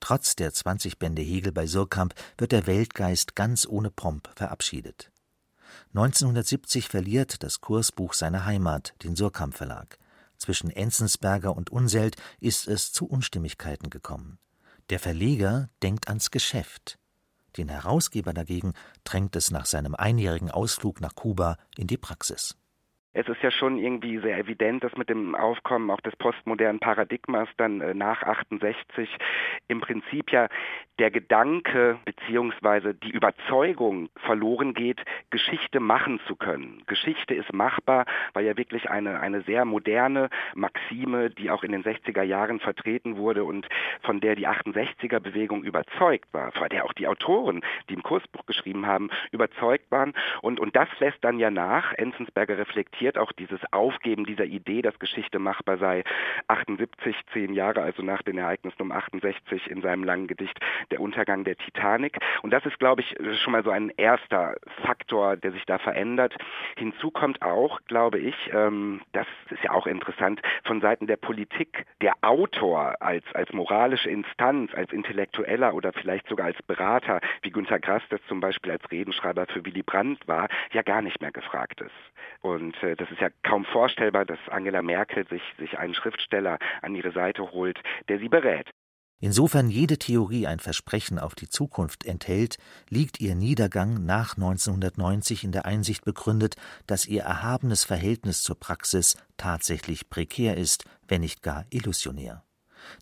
Trotz 0.00 0.34
der 0.34 0.52
20 0.52 0.98
Bände 0.98 1.22
Hegel 1.22 1.52
bei 1.52 1.66
Surkamp 1.66 2.14
wird 2.36 2.50
der 2.52 2.66
Weltgeist 2.66 3.36
ganz 3.36 3.66
ohne 3.66 3.90
Pomp 3.90 4.28
verabschiedet. 4.34 5.12
1970 5.94 6.88
verliert 6.88 7.42
das 7.42 7.60
Kursbuch 7.60 8.12
seine 8.12 8.44
Heimat, 8.44 8.94
den 9.04 9.14
Surkamp 9.14 9.54
Verlag. 9.54 9.98
Zwischen 10.38 10.70
Enzensberger 10.70 11.54
und 11.54 11.70
Unselt 11.70 12.16
ist 12.40 12.66
es 12.66 12.92
zu 12.92 13.06
Unstimmigkeiten 13.06 13.90
gekommen. 13.90 14.38
Der 14.90 14.98
Verleger 14.98 15.70
denkt 15.82 16.08
ans 16.08 16.32
Geschäft. 16.32 16.98
Den 17.56 17.68
Herausgeber 17.68 18.32
dagegen 18.32 18.74
drängt 19.04 19.36
es 19.36 19.50
nach 19.50 19.66
seinem 19.66 19.94
einjährigen 19.94 20.50
Ausflug 20.50 21.00
nach 21.00 21.14
Kuba 21.14 21.56
in 21.76 21.86
die 21.86 21.98
Praxis. 21.98 22.56
Es 23.14 23.28
ist 23.28 23.42
ja 23.42 23.50
schon 23.50 23.78
irgendwie 23.78 24.18
sehr 24.18 24.38
evident, 24.38 24.82
dass 24.82 24.96
mit 24.96 25.10
dem 25.10 25.34
Aufkommen 25.34 25.90
auch 25.90 26.00
des 26.00 26.16
postmodernen 26.16 26.80
Paradigmas 26.80 27.48
dann 27.58 27.82
äh, 27.82 27.92
nach 27.92 28.22
68 28.22 29.08
im 29.68 29.80
Prinzip 29.80 30.32
ja 30.32 30.48
der 30.98 31.10
Gedanke 31.10 31.98
beziehungsweise 32.04 32.94
die 32.94 33.10
Überzeugung 33.10 34.08
verloren 34.16 34.72
geht, 34.72 35.02
Geschichte 35.30 35.80
machen 35.80 36.20
zu 36.26 36.36
können. 36.36 36.82
Geschichte 36.86 37.34
ist 37.34 37.52
machbar, 37.52 38.06
weil 38.32 38.46
ja 38.46 38.56
wirklich 38.56 38.88
eine, 38.88 39.20
eine 39.20 39.42
sehr 39.42 39.64
moderne 39.64 40.30
Maxime, 40.54 41.30
die 41.30 41.50
auch 41.50 41.64
in 41.64 41.72
den 41.72 41.82
60er 41.82 42.22
Jahren 42.22 42.60
vertreten 42.60 43.16
wurde 43.16 43.44
und 43.44 43.66
von 44.02 44.20
der 44.20 44.36
die 44.36 44.46
68er 44.46 45.18
Bewegung 45.18 45.64
überzeugt 45.64 46.32
war, 46.32 46.52
von 46.52 46.68
der 46.68 46.84
auch 46.84 46.92
die 46.92 47.08
Autoren, 47.08 47.62
die 47.88 47.94
im 47.94 48.02
Kursbuch 48.02 48.46
geschrieben 48.46 48.86
haben, 48.86 49.10
überzeugt 49.32 49.90
waren. 49.90 50.14
Und, 50.40 50.60
und 50.60 50.76
das 50.76 50.88
lässt 51.00 51.22
dann 51.22 51.38
ja 51.38 51.50
nach. 51.50 51.92
Enzensberger 51.94 52.58
reflektiert 52.58 53.01
reflektiert 53.02 53.18
auch 53.18 53.32
dieses 53.32 53.60
Aufgeben 53.72 54.24
dieser 54.24 54.44
Idee, 54.44 54.82
dass 54.82 54.98
Geschichte 54.98 55.38
machbar 55.38 55.78
sei. 55.78 56.04
78, 56.48 57.16
zehn 57.32 57.52
Jahre, 57.52 57.82
also 57.82 58.02
nach 58.02 58.22
den 58.22 58.38
Ereignissen 58.38 58.80
um 58.80 58.92
68 58.92 59.70
in 59.70 59.82
seinem 59.82 60.04
langen 60.04 60.28
Gedicht 60.28 60.58
Der 60.90 61.00
Untergang 61.00 61.44
der 61.44 61.56
Titanic. 61.56 62.18
Und 62.42 62.52
das 62.52 62.64
ist, 62.64 62.78
glaube 62.78 63.00
ich, 63.02 63.14
schon 63.42 63.52
mal 63.52 63.64
so 63.64 63.70
ein 63.70 63.90
erster 63.96 64.54
Faktor, 64.82 65.36
der 65.36 65.52
sich 65.52 65.64
da 65.66 65.78
verändert. 65.78 66.34
Hinzu 66.76 67.10
kommt 67.10 67.42
auch, 67.42 67.80
glaube 67.88 68.18
ich, 68.18 68.34
ähm, 68.52 69.00
das 69.12 69.26
ist 69.50 69.64
ja 69.64 69.72
auch 69.72 69.86
interessant, 69.86 70.40
von 70.64 70.80
Seiten 70.80 71.06
der 71.06 71.16
Politik, 71.16 71.86
der 72.00 72.14
Autor 72.20 72.96
als, 73.00 73.24
als 73.34 73.52
moralische 73.52 74.10
Instanz, 74.10 74.72
als 74.74 74.92
Intellektueller 74.92 75.74
oder 75.74 75.92
vielleicht 75.92 76.28
sogar 76.28 76.46
als 76.46 76.62
Berater, 76.62 77.20
wie 77.42 77.50
Günter 77.50 77.80
Grass 77.80 78.02
das 78.10 78.20
zum 78.28 78.40
Beispiel 78.40 78.72
als 78.72 78.90
Redenschreiber 78.90 79.46
für 79.46 79.64
Willy 79.64 79.82
Brandt 79.82 80.26
war, 80.28 80.48
ja 80.72 80.82
gar 80.82 81.02
nicht 81.02 81.20
mehr 81.20 81.32
gefragt 81.32 81.80
ist. 81.80 81.90
Und 82.42 82.80
äh, 82.82 82.91
das 82.96 83.10
ist 83.10 83.20
ja 83.20 83.28
kaum 83.42 83.64
vorstellbar, 83.64 84.24
dass 84.24 84.38
Angela 84.48 84.82
Merkel 84.82 85.26
sich, 85.28 85.42
sich 85.58 85.78
einen 85.78 85.94
Schriftsteller 85.94 86.58
an 86.80 86.94
ihre 86.94 87.12
Seite 87.12 87.50
holt, 87.52 87.80
der 88.08 88.18
sie 88.18 88.28
berät. 88.28 88.70
Insofern 89.20 89.70
jede 89.70 89.98
Theorie 89.98 90.48
ein 90.48 90.58
Versprechen 90.58 91.20
auf 91.20 91.36
die 91.36 91.48
Zukunft 91.48 92.04
enthält, 92.04 92.58
liegt 92.88 93.20
ihr 93.20 93.36
Niedergang 93.36 94.04
nach 94.04 94.36
1990 94.36 95.44
in 95.44 95.52
der 95.52 95.64
Einsicht 95.64 96.04
begründet, 96.04 96.56
dass 96.88 97.06
ihr 97.06 97.22
erhabenes 97.22 97.84
Verhältnis 97.84 98.42
zur 98.42 98.58
Praxis 98.58 99.16
tatsächlich 99.36 100.10
prekär 100.10 100.56
ist, 100.56 100.86
wenn 101.06 101.20
nicht 101.20 101.40
gar 101.40 101.64
illusionär. 101.70 102.42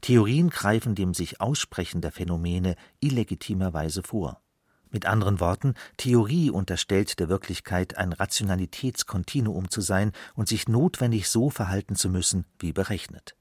Theorien 0.02 0.50
greifen 0.50 0.94
dem 0.94 1.14
sich 1.14 1.40
Aussprechen 1.40 2.02
der 2.02 2.12
Phänomene 2.12 2.76
illegitimerweise 3.00 4.02
vor. 4.02 4.42
Mit 4.90 5.06
anderen 5.06 5.40
Worten, 5.40 5.74
Theorie 5.96 6.50
unterstellt 6.50 7.20
der 7.20 7.28
Wirklichkeit 7.28 7.96
ein 7.96 8.12
Rationalitätskontinuum 8.12 9.70
zu 9.70 9.80
sein 9.80 10.12
und 10.34 10.48
sich 10.48 10.68
notwendig 10.68 11.28
so 11.28 11.48
verhalten 11.50 11.94
zu 11.94 12.08
müssen 12.08 12.44
wie 12.58 12.72
berechnet. 12.72 13.36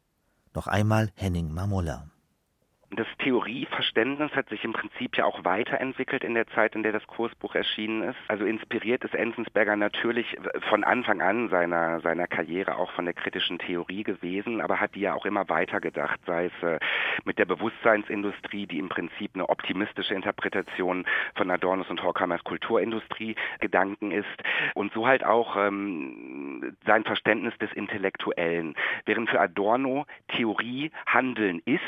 Noch 0.54 0.68
einmal 0.68 1.12
Henning 1.16 1.52
Mamola. 1.52 2.09
Das 2.91 3.05
Theorieverständnis 3.19 4.31
hat 4.31 4.49
sich 4.49 4.63
im 4.63 4.73
Prinzip 4.73 5.15
ja 5.15 5.25
auch 5.25 5.45
weiterentwickelt 5.45 6.23
in 6.23 6.33
der 6.33 6.47
Zeit, 6.47 6.73
in 6.73 6.81
der 6.81 6.91
das 6.91 7.05
Kursbuch 7.05 7.53
erschienen 7.53 8.01
ist. 8.01 8.17
Also 8.27 8.45
inspiriert 8.45 9.03
ist 9.03 9.13
Enzensberger 9.13 9.75
natürlich 9.75 10.35
von 10.69 10.83
Anfang 10.83 11.21
an 11.21 11.49
seiner, 11.49 11.99
seiner 12.01 12.25
Karriere 12.25 12.77
auch 12.77 12.91
von 12.93 13.05
der 13.05 13.13
kritischen 13.13 13.59
Theorie 13.59 14.01
gewesen, 14.01 14.59
aber 14.59 14.79
hat 14.79 14.95
die 14.95 15.01
ja 15.01 15.13
auch 15.13 15.27
immer 15.27 15.47
weitergedacht, 15.49 16.19
sei 16.25 16.45
es 16.45 16.63
äh, 16.63 16.79
mit 17.25 17.37
der 17.37 17.45
Bewusstseinsindustrie, 17.45 18.65
die 18.65 18.79
im 18.79 18.89
Prinzip 18.89 19.31
eine 19.35 19.49
optimistische 19.49 20.15
Interpretation 20.15 21.05
von 21.35 21.51
Adornos 21.51 21.91
und 21.91 22.01
Horkheimers 22.01 22.43
Kulturindustrie 22.43 23.35
Gedanken 23.59 24.11
ist 24.11 24.25
und 24.73 24.91
so 24.93 25.05
halt 25.05 25.23
auch 25.23 25.55
ähm, 25.57 26.75
sein 26.87 27.03
Verständnis 27.03 27.55
des 27.59 27.71
Intellektuellen. 27.73 28.73
Während 29.05 29.29
für 29.29 29.39
Adorno 29.39 30.07
Theorie 30.29 30.91
Handeln 31.05 31.61
ist, 31.65 31.81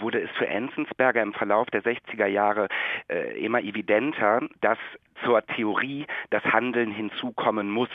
wurde 0.00 0.20
es 0.20 0.30
für 0.32 0.46
Enzensberger 0.46 1.22
im 1.22 1.32
Verlauf 1.32 1.68
der 1.70 1.82
60er 1.82 2.26
Jahre 2.26 2.68
äh, 3.08 3.38
immer 3.44 3.60
evidenter, 3.60 4.40
dass 4.60 4.78
zur 5.24 5.44
Theorie 5.46 6.06
das 6.30 6.42
Handeln 6.44 6.90
hinzukommen 6.92 7.70
muss 7.70 7.90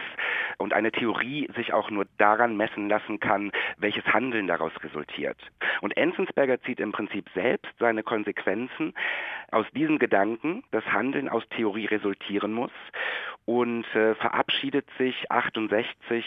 und 0.57 0.73
eine 0.73 0.91
Theorie 0.91 1.49
sich 1.55 1.73
auch 1.73 1.89
nur 1.89 2.05
daran 2.17 2.55
messen 2.57 2.89
lassen 2.89 3.19
kann, 3.19 3.51
welches 3.77 4.05
Handeln 4.05 4.47
daraus 4.47 4.71
resultiert. 4.83 5.37
Und 5.81 5.97
Enzensberger 5.97 6.61
zieht 6.61 6.79
im 6.79 6.91
Prinzip 6.91 7.29
selbst 7.33 7.71
seine 7.79 8.03
Konsequenzen 8.03 8.93
aus 9.51 9.65
diesem 9.75 9.99
Gedanken, 9.99 10.63
dass 10.71 10.85
Handeln 10.85 11.29
aus 11.29 11.47
Theorie 11.49 11.85
resultieren 11.85 12.53
muss 12.53 12.71
und 13.45 13.85
äh, 13.95 14.15
verabschiedet 14.15 14.87
sich 14.97 15.29
68 15.29 16.25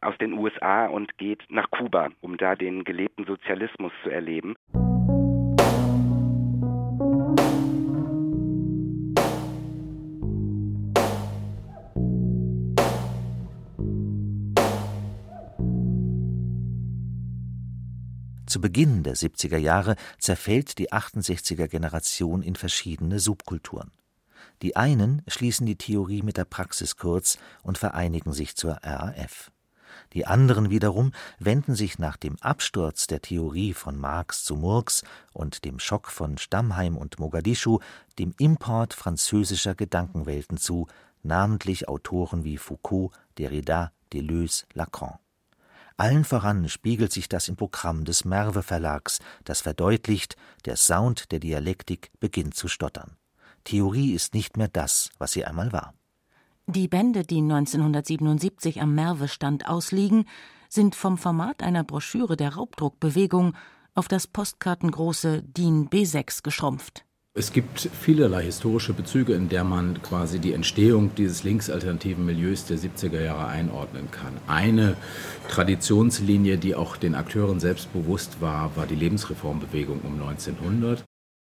aus 0.00 0.16
den 0.18 0.34
USA 0.34 0.86
und 0.86 1.16
geht 1.18 1.42
nach 1.48 1.70
Kuba, 1.70 2.08
um 2.20 2.36
da 2.36 2.54
den 2.54 2.84
gelebten 2.84 3.24
Sozialismus 3.24 3.92
zu 4.02 4.10
erleben. 4.10 4.54
Zu 18.58 18.62
Beginn 18.62 19.04
der 19.04 19.14
70er 19.14 19.56
Jahre 19.56 19.94
zerfällt 20.18 20.78
die 20.78 20.90
68er 20.90 21.68
Generation 21.68 22.42
in 22.42 22.56
verschiedene 22.56 23.20
Subkulturen. 23.20 23.92
Die 24.62 24.74
einen 24.74 25.22
schließen 25.28 25.64
die 25.64 25.76
Theorie 25.76 26.22
mit 26.22 26.38
der 26.38 26.44
Praxis 26.44 26.96
kurz 26.96 27.38
und 27.62 27.78
vereinigen 27.78 28.32
sich 28.32 28.56
zur 28.56 28.80
RAF. 28.82 29.52
Die 30.12 30.26
anderen 30.26 30.70
wiederum 30.70 31.12
wenden 31.38 31.76
sich 31.76 32.00
nach 32.00 32.16
dem 32.16 32.34
Absturz 32.40 33.06
der 33.06 33.22
Theorie 33.22 33.74
von 33.74 33.96
Marx 33.96 34.42
zu 34.42 34.56
Murks 34.56 35.04
und 35.32 35.64
dem 35.64 35.78
Schock 35.78 36.08
von 36.08 36.36
Stammheim 36.36 36.96
und 36.96 37.20
Mogadischu 37.20 37.78
dem 38.18 38.34
Import 38.38 38.92
französischer 38.92 39.76
Gedankenwelten 39.76 40.58
zu, 40.58 40.88
namentlich 41.22 41.86
Autoren 41.86 42.42
wie 42.42 42.58
Foucault, 42.58 43.12
Derrida, 43.38 43.92
Deleuze, 44.12 44.66
Lacan. 44.72 45.20
Allen 46.00 46.24
voran 46.24 46.68
spiegelt 46.68 47.12
sich 47.12 47.28
das 47.28 47.48
im 47.48 47.56
Programm 47.56 48.04
des 48.04 48.24
Merve 48.24 48.62
Verlags, 48.62 49.18
das 49.42 49.62
verdeutlicht, 49.62 50.36
der 50.64 50.76
Sound 50.76 51.32
der 51.32 51.40
Dialektik 51.40 52.12
beginnt 52.20 52.54
zu 52.54 52.68
stottern. 52.68 53.16
Theorie 53.64 54.12
ist 54.12 54.32
nicht 54.32 54.56
mehr 54.56 54.68
das, 54.68 55.10
was 55.18 55.32
sie 55.32 55.44
einmal 55.44 55.72
war. 55.72 55.94
Die 56.68 56.86
Bände, 56.86 57.24
die 57.24 57.40
1977 57.40 58.80
am 58.80 58.94
Merve-Stand 58.94 59.66
ausliegen, 59.66 60.26
sind 60.68 60.94
vom 60.94 61.18
Format 61.18 61.64
einer 61.64 61.82
Broschüre 61.82 62.36
der 62.36 62.54
Raubdruckbewegung 62.54 63.56
auf 63.96 64.06
das 64.06 64.28
postkartengroße 64.28 65.42
DIN 65.42 65.88
B6 65.88 66.44
geschrumpft. 66.44 67.04
Es 67.34 67.52
gibt 67.52 67.88
vielerlei 68.00 68.42
historische 68.42 68.92
Bezüge, 68.92 69.32
in 69.34 69.48
der 69.48 69.62
man 69.62 70.02
quasi 70.02 70.40
die 70.40 70.52
Entstehung 70.52 71.14
dieses 71.14 71.44
linksalternativen 71.44 72.26
Milieus 72.26 72.64
der 72.64 72.78
70er 72.78 73.20
Jahre 73.20 73.46
einordnen 73.46 74.10
kann. 74.10 74.32
Eine 74.48 74.96
Traditionslinie, 75.48 76.58
die 76.58 76.74
auch 76.74 76.96
den 76.96 77.14
Akteuren 77.14 77.60
selbst 77.60 77.92
bewusst 77.92 78.40
war, 78.40 78.76
war 78.76 78.86
die 78.86 78.96
Lebensreformbewegung 78.96 80.00
um 80.00 80.20
1900. 80.20 81.04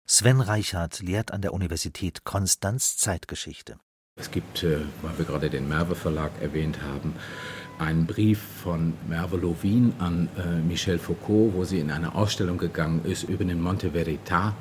Sven 0.07 0.41
Reichardt 0.41 1.01
lehrt 1.01 1.33
an 1.33 1.41
der 1.41 1.55
Universität 1.55 2.25
Konstanz 2.25 2.99
Zeitgeschichte. 2.99 3.77
Es 4.17 4.31
gibt, 4.31 4.65
äh, 4.65 4.81
weil 5.01 5.17
wir 5.17 5.25
gerade 5.25 5.49
den 5.49 5.69
Merve 5.69 5.95
Verlag 5.95 6.33
erwähnt 6.43 6.83
haben, 6.83 7.15
einen 7.79 8.07
Brief 8.07 8.41
von 8.63 8.95
Merve 9.09 9.37
Lovin 9.37 9.95
an 9.99 10.29
äh, 10.37 10.57
Michel 10.57 10.99
Foucault, 10.99 11.55
wo 11.55 11.65
sie 11.65 11.79
in 11.79 11.91
eine 11.91 12.15
Ausstellung 12.15 12.59
gegangen 12.59 13.05
ist 13.05 13.23
über 13.23 13.45
den 13.45 13.63
Monte 13.63 13.93
Verita, 13.93 14.55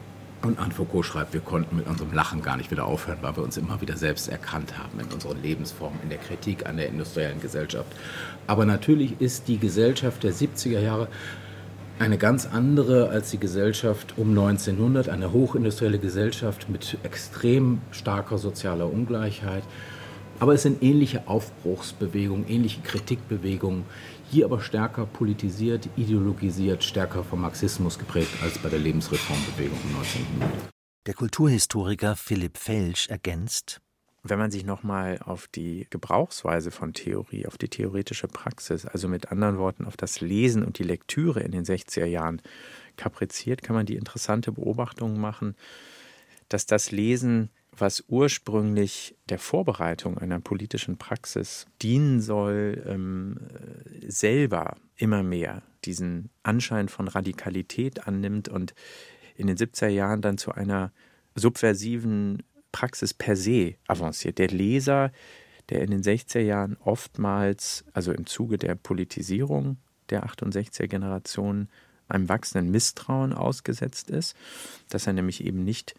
und 0.44 0.60
Anne 0.60 0.74
Foucault 0.74 1.06
schreibt, 1.06 1.34
wir 1.34 1.42
konnten 1.42 1.78
mit 1.78 1.88
unserem 1.88 2.14
Lachen 2.14 2.42
gar 2.42 2.58
nicht 2.58 2.70
wieder 2.72 2.86
aufhören, 2.86 3.18
weil 3.22 3.36
wir 3.36 3.44
uns 3.44 3.58
immer 3.58 3.82
wieder 3.82 3.98
selbst 3.98 4.28
erkannt 4.30 4.78
haben 4.78 5.00
in 5.00 5.08
unseren 5.08 5.42
Lebensformen, 5.42 6.00
in 6.04 6.10
der 6.10 6.20
Kritik 6.20 6.68
an 6.68 6.78
der 6.78 6.90
industriellen 6.90 7.42
Gesellschaft. 7.42 7.92
Aber 8.46 8.66
natürlich 8.66 9.20
ist 9.20 9.48
die 9.48 9.58
Gesellschaft 9.58 10.24
der 10.24 10.34
70er 10.34 10.80
Jahre 10.80 11.08
eine 12.00 12.18
ganz 12.18 12.46
andere 12.46 13.10
als 13.10 13.32
die 13.32 13.40
Gesellschaft 13.40 14.14
um 14.18 14.30
1900, 14.30 15.10
eine 15.10 15.32
hochindustrielle 15.32 15.98
Gesellschaft 15.98 16.70
mit 16.70 16.98
extrem 17.04 17.82
starker 17.92 18.38
sozialer 18.38 18.92
Ungleichheit. 18.92 19.64
Aber 20.40 20.54
es 20.54 20.62
sind 20.62 20.84
ähnliche 20.84 21.28
Aufbruchsbewegungen, 21.28 22.48
ähnliche 22.48 22.82
Kritikbewegungen, 22.82 23.86
hier 24.30 24.46
aber 24.46 24.60
stärker 24.62 25.06
politisiert, 25.06 25.90
ideologisiert, 25.96 26.84
stärker 26.84 27.24
vom 27.24 27.42
Marxismus 27.42 27.98
geprägt 27.98 28.32
als 28.42 28.58
bei 28.60 28.70
der 28.70 28.80
Lebensreformbewegung 28.80 29.78
um 29.84 29.96
1900. 29.98 30.70
Der 31.06 31.14
Kulturhistoriker 31.14 32.16
Philipp 32.16 32.58
Felsch 32.58 33.08
ergänzt, 33.08 33.82
wenn 34.24 34.40
man 34.40 34.52
sich 34.52 34.66
nochmal 34.66 35.20
auf 35.24 35.48
die 35.48 35.88
Gebrauchsweise 35.90 36.72
von 36.72 36.94
Theorie, 36.94 37.48
auf 37.48 37.58
die 37.58 37.70
theoretische 37.70 38.28
Praxis, 38.28 38.86
also 38.86 39.08
mit 39.08 39.32
anderen 39.32 39.58
Worten 39.58 39.86
auf 39.86 39.96
das 39.96 40.20
Lesen 40.20 40.66
und 40.66 40.80
die 40.80 40.84
Lektüre 40.84 41.40
in 41.40 41.52
den 41.52 41.64
60er 41.64 42.06
Jahren 42.06 42.42
kapriziert, 42.98 43.64
kann 43.64 43.76
man 43.76 43.86
die 43.86 43.96
interessante 43.96 44.52
Beobachtung 44.52 45.20
machen, 45.20 45.56
dass 46.50 46.66
das 46.66 46.92
Lesen 46.92 47.50
was 47.80 48.04
ursprünglich 48.08 49.16
der 49.30 49.40
Vorbereitung 49.40 50.18
einer 50.18 50.40
politischen 50.40 50.98
Praxis 50.98 51.68
dienen 51.82 52.22
soll, 52.22 52.84
ähm, 52.88 53.38
selber 54.08 54.78
immer 54.96 55.24
mehr 55.24 55.64
diesen 55.86 56.30
Anschein 56.44 56.90
von 56.90 57.08
Radikalität 57.08 58.08
annimmt 58.08 58.50
und 58.50 58.74
in 59.36 59.48
den 59.48 59.58
70er 59.58 59.88
Jahren 59.88 60.22
dann 60.22 60.38
zu 60.38 60.52
einer 60.52 60.92
subversiven 61.36 62.44
Praxis 62.72 63.14
per 63.14 63.36
se 63.36 63.76
avanciert. 63.88 64.40
Der 64.40 64.50
Leser, 64.50 65.12
der 65.70 65.82
in 65.82 65.92
den 65.92 66.02
60er 66.02 66.40
Jahren 66.40 66.78
oftmals, 66.84 67.86
also 67.94 68.12
im 68.12 68.26
Zuge 68.26 68.58
der 68.58 68.76
Politisierung 68.76 69.78
der 70.10 70.26
68er 70.26 70.88
Generation, 70.88 71.70
einem 72.08 72.30
wachsenden 72.30 72.72
Misstrauen 72.72 73.34
ausgesetzt 73.34 74.10
ist, 74.10 74.36
dass 74.90 75.08
er 75.08 75.14
nämlich 75.14 75.44
eben 75.44 75.64
nicht 75.64 75.96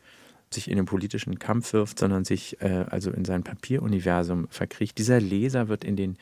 sich 0.55 0.71
in 0.71 0.77
den 0.77 0.87
politischen 0.87 1.39
Kampf 1.39 1.73
wirft, 1.73 1.99
sondern 1.99 2.25
sich 2.25 2.61
äh, 2.61 2.85
also 2.89 3.11
in 3.11 3.25
sein 3.25 3.43
Papieruniversum 3.43 4.49
verkriecht. 4.51 4.99
Dieser 4.99 5.21
Leser 5.21 5.69
wird 5.69 5.85
in 5.85 5.97
den 5.97 6.17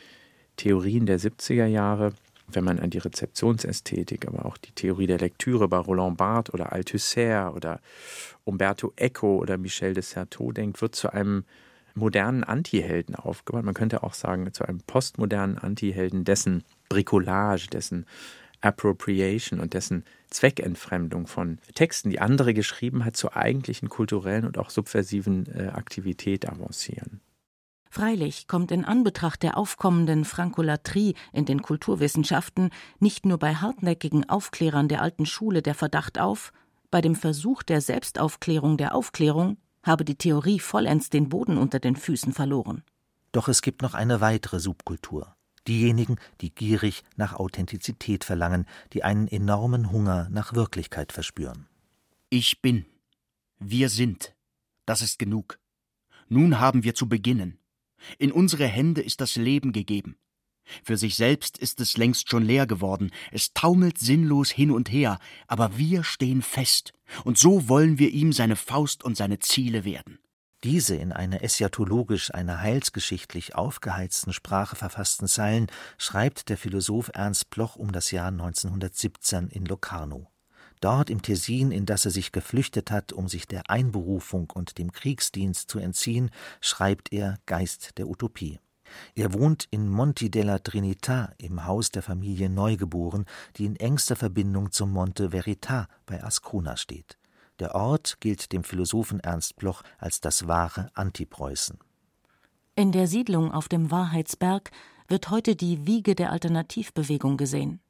Theorien 0.57 1.07
der 1.07 1.21
70er 1.21 1.67
Jahre, 1.67 2.13
wenn 2.49 2.65
man 2.65 2.79
an 2.79 2.91
die 2.91 2.99
Rezeptionsästhetik, 2.99 4.27
aber 4.27 4.47
auch 4.47 4.57
die 4.57 4.73
Theorie 4.73 5.07
der 5.07 5.19
Lektüre 5.19 5.69
bei 5.69 5.79
Roland 5.79 6.17
Barthes 6.17 6.55
oder 6.55 6.73
Althusser 6.73 7.55
oder 7.55 7.81
Umberto 8.45 8.93
Eco 8.97 9.39
oder 9.39 9.59
Michel 9.59 9.95
de 9.95 10.03
Certeau 10.03 10.53
denkt, 10.53 10.81
wird 10.81 10.95
zu 10.95 11.13
einem 11.13 11.45
modernen 11.95 12.45
Antihelden 12.45 13.15
aufgebaut. 13.15 13.65
Man 13.65 13.75
könnte 13.75 14.03
auch 14.03 14.15
sagen, 14.15 14.53
zu 14.53 14.65
einem 14.65 14.81
postmodernen 14.81 15.59
Antihelden, 15.59 16.25
dessen 16.25 16.63
Bricolage, 16.89 17.69
dessen 17.69 18.07
Appropriation 18.67 19.61
und 19.61 19.75
dessen 19.75 20.05
Zweckentfremdung 20.31 21.27
von 21.27 21.59
Texten, 21.75 22.11
die 22.11 22.21
andere 22.21 22.53
geschrieben 22.53 23.05
hat, 23.05 23.17
zur 23.17 23.37
eigentlichen 23.37 23.89
kulturellen 23.89 24.45
und 24.45 24.59
auch 24.59 24.71
subversiven 24.71 25.47
äh, 25.47 25.69
Aktivität 25.69 26.49
avancieren. 26.49 27.21
Freilich 27.91 28.47
kommt 28.47 28.73
in 28.73 28.85
Anbetracht 28.85 29.43
der 29.43 29.57
aufkommenden 29.57 30.25
Frankolatrie 30.25 31.15
in 31.33 31.47
den 31.47 31.63
Kulturwissenschaften 31.63 32.71
nicht 32.99 33.25
nur 33.25 33.39
bei 33.39 33.55
hartnäckigen 33.55 34.29
Aufklärern 34.29 34.89
der 34.89 35.01
alten 35.01 35.25
Schule 35.25 35.63
der 35.63 35.75
Verdacht 35.75 36.19
auf, 36.19 36.53
bei 36.91 37.01
dem 37.01 37.15
Versuch 37.15 37.63
der 37.63 37.81
Selbstaufklärung 37.81 38.77
der 38.77 38.95
Aufklärung 38.95 39.57
habe 39.83 40.05
die 40.05 40.17
Theorie 40.17 40.59
vollends 40.59 41.11
den 41.11 41.29
Boden 41.29 41.57
unter 41.57 41.79
den 41.79 41.97
Füßen 41.97 42.33
verloren. 42.33 42.83
Doch 43.33 43.49
es 43.49 43.63
gibt 43.63 43.83
noch 43.83 43.95
eine 43.95 44.21
weitere 44.21 44.61
Subkultur, 44.61 45.36
diejenigen, 45.69 46.17
die 46.41 46.55
gierig 46.55 47.03
nach 47.17 47.35
Authentizität 47.35 48.25
verlangen, 48.25 48.67
die 48.93 49.05
einen 49.05 49.29
enormen 49.29 49.91
Hunger 49.91 50.29
nach 50.31 50.55
Wirklichkeit 50.55 51.13
verspüren. 51.13 51.67
Ich 52.31 52.61
bin. 52.61 52.87
Wir 53.59 53.89
sind. 53.89 54.35
Das 54.85 55.03
ist 55.03 55.19
genug. 55.19 55.59
Nun 56.29 56.61
haben 56.61 56.85
wir 56.85 56.95
zu 56.95 57.09
beginnen. 57.09 57.59
In 58.19 58.33
unsere 58.33 58.67
Hände 58.67 59.01
ist 59.01 59.21
das 59.21 59.37
Leben 59.37 59.73
gegeben. 59.73 60.17
Für 60.83 60.97
sich 60.97 61.15
selbst 61.15 61.59
ist 61.59 61.81
es 61.81 61.97
längst 61.97 62.29
schon 62.29 62.45
leer 62.45 62.67
geworden, 62.67 63.13
es 63.31 63.53
taumelt 63.53 63.99
sinnlos 63.99 64.51
hin 64.51 64.71
und 64.71 64.91
her, 64.91 65.19
aber 65.47 65.79
wir 65.79 66.03
stehen 66.03 66.43
fest, 66.43 66.93
und 67.25 67.39
so 67.39 67.69
wollen 67.69 67.99
wir 67.99 68.11
ihm 68.11 68.33
seine 68.33 68.57
Faust 68.57 69.05
und 69.05 69.17
seine 69.17 69.39
Ziele 69.39 69.85
werden. 69.85 70.19
Diese 70.67 70.97
in 70.97 71.13
einer 71.13 71.45
eschatologisch, 71.45 72.35
einer 72.35 72.61
heilsgeschichtlich 72.61 73.55
aufgeheizten 73.55 74.33
Sprache 74.33 74.75
verfassten 74.75 75.29
Zeilen 75.29 75.69
schreibt 75.97 76.49
der 76.49 76.59
Philosoph 76.59 77.13
Ernst 77.15 77.51
Bloch 77.51 77.77
um 77.77 77.93
das 77.93 78.11
Jahr 78.11 78.33
1917 78.33 79.47
in 79.47 79.65
Locarno. 79.65 80.27
Dort 80.81 81.09
im 81.09 81.23
Tessin, 81.23 81.71
in 81.71 81.87
das 81.87 82.05
er 82.05 82.11
sich 82.11 82.33
geflüchtet 82.33 82.91
hat, 82.91 83.13
um 83.13 83.29
sich 83.29 83.47
der 83.47 83.71
Einberufung 83.71 84.51
und 84.51 84.79
dem 84.79 84.91
Kriegsdienst 84.91 85.71
zu 85.71 85.79
entziehen, 85.79 86.33
schreibt 86.61 87.13
er 87.13 87.39
Geist 87.47 87.97
der 87.97 88.09
Utopie. 88.09 88.59
Er 89.15 89.35
wohnt 89.35 89.69
in 89.71 89.89
Monti 89.89 90.33
della 90.33 90.57
Trinità 90.57 91.29
im 91.39 91.65
Haus 91.65 91.93
der 91.93 92.03
Familie 92.03 92.51
Neugeboren, 92.51 93.27
die 93.55 93.67
in 93.67 93.77
engster 93.77 94.17
Verbindung 94.17 94.73
zum 94.73 94.91
Monte 94.91 95.29
Verità 95.29 95.87
bei 96.07 96.25
Ascona 96.25 96.77
steht. 96.77 97.19
Der 97.59 97.75
Ort 97.75 98.21
gilt 98.21 98.53
dem 98.53 98.65
Philosophen 98.65 99.21
Ernst 99.21 99.57
Bloch 99.57 99.83
als 99.99 100.21
das 100.21 100.47
wahre 100.47 100.91
Antipreußen. 100.95 101.79
In 102.75 102.93
der 102.93 103.07
Siedlung 103.07 103.53
auf 103.53 103.69
dem 103.69 103.91
Wahrheitsberg 103.91 104.71
wird 105.09 105.31
heute 105.31 105.57
die 105.57 105.87
Wiege 105.87 106.15
der 106.15 106.31
Alternativbewegung 106.33 107.37
gesehen. 107.37 107.81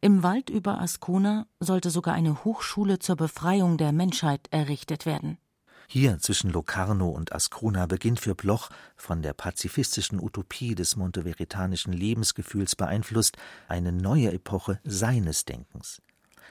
Im 0.00 0.22
Wald 0.22 0.50
über 0.50 0.80
Ascona 0.80 1.46
sollte 1.60 1.90
sogar 1.90 2.14
eine 2.14 2.44
Hochschule 2.44 2.98
zur 2.98 3.16
Befreiung 3.16 3.76
der 3.76 3.92
Menschheit 3.92 4.48
errichtet 4.50 5.06
werden. 5.06 5.38
Hier 5.86 6.18
zwischen 6.18 6.50
Locarno 6.50 7.10
und 7.10 7.32
Ascona 7.32 7.86
beginnt 7.86 8.20
für 8.20 8.34
Bloch, 8.34 8.70
von 8.96 9.20
der 9.20 9.34
pazifistischen 9.34 10.20
Utopie 10.20 10.74
des 10.74 10.96
monteveritanischen 10.96 11.92
Lebensgefühls 11.92 12.74
beeinflusst, 12.76 13.36
eine 13.68 13.92
neue 13.92 14.32
Epoche 14.32 14.80
seines 14.84 15.44
Denkens. 15.44 16.00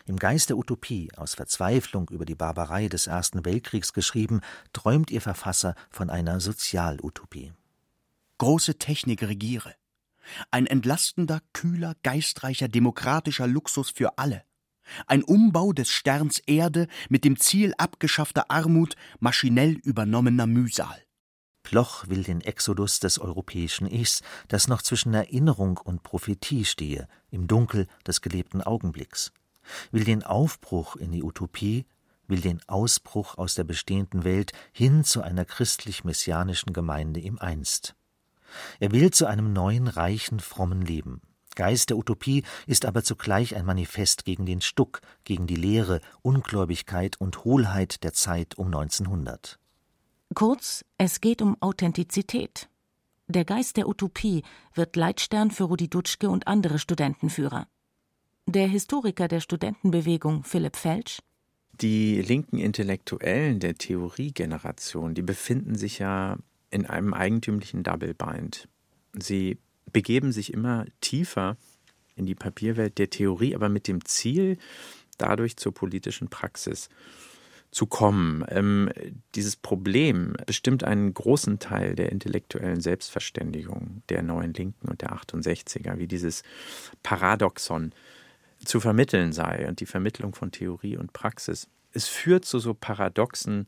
Im 0.05 0.17
Geist 0.17 0.49
der 0.49 0.57
Utopie, 0.57 1.09
aus 1.15 1.35
Verzweiflung 1.35 2.09
über 2.09 2.25
die 2.25 2.35
Barbarei 2.35 2.89
des 2.89 3.07
Ersten 3.07 3.45
Weltkriegs 3.45 3.93
geschrieben, 3.93 4.41
träumt 4.73 5.11
ihr 5.11 5.21
Verfasser 5.21 5.75
von 5.89 6.09
einer 6.09 6.41
Sozialutopie. 6.41 7.53
Große 8.37 8.77
Technik 8.77 9.23
regiere. 9.23 9.73
Ein 10.51 10.65
entlastender, 10.65 11.41
kühler, 11.53 11.95
geistreicher, 12.03 12.67
demokratischer 12.67 13.47
Luxus 13.47 13.91
für 13.91 14.17
alle. 14.17 14.43
Ein 15.07 15.23
Umbau 15.23 15.71
des 15.71 15.89
Sterns 15.89 16.39
Erde 16.39 16.87
mit 17.07 17.23
dem 17.23 17.39
Ziel 17.39 17.73
abgeschaffter 17.77 18.51
Armut, 18.51 18.95
maschinell 19.19 19.75
übernommener 19.83 20.47
Mühsal. 20.47 21.01
Ploch 21.63 22.09
will 22.09 22.23
den 22.23 22.41
Exodus 22.41 22.99
des 22.99 23.19
europäischen 23.19 23.87
Ichs, 23.87 24.21
das 24.49 24.67
noch 24.67 24.81
zwischen 24.81 25.13
Erinnerung 25.13 25.77
und 25.77 26.03
Prophetie 26.03 26.65
stehe, 26.65 27.07
im 27.31 27.47
Dunkel 27.47 27.87
des 28.05 28.19
gelebten 28.19 28.61
Augenblicks, 28.61 29.31
will 29.91 30.03
den 30.03 30.23
Aufbruch 30.23 30.95
in 30.95 31.11
die 31.11 31.23
Utopie, 31.23 31.85
will 32.27 32.41
den 32.41 32.61
Ausbruch 32.67 33.37
aus 33.37 33.55
der 33.55 33.63
bestehenden 33.63 34.23
Welt 34.23 34.51
hin 34.71 35.03
zu 35.03 35.21
einer 35.21 35.45
christlich-messianischen 35.45 36.73
Gemeinde 36.73 37.19
im 37.19 37.39
Einst. 37.39 37.95
Er 38.79 38.91
will 38.91 39.11
zu 39.11 39.25
einem 39.25 39.53
neuen, 39.53 39.87
reichen, 39.87 40.39
frommen 40.39 40.81
Leben. 40.81 41.21
Geist 41.55 41.89
der 41.89 41.97
Utopie 41.97 42.43
ist 42.65 42.85
aber 42.85 43.03
zugleich 43.03 43.55
ein 43.55 43.65
Manifest 43.65 44.25
gegen 44.25 44.45
den 44.45 44.61
Stuck, 44.61 45.01
gegen 45.23 45.45
die 45.45 45.55
Leere, 45.55 46.01
Ungläubigkeit 46.21 47.19
und 47.19 47.43
Hohlheit 47.43 48.03
der 48.03 48.13
Zeit 48.13 48.57
um 48.57 48.67
1900. 48.67 49.59
Kurz, 50.33 50.83
es 50.97 51.21
geht 51.21 51.41
um 51.43 51.57
Authentizität. 51.61 52.69
Der 53.27 53.45
Geist 53.45 53.77
der 53.77 53.87
Utopie 53.87 54.43
wird 54.73 54.95
Leitstern 54.95 55.51
für 55.51 55.65
Rudi 55.65 55.89
Dutschke 55.89 56.29
und 56.29 56.47
andere 56.47 56.79
Studentenführer. 56.79 57.67
Der 58.45 58.67
Historiker 58.67 59.27
der 59.27 59.39
Studentenbewegung 59.39 60.43
Philipp 60.43 60.75
Felsch 60.75 61.19
die 61.81 62.21
linken 62.21 62.59
Intellektuellen 62.59 63.59
der 63.59 63.75
Theoriegeneration, 63.75 65.13
die 65.13 65.21
befinden 65.21 65.75
sich 65.75 65.99
ja 65.99 66.37
in 66.69 66.85
einem 66.85 67.13
eigentümlichen 67.13 67.83
Double 67.83 68.13
Bind. 68.13 68.67
Sie 69.13 69.57
begeben 69.91 70.31
sich 70.31 70.53
immer 70.53 70.85
tiefer 71.01 71.57
in 72.15 72.25
die 72.25 72.35
Papierwelt 72.35 72.97
der 72.97 73.09
Theorie, 73.09 73.55
aber 73.55 73.69
mit 73.69 73.87
dem 73.87 74.05
Ziel, 74.05 74.57
dadurch 75.17 75.57
zur 75.57 75.73
politischen 75.73 76.27
Praxis 76.29 76.89
zu 77.71 77.87
kommen. 77.87 78.45
Ähm, 78.49 78.89
dieses 79.33 79.55
Problem 79.55 80.35
bestimmt 80.45 80.83
einen 80.83 81.13
großen 81.13 81.57
Teil 81.59 81.95
der 81.95 82.11
intellektuellen 82.11 82.81
Selbstverständigung 82.81 84.03
der 84.09 84.21
neuen 84.21 84.53
Linken 84.53 84.89
und 84.89 85.01
der 85.01 85.13
68er, 85.13 85.97
wie 85.97 86.07
dieses 86.07 86.43
Paradoxon 87.01 87.93
zu 88.65 88.79
vermitteln 88.79 89.33
sei 89.33 89.67
und 89.67 89.79
die 89.79 89.85
Vermittlung 89.85 90.35
von 90.35 90.51
Theorie 90.51 90.97
und 90.97 91.13
Praxis. 91.13 91.67
Es 91.91 92.07
führt 92.07 92.45
zu 92.45 92.59
so 92.59 92.73
paradoxen 92.73 93.67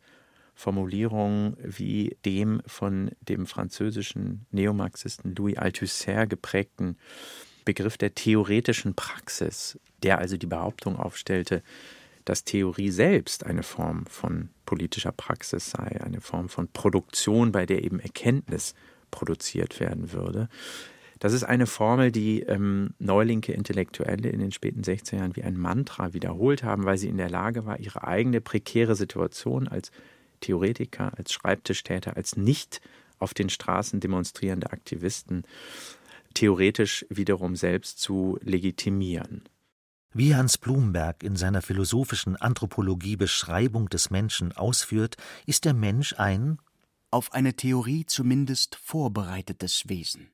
Formulierungen 0.56 1.58
wie 1.62 2.18
dem 2.26 2.62
von 2.66 3.12
dem 3.22 3.46
französischen 3.46 4.46
Neomarxisten 4.52 5.36
Louis 5.36 5.58
Althusser 5.58 6.28
geprägten 6.28 6.98
Begriff 7.66 7.98
der 7.98 8.16
theoretischen 8.16 8.96
Praxis, 8.96 9.80
der 10.04 10.20
also 10.20 10.38
die 10.38 10.48
Behauptung 10.48 10.98
aufstellte, 10.98 11.62
dass 12.24 12.44
Theorie 12.44 12.90
selbst 12.90 13.46
eine 13.46 13.64
Form 13.64 14.06
von 14.08 14.50
politischer 14.66 15.12
Praxis 15.12 15.72
sei, 15.72 16.02
eine 16.02 16.22
Form 16.22 16.50
von 16.50 16.68
Produktion, 16.68 17.52
bei 17.52 17.66
der 17.66 17.84
eben 17.84 18.00
Erkenntnis 18.00 18.74
produziert 19.12 19.80
werden 19.80 20.12
würde. 20.12 20.50
Das 21.20 21.34
ist 21.34 21.44
eine 21.44 21.66
Formel, 21.66 22.12
die 22.12 22.42
ähm, 22.42 22.94
neulinke 23.00 23.54
Intellektuelle 23.54 24.30
in 24.30 24.40
den 24.40 24.52
späten 24.52 24.82
60er 24.82 25.18
Jahren 25.18 25.36
wie 25.36 25.44
ein 25.44 25.58
Mantra 25.58 26.14
wiederholt 26.14 26.64
haben, 26.64 26.86
weil 26.86 26.98
sie 26.98 27.08
in 27.08 27.18
der 27.18 27.30
Lage 27.30 27.66
war, 27.66 27.80
ihre 27.80 28.06
eigene 28.06 28.42
prekäre 28.42 28.96
Situation 28.96 29.68
als 29.68 29.92
Theoretiker, 30.42 31.18
als 31.18 31.32
Schreibtischtäter, 31.32 32.18
als 32.18 32.36
nicht 32.36 32.82
auf 33.18 33.34
den 33.34 33.50
Straßen 33.50 34.00
demonstrierende 34.00 34.72
Aktivisten 34.72 35.44
theoretisch 36.34 37.06
wiederum 37.10 37.56
selbst 37.56 38.00
zu 38.00 38.38
legitimieren. 38.42 39.44
Wie 40.14 40.36
Hans 40.36 40.58
Blumberg 40.58 41.24
in 41.24 41.36
seiner 41.36 41.62
philosophischen 41.62 42.36
Anthropologie 42.36 43.16
Beschreibung 43.16 43.90
des 43.90 44.12
Menschen 44.12 44.52
ausführt, 44.52 45.16
ist 45.46 45.66
der 45.66 45.74
Mensch 45.74 46.14
ein 46.18 46.60
auf 47.12 47.34
eine 47.34 47.54
Theorie 47.54 48.06
zumindest 48.06 48.76
vorbereitetes 48.76 49.88
Wesen. 49.88 50.30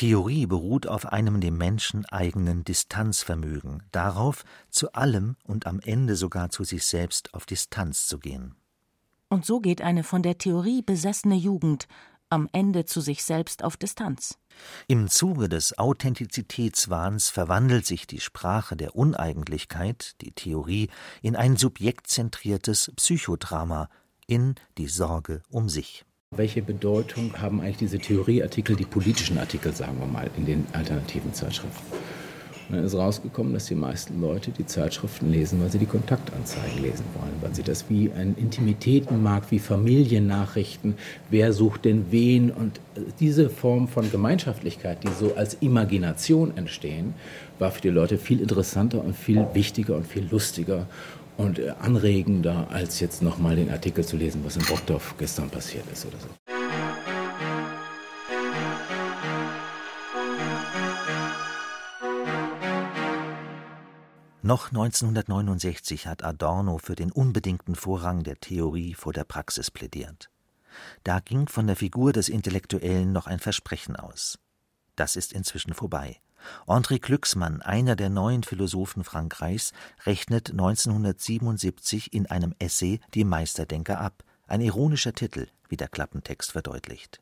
Theorie 0.00 0.46
beruht 0.46 0.86
auf 0.86 1.12
einem 1.12 1.42
dem 1.42 1.58
Menschen 1.58 2.06
eigenen 2.06 2.64
Distanzvermögen, 2.64 3.82
darauf, 3.92 4.44
zu 4.70 4.94
allem 4.94 5.36
und 5.44 5.66
am 5.66 5.78
Ende 5.78 6.16
sogar 6.16 6.48
zu 6.48 6.64
sich 6.64 6.86
selbst 6.86 7.34
auf 7.34 7.44
Distanz 7.44 8.06
zu 8.06 8.18
gehen. 8.18 8.54
Und 9.28 9.44
so 9.44 9.60
geht 9.60 9.82
eine 9.82 10.02
von 10.02 10.22
der 10.22 10.38
Theorie 10.38 10.80
besessene 10.80 11.34
Jugend 11.34 11.86
am 12.30 12.48
Ende 12.52 12.86
zu 12.86 13.02
sich 13.02 13.22
selbst 13.22 13.62
auf 13.62 13.76
Distanz. 13.76 14.38
Im 14.88 15.06
Zuge 15.08 15.50
des 15.50 15.76
Authentizitätswahns 15.78 17.28
verwandelt 17.28 17.84
sich 17.84 18.06
die 18.06 18.20
Sprache 18.20 18.78
der 18.78 18.96
Uneigentlichkeit, 18.96 20.18
die 20.22 20.32
Theorie, 20.32 20.88
in 21.20 21.36
ein 21.36 21.58
subjektzentriertes 21.58 22.90
Psychodrama, 22.96 23.90
in 24.26 24.54
die 24.78 24.88
Sorge 24.88 25.42
um 25.50 25.68
sich. 25.68 26.06
Welche 26.36 26.62
Bedeutung 26.62 27.32
haben 27.42 27.60
eigentlich 27.60 27.78
diese 27.78 27.98
Theorieartikel, 27.98 28.76
die 28.76 28.84
politischen 28.84 29.36
Artikel, 29.36 29.72
sagen 29.72 29.98
wir 29.98 30.06
mal, 30.06 30.30
in 30.36 30.46
den 30.46 30.64
alternativen 30.72 31.34
Zeitschriften? 31.34 31.84
Und 32.68 32.76
dann 32.76 32.84
ist 32.84 32.94
rausgekommen, 32.94 33.52
dass 33.52 33.66
die 33.66 33.74
meisten 33.74 34.20
Leute 34.20 34.52
die 34.52 34.64
Zeitschriften 34.64 35.32
lesen, 35.32 35.60
weil 35.60 35.72
sie 35.72 35.78
die 35.78 35.86
Kontaktanzeigen 35.86 36.82
lesen 36.84 37.04
wollen, 37.18 37.32
weil 37.40 37.52
sie 37.52 37.64
das 37.64 37.90
wie 37.90 38.12
ein 38.12 38.36
Intimitätenmarkt, 38.36 39.50
wie 39.50 39.58
Familiennachrichten, 39.58 40.94
wer 41.30 41.52
sucht 41.52 41.84
denn 41.84 42.12
wen 42.12 42.52
und 42.52 42.78
diese 43.18 43.50
Form 43.50 43.88
von 43.88 44.08
Gemeinschaftlichkeit, 44.08 45.02
die 45.02 45.10
so 45.18 45.34
als 45.34 45.54
Imagination 45.54 46.56
entstehen, 46.56 47.14
war 47.58 47.72
für 47.72 47.80
die 47.80 47.88
Leute 47.88 48.18
viel 48.18 48.40
interessanter 48.40 49.02
und 49.02 49.16
viel 49.16 49.48
wichtiger 49.52 49.96
und 49.96 50.06
viel 50.06 50.28
lustiger 50.30 50.86
und 51.40 51.58
anregender, 51.80 52.68
als 52.70 53.00
jetzt 53.00 53.22
nochmal 53.22 53.56
den 53.56 53.70
Artikel 53.70 54.04
zu 54.04 54.16
lesen, 54.16 54.44
was 54.44 54.56
in 54.56 54.62
Brockdorf 54.62 55.14
gestern 55.18 55.48
passiert 55.48 55.90
ist 55.90 56.04
oder 56.04 56.18
so. 56.18 56.28
Noch 64.42 64.68
1969 64.68 66.06
hat 66.06 66.24
Adorno 66.24 66.78
für 66.78 66.96
den 66.96 67.12
unbedingten 67.12 67.74
Vorrang 67.74 68.22
der 68.22 68.40
Theorie 68.40 68.94
vor 68.94 69.12
der 69.12 69.24
Praxis 69.24 69.70
plädiert. 69.70 70.28
Da 71.04 71.20
ging 71.20 71.46
von 71.46 71.66
der 71.66 71.76
Figur 71.76 72.12
des 72.12 72.28
Intellektuellen 72.28 73.12
noch 73.12 73.26
ein 73.26 73.38
Versprechen 73.38 73.96
aus. 73.96 74.38
Das 74.96 75.16
ist 75.16 75.32
inzwischen 75.32 75.72
vorbei. 75.72 76.20
André 76.66 76.98
Glücksmann, 76.98 77.62
einer 77.62 77.96
der 77.96 78.10
neuen 78.10 78.42
Philosophen 78.42 79.04
Frankreichs, 79.04 79.72
rechnet 80.04 80.50
1977 80.50 82.12
in 82.12 82.26
einem 82.26 82.54
Essay 82.58 83.00
die 83.14 83.24
Meisterdenker 83.24 84.00
ab. 84.00 84.24
Ein 84.46 84.60
ironischer 84.60 85.12
Titel, 85.12 85.46
wie 85.68 85.76
der 85.76 85.88
Klappentext 85.88 86.52
verdeutlicht. 86.52 87.20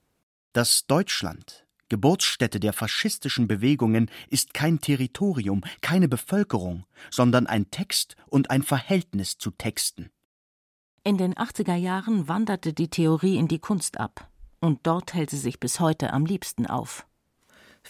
Das 0.53 0.87
Deutschland 0.87 1.67
Geburtsstätte 1.89 2.61
der 2.61 2.73
faschistischen 2.73 3.49
Bewegungen 3.49 4.11
ist 4.29 4.53
kein 4.53 4.81
Territorium, 4.81 5.63
keine 5.81 6.09
Bevölkerung, 6.09 6.85
sondern 7.11 7.47
ein 7.47 7.71
Text 7.71 8.17
und 8.27 8.51
ein 8.51 8.63
Verhältnis 8.63 9.39
zu 9.39 9.51
Texten. 9.51 10.11
In 11.03 11.17
den 11.17 11.35
80er 11.35 11.77
Jahren 11.77 12.29
wanderte 12.29 12.75
die 12.75 12.89
Theorie 12.89 13.39
in 13.39 13.49
die 13.49 13.59
Kunst 13.59 13.99
ab, 13.99 14.29
und 14.61 14.87
dort 14.87 15.15
hält 15.15 15.31
sie 15.31 15.39
sich 15.39 15.61
bis 15.61 15.81
heute 15.81 16.13
am 16.13 16.27
liebsten 16.27 16.67
auf. 16.67 17.07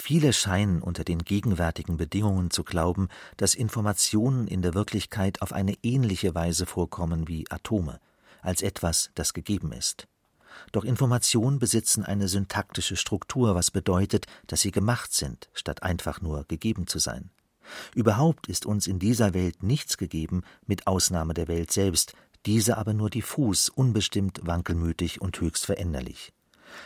Viele 0.00 0.32
scheinen 0.32 0.80
unter 0.80 1.02
den 1.02 1.24
gegenwärtigen 1.24 1.96
Bedingungen 1.96 2.50
zu 2.50 2.62
glauben, 2.62 3.08
dass 3.36 3.56
Informationen 3.56 4.46
in 4.46 4.62
der 4.62 4.72
Wirklichkeit 4.74 5.42
auf 5.42 5.52
eine 5.52 5.74
ähnliche 5.82 6.34
Weise 6.36 6.66
vorkommen 6.66 7.26
wie 7.26 7.50
Atome, 7.50 7.98
als 8.40 8.62
etwas, 8.62 9.10
das 9.16 9.34
gegeben 9.34 9.72
ist. 9.72 10.06
Doch 10.70 10.84
Informationen 10.84 11.58
besitzen 11.58 12.04
eine 12.04 12.28
syntaktische 12.28 12.96
Struktur, 12.96 13.56
was 13.56 13.72
bedeutet, 13.72 14.26
dass 14.46 14.60
sie 14.60 14.70
gemacht 14.70 15.12
sind, 15.12 15.50
statt 15.52 15.82
einfach 15.82 16.20
nur 16.20 16.44
gegeben 16.44 16.86
zu 16.86 17.00
sein. 17.00 17.30
Überhaupt 17.94 18.46
ist 18.46 18.66
uns 18.66 18.86
in 18.86 19.00
dieser 19.00 19.34
Welt 19.34 19.64
nichts 19.64 19.98
gegeben, 19.98 20.42
mit 20.64 20.86
Ausnahme 20.86 21.34
der 21.34 21.48
Welt 21.48 21.72
selbst, 21.72 22.14
diese 22.46 22.78
aber 22.78 22.94
nur 22.94 23.10
diffus, 23.10 23.68
unbestimmt, 23.68 24.40
wankelmütig 24.44 25.20
und 25.20 25.38
höchst 25.40 25.66
veränderlich. 25.66 26.32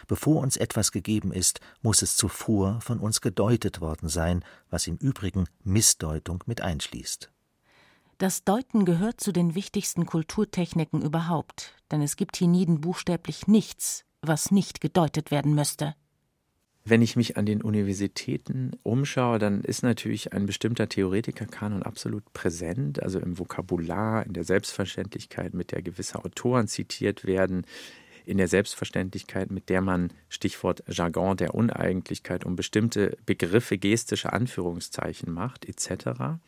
Bevor 0.07 0.41
uns 0.41 0.57
etwas 0.57 0.93
gegeben 0.93 1.33
ist, 1.33 1.61
muss 1.83 2.03
es 2.03 2.17
zuvor 2.17 2.81
von 2.81 2.99
uns 2.99 3.21
gedeutet 3.21 3.81
worden 3.81 4.09
sein, 4.09 4.45
was 4.71 4.87
im 4.87 4.97
Übrigen 4.97 5.47
Missdeutung 5.65 6.43
mit 6.47 6.61
einschließt. 6.61 7.31
Das 8.19 8.45
Deuten 8.45 8.85
gehört 8.85 9.21
zu 9.21 9.33
den 9.33 9.55
wichtigsten 9.55 10.07
Kulturtechniken 10.07 11.03
überhaupt, 11.03 11.75
denn 11.91 12.03
es 12.03 12.17
gibt 12.17 12.37
hienieden 12.37 12.81
buchstäblich 12.81 13.49
nichts, 13.49 14.05
was 14.21 14.51
nicht 14.51 14.81
gedeutet 14.81 15.31
werden 15.31 15.55
müsste. 15.55 15.95
Wenn 16.85 17.03
ich 17.03 17.15
mich 17.15 17.37
an 17.37 17.47
den 17.47 17.63
Universitäten 17.63 18.73
umschaue, 18.83 19.39
dann 19.39 19.63
ist 19.63 19.83
natürlich 19.85 20.33
ein 20.33 20.47
bestimmter 20.47 20.89
Theoretikerkanon 20.89 21.85
absolut 21.85 22.33
präsent, 22.33 23.01
also 23.01 23.21
im 23.21 23.39
Vokabular, 23.39 24.27
in 24.27 24.33
der 24.33 24.43
Selbstverständlichkeit, 24.43 25.55
mit 25.55 25.71
der 25.71 25.83
gewisse 25.83 26.25
Autoren 26.25 26.67
zitiert 26.67 27.25
werden, 27.25 27.67
in 28.25 28.39
der 28.39 28.49
Selbstverständlichkeit, 28.49 29.51
mit 29.51 29.69
der 29.69 29.81
man 29.81 30.13
Stichwort 30.29 30.83
Jargon 30.89 31.37
der 31.37 31.55
Uneigentlichkeit 31.55 32.45
um 32.45 32.57
bestimmte 32.57 33.17
Begriffe 33.27 33.79
gestische 33.79 34.33
Anführungszeichen 34.33 35.33
macht, 35.33 35.65
etc. 35.65 36.39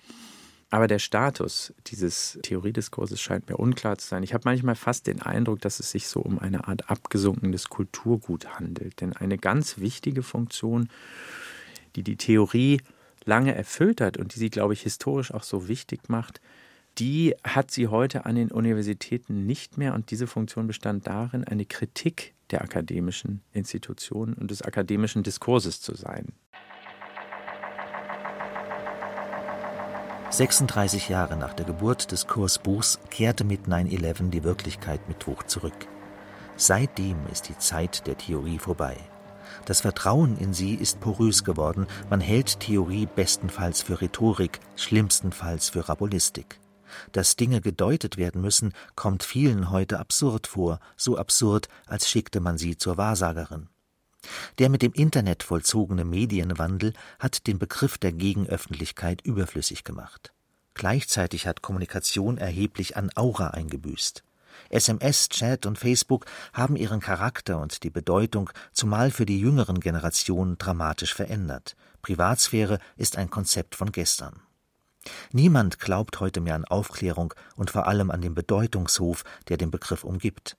Aber 0.70 0.88
der 0.88 0.98
Status 0.98 1.72
dieses 1.86 2.38
Theoriediskurses 2.42 3.20
scheint 3.20 3.48
mir 3.48 3.56
unklar 3.56 3.98
zu 3.98 4.08
sein. 4.08 4.22
Ich 4.22 4.34
habe 4.34 4.42
manchmal 4.46 4.74
fast 4.74 5.06
den 5.06 5.22
Eindruck, 5.22 5.60
dass 5.60 5.78
es 5.78 5.90
sich 5.90 6.08
so 6.08 6.20
um 6.20 6.38
eine 6.38 6.66
Art 6.66 6.90
abgesunkenes 6.90 7.68
Kulturgut 7.68 8.58
handelt. 8.58 9.00
Denn 9.00 9.12
eine 9.12 9.38
ganz 9.38 9.78
wichtige 9.78 10.22
Funktion, 10.22 10.88
die 11.94 12.02
die 12.02 12.16
Theorie 12.16 12.80
lange 13.24 13.54
erfüllt 13.54 14.00
hat 14.00 14.16
und 14.16 14.34
die 14.34 14.38
sie, 14.38 14.50
glaube 14.50 14.72
ich, 14.72 14.82
historisch 14.82 15.32
auch 15.32 15.44
so 15.44 15.68
wichtig 15.68 16.08
macht, 16.08 16.40
die 16.98 17.34
hat 17.42 17.70
sie 17.70 17.88
heute 17.88 18.26
an 18.26 18.36
den 18.36 18.50
Universitäten 18.50 19.46
nicht 19.46 19.78
mehr. 19.78 19.94
Und 19.94 20.10
diese 20.10 20.26
Funktion 20.26 20.66
bestand 20.66 21.06
darin, 21.06 21.44
eine 21.44 21.64
Kritik 21.64 22.34
der 22.50 22.62
akademischen 22.62 23.42
Institutionen 23.52 24.34
und 24.34 24.50
des 24.50 24.62
akademischen 24.62 25.22
Diskurses 25.22 25.80
zu 25.80 25.94
sein. 25.94 26.32
36 30.30 31.08
Jahre 31.08 31.36
nach 31.36 31.54
der 31.54 31.64
Geburt 31.64 32.10
des 32.10 32.26
Kursbuchs 32.26 32.98
kehrte 33.08 33.44
mit 33.44 33.68
9-11 33.68 34.30
die 34.30 34.42
Wirklichkeit 34.42 35.08
mit 35.08 35.24
Wucht 35.28 35.48
zurück. 35.48 35.86
Seitdem 36.56 37.16
ist 37.30 37.48
die 37.48 37.58
Zeit 37.58 38.06
der 38.08 38.18
Theorie 38.18 38.58
vorbei. 38.58 38.96
Das 39.64 39.82
Vertrauen 39.82 40.36
in 40.38 40.52
sie 40.52 40.74
ist 40.74 41.00
porös 41.00 41.44
geworden, 41.44 41.86
man 42.10 42.20
hält 42.20 42.58
Theorie 42.58 43.06
bestenfalls 43.06 43.82
für 43.82 44.00
Rhetorik, 44.00 44.58
schlimmstenfalls 44.74 45.70
für 45.70 45.88
Rabulistik. 45.88 46.58
Dass 47.12 47.36
Dinge 47.36 47.60
gedeutet 47.60 48.16
werden 48.16 48.40
müssen, 48.40 48.72
kommt 48.96 49.22
vielen 49.22 49.70
heute 49.70 49.98
absurd 49.98 50.46
vor, 50.46 50.80
so 50.96 51.16
absurd, 51.16 51.68
als 51.86 52.08
schickte 52.08 52.40
man 52.40 52.58
sie 52.58 52.76
zur 52.76 52.96
Wahrsagerin. 52.96 53.68
Der 54.58 54.68
mit 54.68 54.82
dem 54.82 54.92
Internet 54.92 55.42
vollzogene 55.42 56.04
Medienwandel 56.04 56.94
hat 57.18 57.46
den 57.46 57.58
Begriff 57.58 57.98
der 57.98 58.12
Gegenöffentlichkeit 58.12 59.20
überflüssig 59.22 59.84
gemacht. 59.84 60.32
Gleichzeitig 60.74 61.46
hat 61.46 61.62
Kommunikation 61.62 62.38
erheblich 62.38 62.96
an 62.96 63.10
Aura 63.14 63.48
eingebüßt. 63.48 64.24
SMS, 64.70 65.28
Chat 65.28 65.66
und 65.66 65.78
Facebook 65.78 66.26
haben 66.52 66.76
ihren 66.76 67.00
Charakter 67.00 67.58
und 67.58 67.82
die 67.82 67.90
Bedeutung 67.90 68.50
zumal 68.72 69.10
für 69.10 69.26
die 69.26 69.40
jüngeren 69.40 69.80
Generationen 69.80 70.58
dramatisch 70.58 71.14
verändert. 71.14 71.76
Privatsphäre 72.02 72.78
ist 72.96 73.16
ein 73.16 73.30
Konzept 73.30 73.74
von 73.74 73.92
gestern. 73.92 74.40
Niemand 75.32 75.78
glaubt 75.78 76.20
heute 76.20 76.40
mehr 76.40 76.54
an 76.54 76.64
Aufklärung 76.64 77.34
und 77.56 77.70
vor 77.70 77.86
allem 77.86 78.10
an 78.10 78.20
den 78.20 78.34
Bedeutungshof, 78.34 79.24
der 79.48 79.56
den 79.56 79.70
Begriff 79.70 80.04
umgibt. 80.04 80.56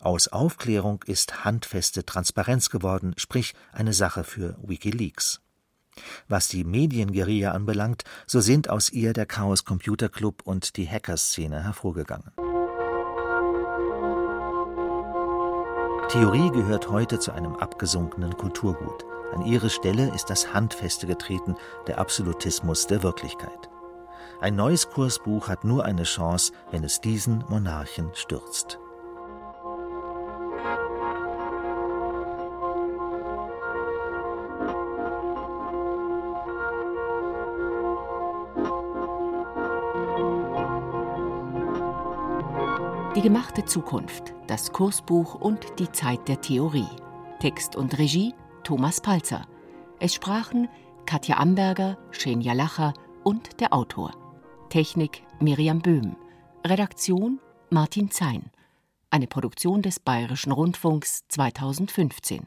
Aus 0.00 0.28
Aufklärung 0.28 1.02
ist 1.06 1.44
handfeste 1.44 2.04
Transparenz 2.04 2.70
geworden, 2.70 3.14
sprich 3.16 3.54
eine 3.72 3.92
Sache 3.92 4.24
für 4.24 4.56
Wikileaks. 4.62 5.40
Was 6.28 6.48
die 6.48 6.64
Medienguerilla 6.64 7.52
anbelangt, 7.52 8.04
so 8.26 8.40
sind 8.40 8.68
aus 8.70 8.90
ihr 8.90 9.12
der 9.12 9.26
Chaos 9.26 9.64
Computer 9.64 10.08
Club 10.08 10.42
und 10.44 10.76
die 10.76 10.88
Hackerszene 10.88 11.62
hervorgegangen. 11.62 12.32
Theorie 16.08 16.50
gehört 16.50 16.90
heute 16.90 17.18
zu 17.18 17.32
einem 17.32 17.54
abgesunkenen 17.54 18.36
Kulturgut. 18.36 19.04
An 19.32 19.46
ihre 19.46 19.70
Stelle 19.70 20.14
ist 20.14 20.28
das 20.28 20.52
Handfeste 20.52 21.06
getreten, 21.06 21.56
der 21.86 21.98
Absolutismus 21.98 22.86
der 22.86 23.02
Wirklichkeit. 23.02 23.70
Ein 24.42 24.56
neues 24.56 24.90
Kursbuch 24.90 25.48
hat 25.48 25.62
nur 25.62 25.84
eine 25.84 26.02
Chance, 26.02 26.52
wenn 26.72 26.82
es 26.82 27.00
diesen 27.00 27.44
Monarchen 27.48 28.10
stürzt. 28.12 28.80
Die 43.14 43.20
gemachte 43.20 43.64
Zukunft, 43.64 44.34
das 44.48 44.72
Kursbuch 44.72 45.36
und 45.36 45.78
die 45.78 45.92
Zeit 45.92 46.26
der 46.26 46.40
Theorie. 46.40 46.88
Text 47.38 47.76
und 47.76 47.96
Regie 47.96 48.34
Thomas 48.64 49.00
Palzer. 49.00 49.46
Es 50.00 50.14
sprachen 50.14 50.68
Katja 51.06 51.36
Amberger, 51.36 51.96
Schenja 52.10 52.54
Lacher 52.54 52.92
und 53.22 53.60
der 53.60 53.72
Autor. 53.72 54.21
Technik 54.72 55.22
Miriam 55.38 55.82
Böhm. 55.82 56.16
Redaktion 56.64 57.40
Martin 57.68 58.10
Zein. 58.10 58.50
Eine 59.10 59.26
Produktion 59.26 59.82
des 59.82 60.00
Bayerischen 60.00 60.50
Rundfunks 60.50 61.24
2015. 61.28 62.46